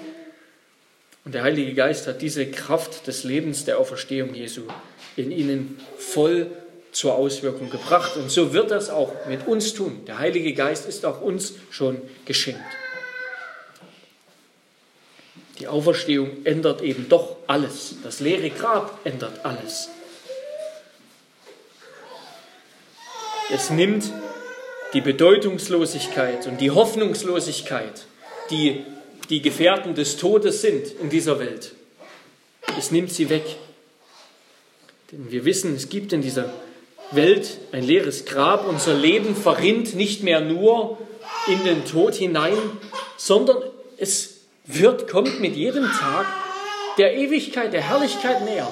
Und 1.24 1.34
der 1.34 1.44
Heilige 1.44 1.74
Geist 1.74 2.08
hat 2.08 2.22
diese 2.22 2.50
Kraft 2.50 3.08
des 3.08 3.24
Lebens 3.24 3.66
der 3.66 3.80
Auferstehung 3.80 4.34
Jesu 4.34 4.64
in 5.16 5.32
ihnen 5.32 5.80
voll 5.98 6.50
zur 6.92 7.16
Auswirkung 7.16 7.70
gebracht. 7.70 8.16
Und 8.16 8.32
so 8.32 8.54
wird 8.54 8.72
das 8.72 8.90
auch 8.90 9.14
mit 9.28 9.46
uns 9.48 9.74
tun. 9.74 10.04
Der 10.08 10.20
Heilige 10.20 10.54
Geist 10.54 10.88
ist 10.88 11.06
auch 11.06 11.22
uns 11.22 11.56
schon 11.70 12.02
geschenkt. 12.26 12.62
Die 15.60 15.68
Auferstehung 15.68 16.46
ändert 16.46 16.82
eben 16.82 17.10
doch 17.10 17.38
alles. 17.48 17.96
Das 18.04 18.20
leere 18.20 18.50
Grab 18.50 19.00
ändert 19.04 19.44
alles. 19.44 19.90
Es 23.52 23.70
nimmt 23.70 24.12
die 24.94 25.02
Bedeutungslosigkeit 25.02 26.48
und 26.48 26.62
die 26.62 26.72
Hoffnungslosigkeit, 26.72 28.06
die 28.50 28.84
die 29.30 29.42
Gefährten 29.42 29.96
des 29.96 30.18
Todes 30.18 30.62
sind 30.62 30.88
in 31.02 31.10
dieser 31.10 31.40
Welt. 31.40 31.74
Es 32.78 32.92
nimmt 32.92 33.12
sie 33.12 33.30
weg. 33.30 33.44
Denn 35.12 35.32
wir 35.32 35.46
wissen, 35.46 35.76
es 35.76 35.90
gibt 35.90 36.14
in 36.14 36.22
dieser 36.22 36.54
Welt 37.12 37.58
ein 37.72 37.84
leeres 37.84 38.26
Grab. 38.26 38.68
Unser 38.68 38.94
Leben 38.94 39.36
verrinnt 39.36 39.96
nicht 39.96 40.24
mehr 40.24 40.42
nur 40.42 40.98
in 41.48 41.64
den 41.64 41.86
Tod 41.86 42.16
hinein, 42.16 42.58
sondern 43.18 43.64
es 43.98 44.37
wird, 44.68 45.10
kommt 45.10 45.40
mit 45.40 45.56
jedem 45.56 45.90
Tag 45.92 46.28
der 46.98 47.16
Ewigkeit, 47.16 47.74
der 47.74 47.82
Herrlichkeit 47.82 48.44
näher. 48.44 48.70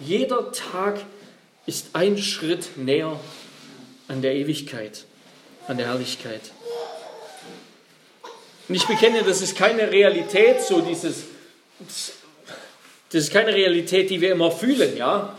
Jeder 0.00 0.50
Tag 0.52 1.00
ist 1.66 1.90
ein 1.92 2.18
Schritt 2.18 2.76
näher 2.76 3.18
an 4.08 4.22
der 4.22 4.34
Ewigkeit, 4.34 5.04
an 5.68 5.76
der 5.76 5.86
Herrlichkeit. 5.86 6.40
Und 8.68 8.74
ich 8.74 8.86
bekenne, 8.86 9.22
das 9.22 9.42
ist 9.42 9.56
keine 9.56 9.90
Realität, 9.90 10.62
so 10.62 10.80
dieses, 10.80 11.24
das 11.80 13.24
ist 13.24 13.32
keine 13.32 13.54
Realität, 13.54 14.10
die 14.10 14.20
wir 14.20 14.32
immer 14.32 14.50
fühlen, 14.50 14.96
ja. 14.96 15.36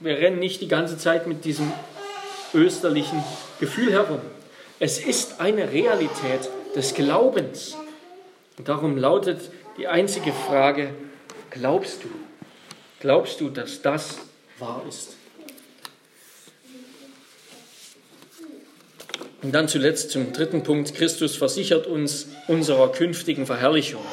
Wir 0.00 0.16
rennen 0.16 0.38
nicht 0.38 0.60
die 0.60 0.68
ganze 0.68 0.96
Zeit 0.96 1.26
mit 1.26 1.44
diesem 1.44 1.72
österlichen 2.54 3.22
Gefühl 3.58 3.92
herum. 3.92 4.20
Es 4.78 4.98
ist 5.00 5.40
eine 5.40 5.72
Realität 5.72 6.48
des 6.76 6.94
Glaubens. 6.94 7.76
Und 8.58 8.68
darum 8.68 8.96
lautet 8.96 9.50
die 9.78 9.86
einzige 9.86 10.32
Frage, 10.32 10.92
glaubst 11.50 12.02
du? 12.02 12.08
Glaubst 13.00 13.40
du, 13.40 13.48
dass 13.48 13.80
das 13.80 14.18
wahr 14.58 14.82
ist? 14.88 15.16
Und 19.40 19.52
dann 19.52 19.68
zuletzt 19.68 20.10
zum 20.10 20.32
dritten 20.32 20.64
Punkt. 20.64 20.96
Christus 20.96 21.36
versichert 21.36 21.86
uns 21.86 22.26
unserer 22.48 22.90
künftigen 22.90 23.46
Verherrlichung. 23.46 24.04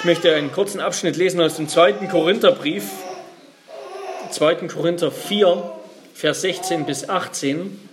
Ich 0.00 0.04
möchte 0.04 0.34
einen 0.34 0.50
kurzen 0.50 0.80
Abschnitt 0.80 1.16
lesen 1.16 1.40
aus 1.40 1.54
dem 1.56 1.68
zweiten 1.68 2.08
Korintherbrief, 2.08 2.90
2. 4.30 4.66
Korinther 4.66 5.12
4, 5.12 5.72
Vers 6.14 6.40
16 6.40 6.86
bis 6.86 7.08
18. 7.08 7.85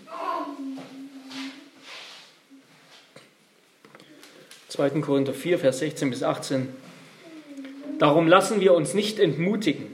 2. 4.74 5.02
Korinther 5.02 5.36
4, 5.36 5.60
Vers 5.60 5.78
16 5.80 6.10
bis 6.10 6.24
18. 6.24 6.68
Darum 8.00 8.28
lassen 8.28 8.60
wir 8.60 8.74
uns 8.74 8.96
nicht 8.96 9.20
entmutigen, 9.20 9.86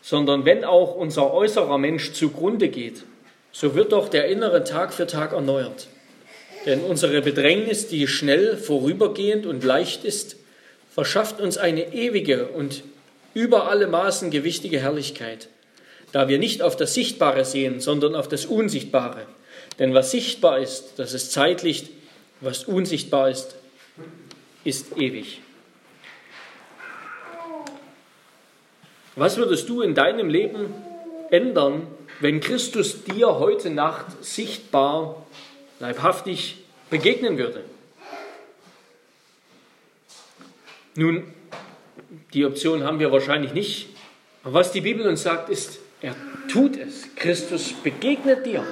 sondern 0.00 0.44
wenn 0.44 0.64
auch 0.64 0.94
unser 0.94 1.34
äußerer 1.34 1.76
Mensch 1.76 2.12
zugrunde 2.12 2.68
geht, 2.68 3.02
so 3.50 3.74
wird 3.74 3.90
doch 3.90 4.08
der 4.08 4.28
innere 4.28 4.62
Tag 4.62 4.94
für 4.94 5.08
Tag 5.08 5.32
erneuert. 5.32 5.88
Denn 6.66 6.82
unsere 6.82 7.20
Bedrängnis, 7.20 7.88
die 7.88 8.06
schnell 8.06 8.56
vorübergehend 8.56 9.44
und 9.44 9.64
leicht 9.64 10.04
ist, 10.04 10.36
verschafft 10.88 11.40
uns 11.40 11.58
eine 11.58 11.92
ewige 11.92 12.46
und 12.46 12.84
über 13.34 13.68
alle 13.68 13.88
Maßen 13.88 14.30
gewichtige 14.30 14.78
Herrlichkeit, 14.78 15.48
da 16.12 16.28
wir 16.28 16.38
nicht 16.38 16.62
auf 16.62 16.76
das 16.76 16.94
Sichtbare 16.94 17.44
sehen, 17.44 17.80
sondern 17.80 18.14
auf 18.14 18.28
das 18.28 18.46
Unsichtbare. 18.46 19.26
Denn 19.80 19.94
was 19.94 20.12
sichtbar 20.12 20.60
ist, 20.60 20.92
das 20.98 21.12
ist 21.12 21.32
zeitlich, 21.32 21.90
was 22.40 22.62
unsichtbar 22.62 23.28
ist, 23.28 23.56
ist 24.64 24.96
ewig. 24.96 25.40
Was 29.14 29.36
würdest 29.36 29.68
du 29.68 29.82
in 29.82 29.94
deinem 29.94 30.28
Leben 30.28 30.72
ändern, 31.30 31.86
wenn 32.20 32.40
Christus 32.40 33.04
dir 33.04 33.38
heute 33.38 33.70
Nacht 33.70 34.24
sichtbar, 34.24 35.26
leibhaftig 35.80 36.64
begegnen 36.88 37.36
würde? 37.36 37.64
Nun, 40.94 41.24
die 42.32 42.44
Option 42.44 42.84
haben 42.84 42.98
wir 42.98 43.12
wahrscheinlich 43.12 43.52
nicht. 43.52 43.88
Aber 44.44 44.54
was 44.54 44.72
die 44.72 44.80
Bibel 44.80 45.06
uns 45.06 45.22
sagt, 45.22 45.48
ist, 45.48 45.78
er 46.00 46.14
tut 46.48 46.76
es. 46.76 47.14
Christus 47.14 47.72
begegnet 47.72 48.44
dir. 48.44 48.64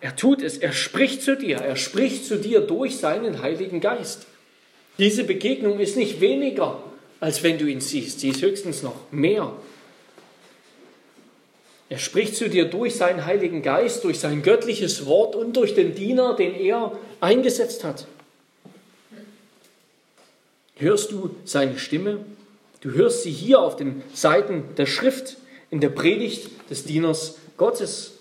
Er 0.00 0.16
tut 0.16 0.42
es. 0.42 0.58
Er 0.58 0.72
spricht 0.72 1.22
zu 1.22 1.36
dir. 1.36 1.58
Er 1.58 1.76
spricht 1.76 2.26
zu 2.26 2.38
dir 2.38 2.60
durch 2.60 2.98
seinen 2.98 3.42
Heiligen 3.42 3.80
Geist. 3.80 4.26
Diese 4.98 5.24
Begegnung 5.24 5.80
ist 5.80 5.96
nicht 5.96 6.20
weniger, 6.20 6.82
als 7.20 7.42
wenn 7.42 7.58
du 7.58 7.66
ihn 7.66 7.80
siehst. 7.80 8.20
Sie 8.20 8.28
ist 8.28 8.42
höchstens 8.42 8.82
noch 8.82 8.96
mehr. 9.10 9.52
Er 11.88 11.98
spricht 11.98 12.36
zu 12.36 12.48
dir 12.48 12.66
durch 12.66 12.96
seinen 12.96 13.26
Heiligen 13.26 13.62
Geist, 13.62 14.04
durch 14.04 14.18
sein 14.18 14.42
göttliches 14.42 15.04
Wort 15.06 15.36
und 15.36 15.56
durch 15.56 15.74
den 15.74 15.94
Diener, 15.94 16.34
den 16.34 16.54
er 16.54 16.98
eingesetzt 17.20 17.84
hat. 17.84 18.06
Hörst 20.76 21.12
du 21.12 21.36
seine 21.44 21.78
Stimme? 21.78 22.24
Du 22.80 22.92
hörst 22.92 23.22
sie 23.22 23.30
hier 23.30 23.60
auf 23.60 23.76
den 23.76 24.02
Seiten 24.14 24.64
der 24.76 24.86
Schrift, 24.86 25.36
in 25.70 25.80
der 25.80 25.90
Predigt 25.90 26.50
des 26.70 26.84
Dieners 26.84 27.38
Gottes. 27.56 28.12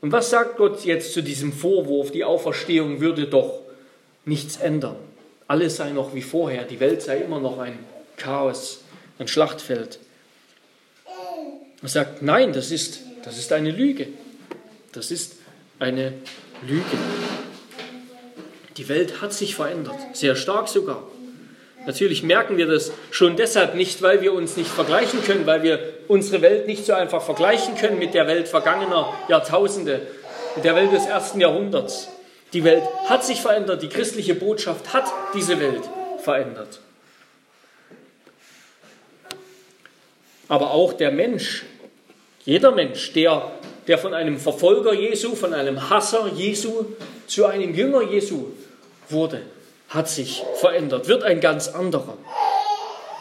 Und 0.00 0.10
was 0.10 0.30
sagt 0.30 0.56
Gott 0.56 0.84
jetzt 0.84 1.12
zu 1.12 1.22
diesem 1.22 1.52
Vorwurf, 1.52 2.10
die 2.10 2.24
Auferstehung 2.24 3.00
würde 3.00 3.26
doch 3.26 3.60
nichts 4.24 4.56
ändern? 4.56 4.96
Alles 5.48 5.76
sei 5.76 5.90
noch 5.90 6.14
wie 6.14 6.22
vorher, 6.22 6.64
die 6.64 6.80
Welt 6.80 7.02
sei 7.02 7.18
immer 7.18 7.40
noch 7.40 7.58
ein 7.58 7.78
Chaos, 8.16 8.82
ein 9.18 9.28
Schlachtfeld. 9.28 9.98
Er 11.82 11.88
sagt, 11.88 12.22
nein, 12.22 12.52
das 12.52 12.70
ist, 12.70 13.00
das 13.24 13.38
ist 13.38 13.52
eine 13.52 13.70
Lüge. 13.70 14.08
Das 14.92 15.10
ist 15.10 15.36
eine 15.78 16.12
Lüge. 16.66 16.84
Die 18.76 18.88
Welt 18.88 19.20
hat 19.20 19.32
sich 19.32 19.54
verändert, 19.54 19.96
sehr 20.12 20.36
stark 20.36 20.68
sogar. 20.68 21.02
Natürlich 21.84 22.22
merken 22.22 22.56
wir 22.56 22.68
das 22.68 22.92
schon 23.10 23.36
deshalb 23.36 23.74
nicht, 23.74 24.02
weil 24.02 24.22
wir 24.22 24.32
uns 24.32 24.56
nicht 24.56 24.70
vergleichen 24.70 25.22
können, 25.24 25.46
weil 25.46 25.64
wir 25.64 25.80
unsere 26.06 26.40
Welt 26.40 26.68
nicht 26.68 26.86
so 26.86 26.92
einfach 26.92 27.22
vergleichen 27.22 27.76
können 27.76 27.98
mit 27.98 28.14
der 28.14 28.28
Welt 28.28 28.48
vergangener 28.48 29.12
Jahrtausende, 29.28 30.00
mit 30.54 30.64
der 30.64 30.76
Welt 30.76 30.92
des 30.92 31.06
ersten 31.06 31.40
Jahrhunderts. 31.40 32.08
Die 32.52 32.64
Welt 32.64 32.82
hat 33.06 33.24
sich 33.24 33.40
verändert, 33.40 33.82
die 33.82 33.88
christliche 33.88 34.34
Botschaft 34.34 34.92
hat 34.92 35.04
diese 35.34 35.58
Welt 35.58 35.82
verändert. 36.18 36.80
Aber 40.48 40.72
auch 40.72 40.92
der 40.92 41.10
Mensch, 41.10 41.64
jeder 42.44 42.72
Mensch, 42.72 43.12
der, 43.14 43.50
der 43.86 43.96
von 43.96 44.12
einem 44.12 44.38
Verfolger 44.38 44.92
Jesu, 44.92 45.34
von 45.34 45.54
einem 45.54 45.88
Hasser 45.88 46.28
Jesu 46.34 46.84
zu 47.26 47.46
einem 47.46 47.74
Jünger 47.74 48.02
Jesu 48.02 48.48
wurde, 49.08 49.42
hat 49.88 50.08
sich 50.08 50.42
verändert, 50.56 51.08
wird 51.08 51.22
ein 51.22 51.40
ganz 51.40 51.68
anderer. 51.68 52.18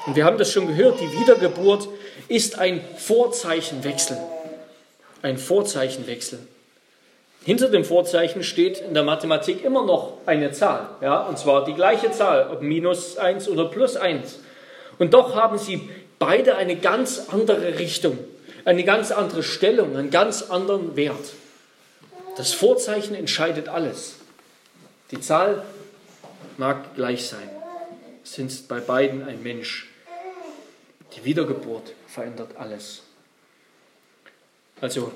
Und 0.07 0.15
wir 0.15 0.25
haben 0.25 0.37
das 0.37 0.51
schon 0.51 0.67
gehört, 0.67 0.99
die 0.99 1.11
Wiedergeburt 1.19 1.87
ist 2.27 2.57
ein 2.57 2.81
Vorzeichenwechsel. 2.97 4.17
Ein 5.21 5.37
Vorzeichenwechsel. 5.37 6.39
Hinter 7.43 7.69
dem 7.69 7.83
Vorzeichen 7.83 8.43
steht 8.43 8.79
in 8.79 8.93
der 8.93 9.03
Mathematik 9.03 9.63
immer 9.63 9.83
noch 9.83 10.17
eine 10.27 10.51
Zahl, 10.51 10.89
ja, 11.01 11.21
und 11.21 11.39
zwar 11.39 11.65
die 11.65 11.73
gleiche 11.73 12.11
Zahl, 12.11 12.49
ob 12.51 12.61
minus 12.61 13.17
1 13.17 13.49
oder 13.49 13.65
plus 13.65 13.95
1. 13.95 14.39
Und 14.99 15.15
doch 15.15 15.35
haben 15.35 15.57
sie 15.57 15.89
beide 16.19 16.55
eine 16.55 16.75
ganz 16.75 17.29
andere 17.31 17.79
Richtung, 17.79 18.19
eine 18.63 18.83
ganz 18.83 19.11
andere 19.11 19.41
Stellung, 19.41 19.97
einen 19.97 20.11
ganz 20.11 20.51
anderen 20.51 20.95
Wert. 20.95 21.33
Das 22.37 22.53
Vorzeichen 22.53 23.15
entscheidet 23.15 23.67
alles. 23.67 24.17
Die 25.09 25.19
Zahl 25.19 25.63
mag 26.57 26.95
gleich 26.95 27.27
sein. 27.27 27.49
Sind 28.23 28.67
bei 28.67 28.79
beiden 28.79 29.23
ein 29.23 29.41
Mensch. 29.41 29.89
Die 31.15 31.25
Wiedergeburt 31.25 31.93
verändert 32.07 32.51
alles. 32.57 33.01
Also 34.79 35.11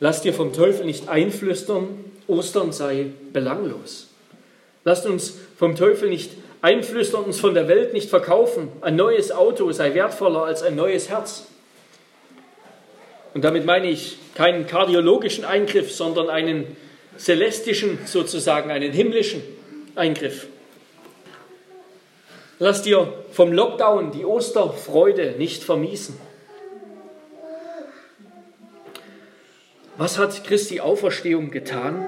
lass 0.00 0.22
dir 0.22 0.32
vom 0.32 0.52
Teufel 0.52 0.86
nicht 0.86 1.08
einflüstern, 1.08 2.04
Ostern 2.26 2.72
sei 2.72 3.06
belanglos. 3.32 4.08
Lasst 4.84 5.06
uns 5.06 5.38
vom 5.56 5.76
Teufel 5.76 6.08
nicht 6.08 6.32
einflüstern, 6.62 7.24
uns 7.24 7.40
von 7.40 7.54
der 7.54 7.68
Welt 7.68 7.92
nicht 7.92 8.10
verkaufen. 8.10 8.68
Ein 8.80 8.96
neues 8.96 9.32
Auto 9.32 9.70
sei 9.72 9.94
wertvoller 9.94 10.44
als 10.44 10.62
ein 10.62 10.74
neues 10.74 11.08
Herz. 11.08 11.46
Und 13.34 13.44
damit 13.44 13.66
meine 13.66 13.88
ich 13.88 14.16
keinen 14.34 14.66
kardiologischen 14.66 15.44
Eingriff, 15.44 15.92
sondern 15.92 16.30
einen 16.30 16.76
celestischen 17.18 17.98
sozusagen, 18.06 18.70
einen 18.70 18.92
himmlischen 18.92 19.42
Eingriff. 19.94 20.46
Lass 22.58 22.82
dir 22.82 23.12
vom 23.32 23.52
Lockdown 23.52 24.12
die 24.12 24.24
Osterfreude 24.24 25.34
nicht 25.36 25.62
vermiesen. 25.62 26.18
Was 29.98 30.18
hat 30.18 30.44
Christi 30.44 30.80
Auferstehung 30.80 31.50
getan? 31.50 32.06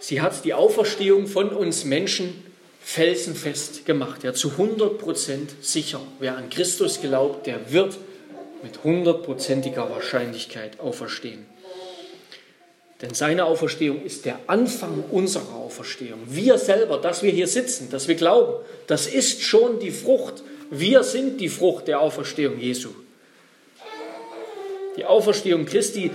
Sie 0.00 0.20
hat 0.20 0.44
die 0.44 0.52
Auferstehung 0.52 1.28
von 1.28 1.50
uns 1.50 1.84
Menschen 1.84 2.42
felsenfest 2.82 3.86
gemacht. 3.86 4.24
Ja, 4.24 4.34
zu 4.34 4.50
100 4.50 4.98
Prozent 4.98 5.50
sicher. 5.60 6.00
Wer 6.18 6.36
an 6.36 6.50
Christus 6.50 7.00
glaubt, 7.00 7.46
der 7.46 7.72
wird 7.72 7.98
mit 8.64 8.82
hundertprozentiger 8.82 9.88
Wahrscheinlichkeit 9.90 10.80
auferstehen. 10.80 11.46
Denn 13.00 13.14
seine 13.14 13.44
Auferstehung 13.44 14.02
ist 14.02 14.24
der 14.24 14.40
Anfang 14.48 15.04
unserer 15.12 15.54
Auferstehung. 15.54 16.18
Wir 16.26 16.58
selber, 16.58 16.98
dass 16.98 17.22
wir 17.22 17.30
hier 17.30 17.46
sitzen, 17.46 17.90
dass 17.90 18.08
wir 18.08 18.16
glauben, 18.16 18.54
das 18.88 19.06
ist 19.06 19.42
schon 19.42 19.78
die 19.78 19.92
Frucht. 19.92 20.42
Wir 20.70 21.04
sind 21.04 21.40
die 21.40 21.48
Frucht 21.48 21.86
der 21.86 22.00
Auferstehung 22.00 22.58
Jesu. 22.58 22.88
Die 24.96 25.04
Auferstehung 25.04 25.64
Christi, 25.64 26.10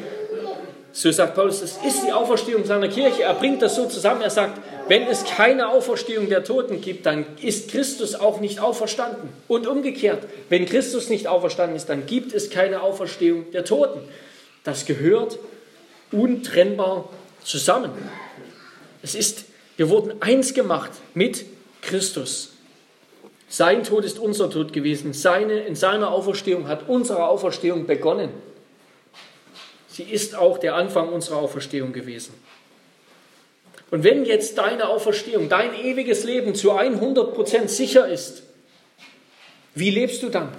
so 0.95 1.11
sagt 1.11 1.33
Paulus, 1.33 1.61
das 1.61 1.77
ist 1.83 2.03
die 2.05 2.13
Auferstehung 2.13 2.65
seiner 2.65 2.87
Kirche. 2.87 3.23
Er 3.23 3.33
bringt 3.33 3.63
das 3.63 3.75
so 3.75 3.87
zusammen. 3.87 4.21
Er 4.21 4.29
sagt, 4.29 4.61
wenn 4.87 5.07
es 5.07 5.25
keine 5.25 5.69
Auferstehung 5.69 6.29
der 6.29 6.43
Toten 6.43 6.81
gibt, 6.81 7.07
dann 7.07 7.25
ist 7.41 7.71
Christus 7.71 8.13
auch 8.13 8.39
nicht 8.39 8.59
auferstanden. 8.59 9.29
Und 9.47 9.65
umgekehrt, 9.65 10.27
wenn 10.49 10.67
Christus 10.67 11.09
nicht 11.09 11.25
auferstanden 11.25 11.75
ist, 11.75 11.89
dann 11.89 12.05
gibt 12.05 12.31
es 12.33 12.51
keine 12.51 12.83
Auferstehung 12.83 13.49
der 13.51 13.65
Toten. 13.65 14.01
Das 14.63 14.85
gehört 14.85 15.39
untrennbar 16.11 17.09
zusammen. 17.43 17.91
Es 19.01 19.15
ist, 19.15 19.45
wir 19.77 19.89
wurden 19.89 20.21
eins 20.21 20.53
gemacht 20.53 20.91
mit 21.15 21.43
Christus. 21.81 22.51
Sein 23.49 23.83
Tod 23.83 24.05
ist 24.05 24.19
unser 24.19 24.47
Tod 24.51 24.73
gewesen. 24.73 25.13
Seine, 25.13 25.61
in 25.61 25.75
seiner 25.75 26.11
Auferstehung 26.11 26.67
hat 26.67 26.87
unsere 26.87 27.27
Auferstehung 27.27 27.87
begonnen. 27.87 28.29
Sie 29.93 30.03
ist 30.03 30.35
auch 30.35 30.57
der 30.57 30.75
Anfang 30.75 31.07
unserer 31.07 31.37
Auferstehung 31.37 31.93
gewesen. 31.93 32.33
Und 33.91 34.03
wenn 34.03 34.25
jetzt 34.25 34.57
deine 34.57 34.89
Auferstehung, 34.89 35.49
dein 35.49 35.73
ewiges 35.79 36.23
Leben 36.23 36.55
zu 36.55 36.73
100% 36.73 37.67
sicher 37.67 38.07
ist, 38.07 38.43
wie 39.75 39.91
lebst 39.91 40.23
du 40.23 40.29
dann? 40.29 40.49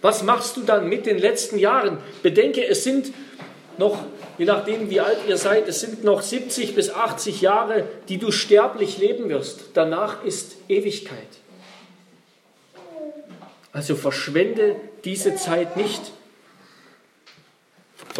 Was 0.00 0.22
machst 0.22 0.56
du 0.56 0.62
dann 0.62 0.88
mit 0.88 1.06
den 1.06 1.18
letzten 1.18 1.58
Jahren? 1.58 1.98
Bedenke, 2.22 2.64
es 2.66 2.84
sind 2.84 3.12
noch 3.76 4.04
je 4.40 4.46
nachdem, 4.46 4.88
wie 4.88 5.00
alt 5.00 5.18
ihr 5.28 5.36
seid, 5.36 5.68
es 5.68 5.80
sind 5.80 6.02
noch 6.02 6.22
70 6.22 6.74
bis 6.74 6.88
80 6.88 7.42
Jahre, 7.42 7.86
die 8.08 8.16
du 8.16 8.32
sterblich 8.32 8.96
leben 8.96 9.28
wirst. 9.28 9.60
Danach 9.74 10.24
ist 10.24 10.56
Ewigkeit. 10.66 11.18
Also 13.70 13.96
verschwende 13.96 14.76
diese 15.04 15.36
Zeit 15.36 15.76
nicht. 15.76 16.00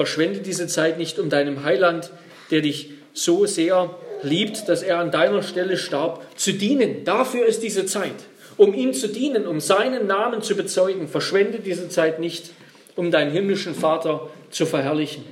Verschwende 0.01 0.41
diese 0.41 0.67
Zeit 0.67 0.97
nicht 0.97 1.19
um 1.19 1.29
deinem 1.29 1.63
Heiland, 1.63 2.11
der 2.51 2.63
dich 2.63 2.89
so 3.13 3.45
sehr 3.45 3.95
liebt, 4.23 4.67
dass 4.67 4.83
er 4.83 4.99
an 4.99 5.11
deiner 5.11 5.43
Stelle 5.43 5.77
starb, 5.77 6.25
zu 6.39 6.55
dienen. 6.55 7.05
Dafür 7.05 7.45
ist 7.45 7.63
diese 7.63 7.85
Zeit. 7.85 8.15
Um 8.57 8.73
ihm 8.73 8.95
zu 8.95 9.09
dienen, 9.09 9.47
um 9.47 9.61
seinen 9.61 10.07
Namen 10.07 10.41
zu 10.41 10.57
bezeugen. 10.57 11.07
Verschwende 11.07 11.59
diese 11.59 11.91
Zeit 11.91 12.19
nicht, 12.19 12.53
um 12.97 13.11
deinen 13.11 13.31
himmlischen 13.31 13.75
Vater 13.75 14.31
zu 14.49 14.65
verherrlichen. 14.65 15.27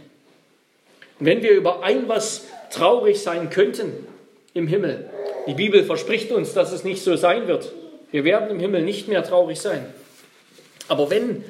Und 1.19 1.25
wenn 1.25 1.43
wir 1.43 1.53
über 1.53 1.83
ein 1.83 2.07
was 2.07 2.45
traurig 2.71 3.23
sein 3.23 3.49
könnten 3.49 4.07
im 4.53 4.67
Himmel, 4.67 5.09
die 5.47 5.55
Bibel 5.55 5.83
verspricht 5.83 6.31
uns, 6.31 6.53
dass 6.53 6.73
es 6.73 6.85
nicht 6.85 7.03
so 7.03 7.17
sein 7.17 7.49
wird. 7.49 7.73
Wir 8.11 8.25
werden 8.25 8.51
im 8.51 8.61
Himmel 8.61 8.83
nicht 8.83 9.09
mehr 9.09 9.25
traurig 9.25 9.59
sein. 9.59 9.87
Aber 10.89 11.09
wenn, 11.09 11.43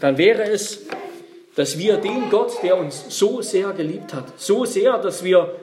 dann 0.00 0.18
wäre 0.18 0.42
es, 0.42 0.86
dass 1.58 1.76
wir 1.76 1.96
den 1.96 2.30
Gott, 2.30 2.62
der 2.62 2.78
uns 2.78 3.04
so 3.08 3.42
sehr 3.42 3.72
geliebt 3.72 4.14
hat, 4.14 4.40
so 4.40 4.64
sehr, 4.64 4.98
dass 4.98 5.24
wir 5.24 5.56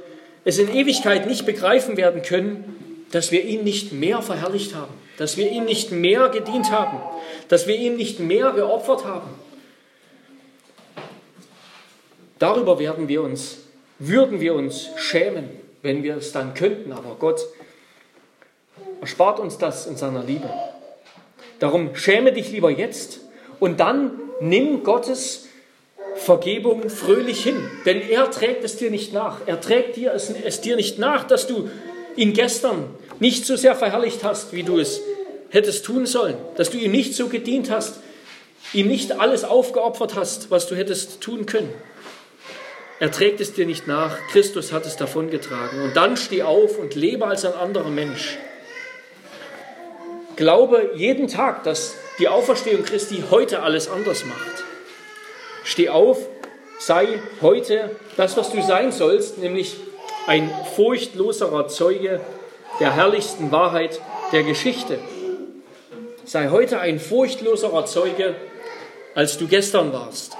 es 0.43 0.58
in 0.60 0.74
Ewigkeit 0.74 1.26
nicht 1.26 1.46
begreifen 1.46 1.98
werden 1.98 2.22
können, 2.22 3.06
dass 3.12 3.32
wir 3.32 3.43
ihn 3.46 3.64
nicht 3.64 3.93
mehr 3.93 4.22
verherrlicht 4.22 4.76
haben, 4.76 4.93
dass 5.18 5.38
wir 5.38 5.50
ihm 5.50 5.64
nicht 5.64 5.91
mehr 5.91 6.30
gedient 6.30 6.70
haben, 6.70 7.00
dass 7.48 7.66
wir 7.66 7.78
ihm 7.78 7.96
nicht 7.96 8.20
mehr 8.20 8.52
geopfert 8.52 9.06
haben, 9.06 9.30
Darüber 12.39 12.80
werden 12.80 13.08
wir 13.08 13.22
uns, 13.22 13.60
würden 13.98 14.41
wir 14.41 14.56
uns 14.56 14.89
schämen, 14.98 15.50
wenn 15.82 16.04
wir 16.04 16.18
es 16.18 16.32
dann 16.32 16.54
könnten. 16.54 16.91
Aber 16.91 17.16
Gott 17.18 17.41
erspart 19.00 19.39
uns 19.39 19.58
das 19.58 19.88
in 19.88 19.96
seiner 19.96 20.24
Liebe. 20.24 20.50
Darum 21.60 21.96
schäme 21.96 22.34
dich 22.34 22.52
lieber 22.52 22.70
jetzt 22.70 23.22
und 23.60 23.80
dann 23.80 24.20
nimm 24.41 24.84
Gottes 24.84 25.45
Vergebung 26.16 26.89
fröhlich 26.89 27.43
hin. 27.43 27.70
Denn 27.86 28.01
er 28.01 28.32
trägt 28.32 28.63
es 28.63 28.78
dir 28.78 28.89
nicht 28.89 29.13
nach. 29.13 29.39
Er 29.45 29.61
trägt 29.61 29.95
dir 29.95 30.13
es, 30.13 30.30
es 30.30 30.61
dir 30.61 30.76
nicht 30.76 30.99
nach, 30.99 31.26
dass 31.26 31.47
du 31.47 31.70
ihn 32.16 32.34
gestern 32.34 32.86
nicht 33.20 33.45
so 33.45 33.55
sehr 33.55 33.76
verherrlicht 33.76 34.24
hast, 34.24 34.53
wie 34.53 34.63
du 34.63 34.80
es 34.80 35.01
hättest 35.49 35.86
tun 35.86 36.05
sollen. 36.05 36.38
Dass 36.55 36.70
du 36.70 36.78
ihm 36.78 36.91
nicht 36.91 37.16
so 37.16 37.28
gedient 37.28 37.70
hast, 37.70 37.99
ihm 38.74 38.88
nicht 38.88 39.20
alles 39.20 39.43
aufgeopfert 39.43 40.16
hast, 40.16 40.51
was 40.51 40.68
du 40.68 40.76
hättest 40.76 41.22
tun 41.22 41.45
können. 41.45 41.74
Er 42.99 43.11
trägt 43.11 43.41
es 43.41 43.53
dir 43.53 43.66
nicht 43.66 43.88
nach, 43.88 44.18
Christus 44.32 44.72
hat 44.72 44.86
es 44.86 44.95
davongetragen. 44.95 45.82
Und 45.82 45.97
dann 45.97 46.16
steh 46.16 46.43
auf 46.43 46.80
und 46.80 46.95
lebe 46.95 47.28
als 47.28 47.43
ein 47.43 47.53
anderer 47.53 47.89
Mensch. 47.89 48.38
Glaube 50.38 50.91
jeden 50.95 51.28
Tag, 51.28 51.63
dass 51.63 51.95
die 52.20 52.30
Auferstehung 52.30 52.84
Christi 52.84 53.24
heute 53.30 53.61
alles 53.61 53.89
anders 53.89 54.26
macht. 54.26 54.55
Steh 55.66 55.89
auf, 55.89 56.20
sei 56.78 57.20
heute 57.41 57.89
das, 58.18 58.38
was 58.38 58.51
du 58.51 58.61
sein 58.61 58.91
sollst, 58.91 59.39
nämlich 59.39 59.76
ein 60.28 60.49
furchtloserer 60.76 61.68
Zeuge 61.68 62.22
der 62.80 62.95
herrlichsten 62.95 63.51
Wahrheit 63.51 63.99
der 64.32 64.43
Geschichte. 64.43 64.99
sei 66.24 66.49
heute 66.49 66.80
ein 66.80 66.99
furchtloserer 66.99 67.86
Zeuge, 67.86 68.36
als 69.16 69.38
du 69.38 69.47
gestern 69.47 69.91
warst. 69.91 70.38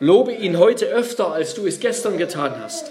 Lobe 0.00 0.32
ihn 0.32 0.58
heute 0.58 0.86
öfter, 0.86 1.32
als 1.32 1.54
du 1.54 1.66
es 1.66 1.80
gestern 1.80 2.18
getan 2.18 2.54
hast. 2.62 2.90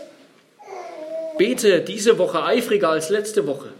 Bete 1.38 1.82
diese 1.82 2.17
Woche 2.17 2.43
eifriger 2.43 2.89
als 2.89 3.09
letzte 3.09 3.45
Woche. 3.45 3.73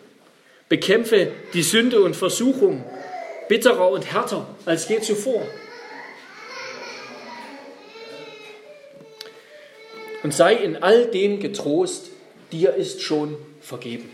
Bekämpfe 0.68 1.32
die 1.54 1.64
Sünde 1.64 2.02
und 2.02 2.16
Versuchung 2.16 2.84
bitterer 3.48 3.90
und 3.90 4.12
härter 4.12 4.46
als 4.66 4.90
je 4.90 5.00
zuvor. 5.00 5.42
Und 10.26 10.34
sei 10.34 10.56
in 10.56 10.78
all 10.82 11.06
dem 11.06 11.40
getrost, 11.40 12.10
dir 12.52 12.74
ist 12.74 13.04
schon 13.04 13.38
vergeben. 13.62 14.10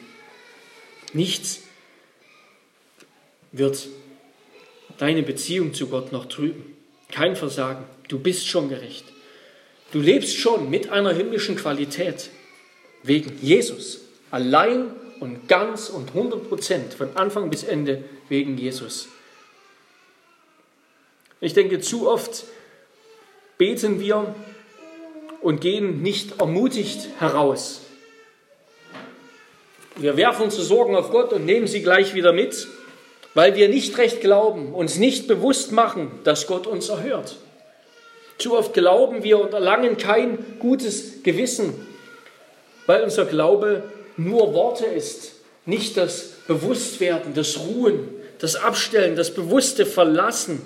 Nichts 1.13 1.61
wird 3.53 3.87
deine 4.97 5.23
Beziehung 5.23 5.73
zu 5.73 5.87
Gott 5.87 6.11
noch 6.11 6.25
trüben. 6.25 6.75
Kein 7.13 7.37
Versagen. 7.37 7.85
Du 8.09 8.19
bist 8.19 8.45
schon 8.45 8.67
gerecht. 8.67 9.05
Du 9.93 10.01
lebst 10.01 10.35
schon 10.35 10.69
mit 10.69 10.89
einer 10.89 11.13
himmlischen 11.13 11.55
Qualität 11.55 12.29
wegen 13.03 13.39
Jesus. 13.41 14.01
Allein 14.31 14.91
und 15.21 15.47
ganz 15.47 15.87
und 15.87 16.09
100 16.09 16.49
Prozent 16.49 16.93
von 16.93 17.15
Anfang 17.15 17.49
bis 17.49 17.63
Ende 17.63 18.03
wegen 18.27 18.57
Jesus. 18.57 19.07
Ich 21.39 21.53
denke, 21.53 21.79
zu 21.79 22.09
oft 22.09 22.43
beten 23.57 24.01
wir 24.01 24.35
und 25.41 25.61
gehen 25.61 26.01
nicht 26.01 26.39
ermutigt 26.39 27.07
heraus. 27.19 27.81
Wir 29.95 30.17
werfen 30.17 30.43
unsere 30.43 30.63
Sorgen 30.63 30.95
auf 30.95 31.11
Gott 31.11 31.33
und 31.33 31.45
nehmen 31.45 31.67
sie 31.67 31.81
gleich 31.81 32.13
wieder 32.13 32.33
mit, 32.33 32.67
weil 33.33 33.55
wir 33.55 33.69
nicht 33.69 33.97
recht 33.97 34.21
glauben, 34.21 34.73
uns 34.73 34.97
nicht 34.97 35.27
bewusst 35.27 35.71
machen, 35.71 36.11
dass 36.23 36.47
Gott 36.47 36.67
uns 36.67 36.89
erhört. 36.89 37.37
Zu 38.37 38.57
oft 38.57 38.73
glauben 38.73 39.23
wir 39.23 39.39
und 39.39 39.53
erlangen 39.53 39.97
kein 39.97 40.57
gutes 40.59 41.23
Gewissen, 41.23 41.73
weil 42.87 43.03
unser 43.03 43.25
Glaube 43.25 43.83
nur 44.17 44.53
Worte 44.53 44.85
ist, 44.85 45.33
nicht 45.65 45.97
das 45.97 46.31
Bewusstwerden, 46.47 47.33
das 47.33 47.59
Ruhen, 47.59 48.09
das 48.39 48.55
Abstellen, 48.55 49.15
das 49.15 49.33
bewusste 49.33 49.85
Verlassen. 49.85 50.61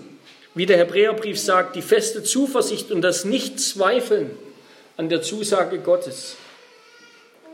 Wie 0.54 0.66
der 0.66 0.78
Hebräerbrief 0.78 1.38
sagt, 1.38 1.76
die 1.76 1.82
feste 1.82 2.24
Zuversicht 2.24 2.92
und 2.92 3.02
das 3.02 3.26
Nicht-Zweifeln 3.26 4.32
an 4.98 5.10
der 5.10 5.22
Zusage 5.22 5.80
Gottes. 5.80 6.38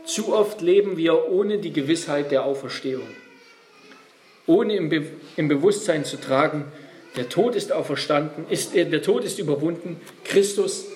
Zu 0.04 0.34
oft 0.34 0.60
leben 0.60 0.96
wir 0.96 1.28
ohne 1.30 1.58
die 1.58 1.72
Gewissheit 1.72 2.30
der 2.30 2.44
Auferstehung, 2.44 3.06
ohne 4.46 4.76
im, 4.76 4.88
Be 4.88 5.06
im 5.36 5.48
Bewusstsein 5.48 6.04
zu 6.04 6.16
tragen, 6.16 6.72
der 7.16 7.28
Tod 7.28 7.54
ist 7.54 7.72
auferstanden, 7.72 8.46
ist, 8.48 8.74
äh, 8.74 8.84
der 8.84 9.02
Tod 9.02 9.24
ist 9.24 9.38
überwunden, 9.38 10.00
Christus 10.24 10.86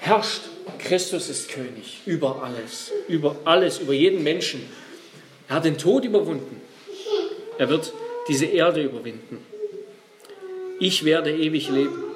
herrscht, 0.00 0.42
Christus 0.78 1.28
ist 1.28 1.48
König 1.50 2.00
über 2.04 2.42
alles, 2.42 2.90
über 3.08 3.36
alles, 3.44 3.78
über 3.78 3.92
jeden 3.92 4.22
Menschen. 4.22 4.62
Er 5.48 5.56
hat 5.56 5.64
den 5.64 5.78
Tod 5.78 6.04
überwunden. 6.04 6.60
Er 7.58 7.68
wird 7.68 7.92
diese 8.28 8.46
Erde 8.46 8.82
überwinden. 8.82 9.38
Ich 10.78 11.04
werde 11.04 11.30
ewig 11.30 11.70
leben. 11.70 12.11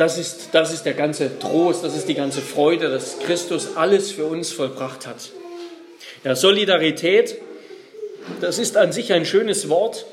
Das 0.00 0.16
ist, 0.16 0.48
das 0.52 0.72
ist 0.72 0.84
der 0.84 0.94
ganze 0.94 1.38
Trost, 1.38 1.84
das 1.84 1.94
ist 1.94 2.08
die 2.08 2.14
ganze 2.14 2.40
Freude, 2.40 2.88
dass 2.88 3.18
Christus 3.18 3.76
alles 3.76 4.10
für 4.10 4.24
uns 4.24 4.50
vollbracht 4.50 5.06
hat. 5.06 5.28
Ja, 6.24 6.34
Solidarität, 6.34 7.36
das 8.40 8.58
ist 8.58 8.78
an 8.78 8.92
sich 8.92 9.12
ein 9.12 9.26
schönes 9.26 9.68
Wort. 9.68 10.06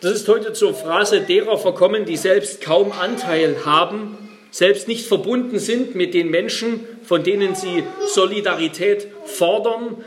Das 0.00 0.10
ist 0.10 0.26
heute 0.26 0.54
zur 0.54 0.74
Phrase 0.74 1.20
derer 1.20 1.56
verkommen, 1.56 2.04
die 2.04 2.16
selbst 2.16 2.60
kaum 2.60 2.90
Anteil 2.90 3.64
haben, 3.64 4.18
selbst 4.50 4.88
nicht 4.88 5.06
verbunden 5.06 5.60
sind 5.60 5.94
mit 5.94 6.12
den 6.12 6.28
Menschen, 6.28 6.80
von 7.04 7.22
denen 7.22 7.54
sie 7.54 7.84
Solidarität 8.12 9.06
fordern, 9.24 10.04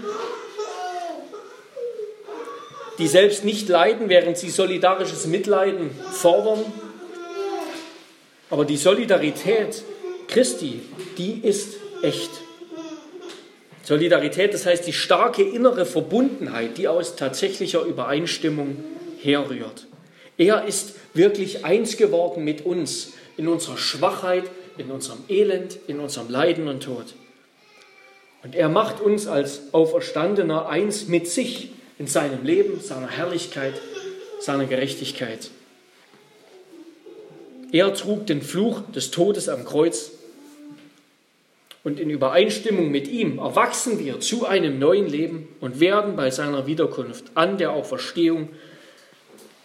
die 2.98 3.08
selbst 3.08 3.46
nicht 3.46 3.70
leiden, 3.70 4.10
während 4.10 4.38
sie 4.38 4.50
solidarisches 4.50 5.26
Mitleiden 5.26 5.90
fordern. 6.12 6.66
Aber 8.50 8.66
die 8.66 8.78
Solidarität 8.78 9.84
Christi, 10.30 10.82
die 11.18 11.40
ist 11.42 11.78
echt. 12.04 12.30
Solidarität, 13.84 14.54
das 14.54 14.68
heißt 14.68 14.86
die 14.86 14.94
starke 14.94 15.42
innere 15.42 15.86
Verbundenheit, 15.88 16.78
die 16.78 16.88
aus 16.88 17.16
tatsächlicher 17.16 17.82
Übereinstimmung 17.82 18.84
herrührt. 19.20 19.88
Er 20.38 20.66
ist 20.66 20.94
wirklich 21.16 21.66
eins 21.66 21.98
geworden 21.98 22.44
mit 22.44 22.66
uns 22.66 23.14
in 23.38 23.48
unserer 23.48 23.78
Schwachheit, 23.78 24.44
in 24.78 24.92
unserem 24.92 25.20
Elend, 25.28 25.80
in 25.88 26.00
unserem 26.00 26.30
Leiden 26.30 26.68
und 26.68 26.84
Tod. 26.84 27.16
Und 28.44 28.56
er 28.56 28.70
macht 28.70 29.02
uns 29.02 29.28
als 29.28 29.74
Auferstandener 29.74 30.70
eins 30.70 31.08
mit 31.08 31.28
sich 31.28 31.72
in 31.98 32.06
seinem 32.06 32.46
Leben, 32.46 32.80
seiner 32.80 33.10
Herrlichkeit, 33.10 33.74
seiner 34.40 34.66
Gerechtigkeit. 34.66 35.50
Er 37.72 37.94
trug 37.94 38.26
den 38.28 38.42
Fluch 38.42 38.82
des 38.92 39.12
Todes 39.12 39.48
am 39.50 39.64
Kreuz 39.66 40.12
und 41.84 42.00
in 42.00 42.10
Übereinstimmung 42.10 42.92
mit 42.92 43.08
ihm 43.08 43.38
erwachsen 43.38 44.00
wir 44.00 44.20
zu 44.20 44.46
einem 44.46 44.80
neuen 44.80 45.08
Leben 45.08 45.48
und 45.62 45.80
werden 45.80 46.16
bei 46.16 46.32
seiner 46.32 46.68
Wiederkunft 46.68 47.26
an 47.36 47.58
der 47.58 47.72
Auferstehung 47.72 48.50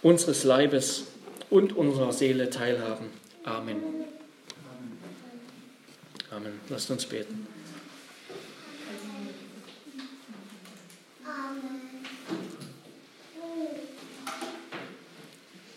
unseres 0.02 0.44
Leibes 0.44 1.04
und 1.50 1.74
unserer 1.74 2.12
Seele 2.12 2.50
teilhaben. 2.50 3.06
Amen. 3.44 3.76
Amen. 6.30 6.60
Lasst 6.68 6.90
uns 6.90 7.06
beten. 7.06 7.46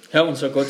Herr 0.09 0.27
unser 0.27 0.49
Gott, 0.49 0.67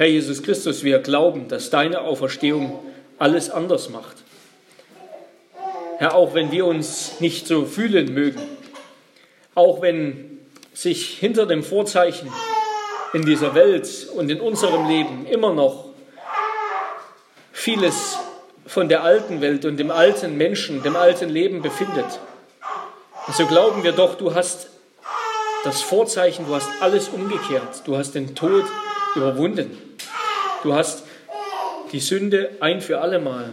Herr 0.00 0.08
Jesus 0.08 0.42
Christus, 0.42 0.82
wir 0.82 1.00
glauben, 1.00 1.48
dass 1.48 1.68
deine 1.68 2.00
Auferstehung 2.00 2.82
alles 3.18 3.50
anders 3.50 3.90
macht. 3.90 4.16
Herr, 5.98 6.14
auch 6.14 6.32
wenn 6.32 6.50
wir 6.50 6.64
uns 6.64 7.20
nicht 7.20 7.46
so 7.46 7.66
fühlen 7.66 8.14
mögen, 8.14 8.40
auch 9.54 9.82
wenn 9.82 10.40
sich 10.72 11.18
hinter 11.18 11.44
dem 11.44 11.62
Vorzeichen 11.62 12.32
in 13.12 13.26
dieser 13.26 13.54
Welt 13.54 14.08
und 14.14 14.30
in 14.30 14.40
unserem 14.40 14.88
Leben 14.88 15.26
immer 15.26 15.52
noch 15.52 15.90
vieles 17.52 18.16
von 18.64 18.88
der 18.88 19.04
alten 19.04 19.42
Welt 19.42 19.66
und 19.66 19.76
dem 19.76 19.90
alten 19.90 20.38
Menschen, 20.38 20.82
dem 20.82 20.96
alten 20.96 21.28
Leben 21.28 21.60
befindet. 21.60 22.20
Und 23.26 23.36
so 23.36 23.44
glauben 23.44 23.84
wir 23.84 23.92
doch, 23.92 24.14
du 24.14 24.34
hast 24.34 24.70
das 25.62 25.82
Vorzeichen, 25.82 26.46
du 26.46 26.54
hast 26.54 26.70
alles 26.80 27.10
umgekehrt, 27.10 27.82
du 27.84 27.98
hast 27.98 28.14
den 28.14 28.34
Tod 28.34 28.64
überwunden. 29.14 29.89
Du 30.62 30.74
hast 30.74 31.04
die 31.92 32.00
Sünde 32.00 32.50
ein 32.60 32.80
für 32.80 33.00
allemal 33.00 33.52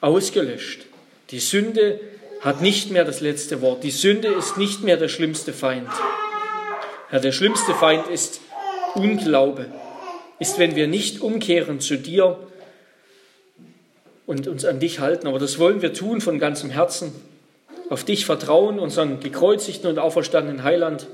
ausgelöscht. 0.00 0.82
Die 1.30 1.40
Sünde 1.40 2.00
hat 2.40 2.60
nicht 2.60 2.90
mehr 2.90 3.04
das 3.04 3.20
letzte 3.20 3.60
Wort. 3.62 3.82
Die 3.82 3.90
Sünde 3.90 4.28
ist 4.28 4.58
nicht 4.58 4.82
mehr 4.84 4.96
der 4.96 5.08
schlimmste 5.08 5.52
Feind. 5.52 5.88
Herr, 7.08 7.20
der 7.20 7.32
schlimmste 7.32 7.74
Feind 7.74 8.06
ist 8.08 8.40
Unglaube, 8.94 9.66
ist, 10.38 10.58
wenn 10.58 10.76
wir 10.76 10.86
nicht 10.86 11.20
umkehren 11.20 11.80
zu 11.80 11.96
dir 11.96 12.38
und 14.26 14.46
uns 14.46 14.64
an 14.64 14.78
dich 14.78 15.00
halten. 15.00 15.26
Aber 15.26 15.38
das 15.38 15.58
wollen 15.58 15.82
wir 15.82 15.94
tun 15.94 16.20
von 16.20 16.38
ganzem 16.38 16.70
Herzen. 16.70 17.12
Auf 17.88 18.04
dich 18.04 18.26
vertrauen, 18.26 18.78
unseren 18.78 19.20
gekreuzigten 19.20 19.88
und 19.88 19.98
auferstandenen 19.98 20.62
Heiland. 20.62 21.06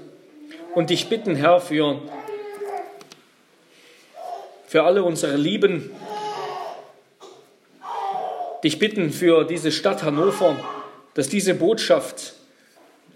Und 0.75 0.91
dich 0.91 1.09
bitten, 1.09 1.37
Herr, 1.37 1.61
für 1.61 2.03
für 4.75 4.83
alle 4.83 5.05
unsere 5.05 5.37
Lieben, 5.37 5.89
dich 8.65 8.81
bitten 8.81 9.13
für 9.13 9.45
diese 9.45 9.71
Stadt 9.71 10.03
Hannover, 10.03 10.57
dass 11.15 11.29
diese 11.29 11.55
Botschaft 11.55 12.35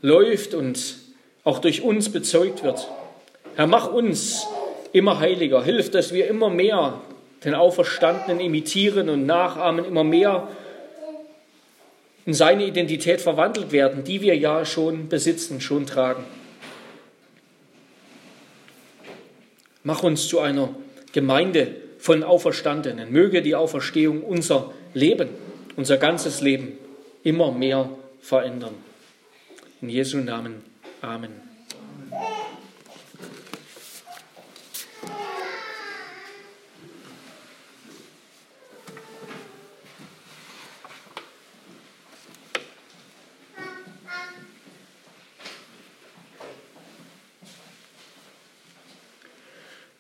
läuft 0.01 0.55
und 0.55 0.99
auch 1.43 1.59
durch 1.59 1.83
uns 1.83 2.13
bezeugt 2.13 2.63
wird. 2.63 2.89
Herr, 3.57 3.67
mach 3.67 3.93
uns 3.93 4.47
immer 4.93 5.19
heiliger, 5.19 5.65
hilf, 5.65 5.91
dass 5.91 6.13
wir 6.13 6.29
immer 6.29 6.49
mehr 6.49 7.01
den 7.45 7.57
Auferstandenen 7.57 8.39
imitieren 8.39 9.09
und 9.09 9.27
nachahmen, 9.27 9.85
immer 9.85 10.05
mehr 10.05 10.47
in 12.25 12.35
seine 12.35 12.67
Identität 12.67 13.21
verwandelt 13.21 13.73
werden, 13.73 14.05
die 14.05 14.23
wir 14.23 14.37
ja 14.37 14.65
schon 14.65 15.09
besitzen, 15.09 15.61
schon 15.61 15.87
tragen. 15.87 16.23
Mach 19.83 20.05
uns 20.05 20.29
zu 20.29 20.39
einer 20.39 20.69
Gemeinde 21.13 21.77
von 21.99 22.23
Auferstandenen. 22.23 23.11
Möge 23.11 23.43
die 23.43 23.55
Auferstehung 23.55 24.23
unser 24.23 24.73
Leben, 24.95 25.29
unser 25.77 25.97
ganzes 25.97 26.41
Leben 26.41 26.79
immer 27.23 27.53
mehr 27.53 27.91
verändern. 28.21 28.75
In 29.81 29.89
Jesu 29.89 30.19
Namen. 30.19 30.63
Amen. 31.01 31.48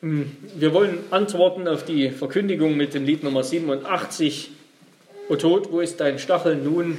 Wir 0.00 0.72
wollen 0.72 0.98
antworten 1.10 1.66
auf 1.66 1.84
die 1.84 2.10
Verkündigung 2.10 2.76
mit 2.76 2.94
dem 2.94 3.04
Lied 3.04 3.24
Nummer 3.24 3.42
87. 3.42 4.50
O 5.28 5.34
Tod, 5.34 5.72
wo 5.72 5.80
ist 5.80 5.98
dein 5.98 6.20
Stachel 6.20 6.54
nun? 6.54 6.96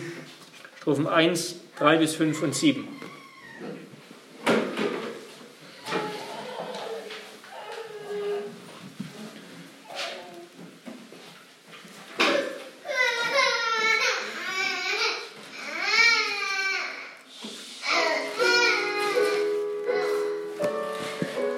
Strophen 0.82 1.08
1, 1.08 1.56
3 1.78 1.98
bis 1.98 2.16
5 2.16 2.44
und 2.44 2.54
7. 2.54 2.86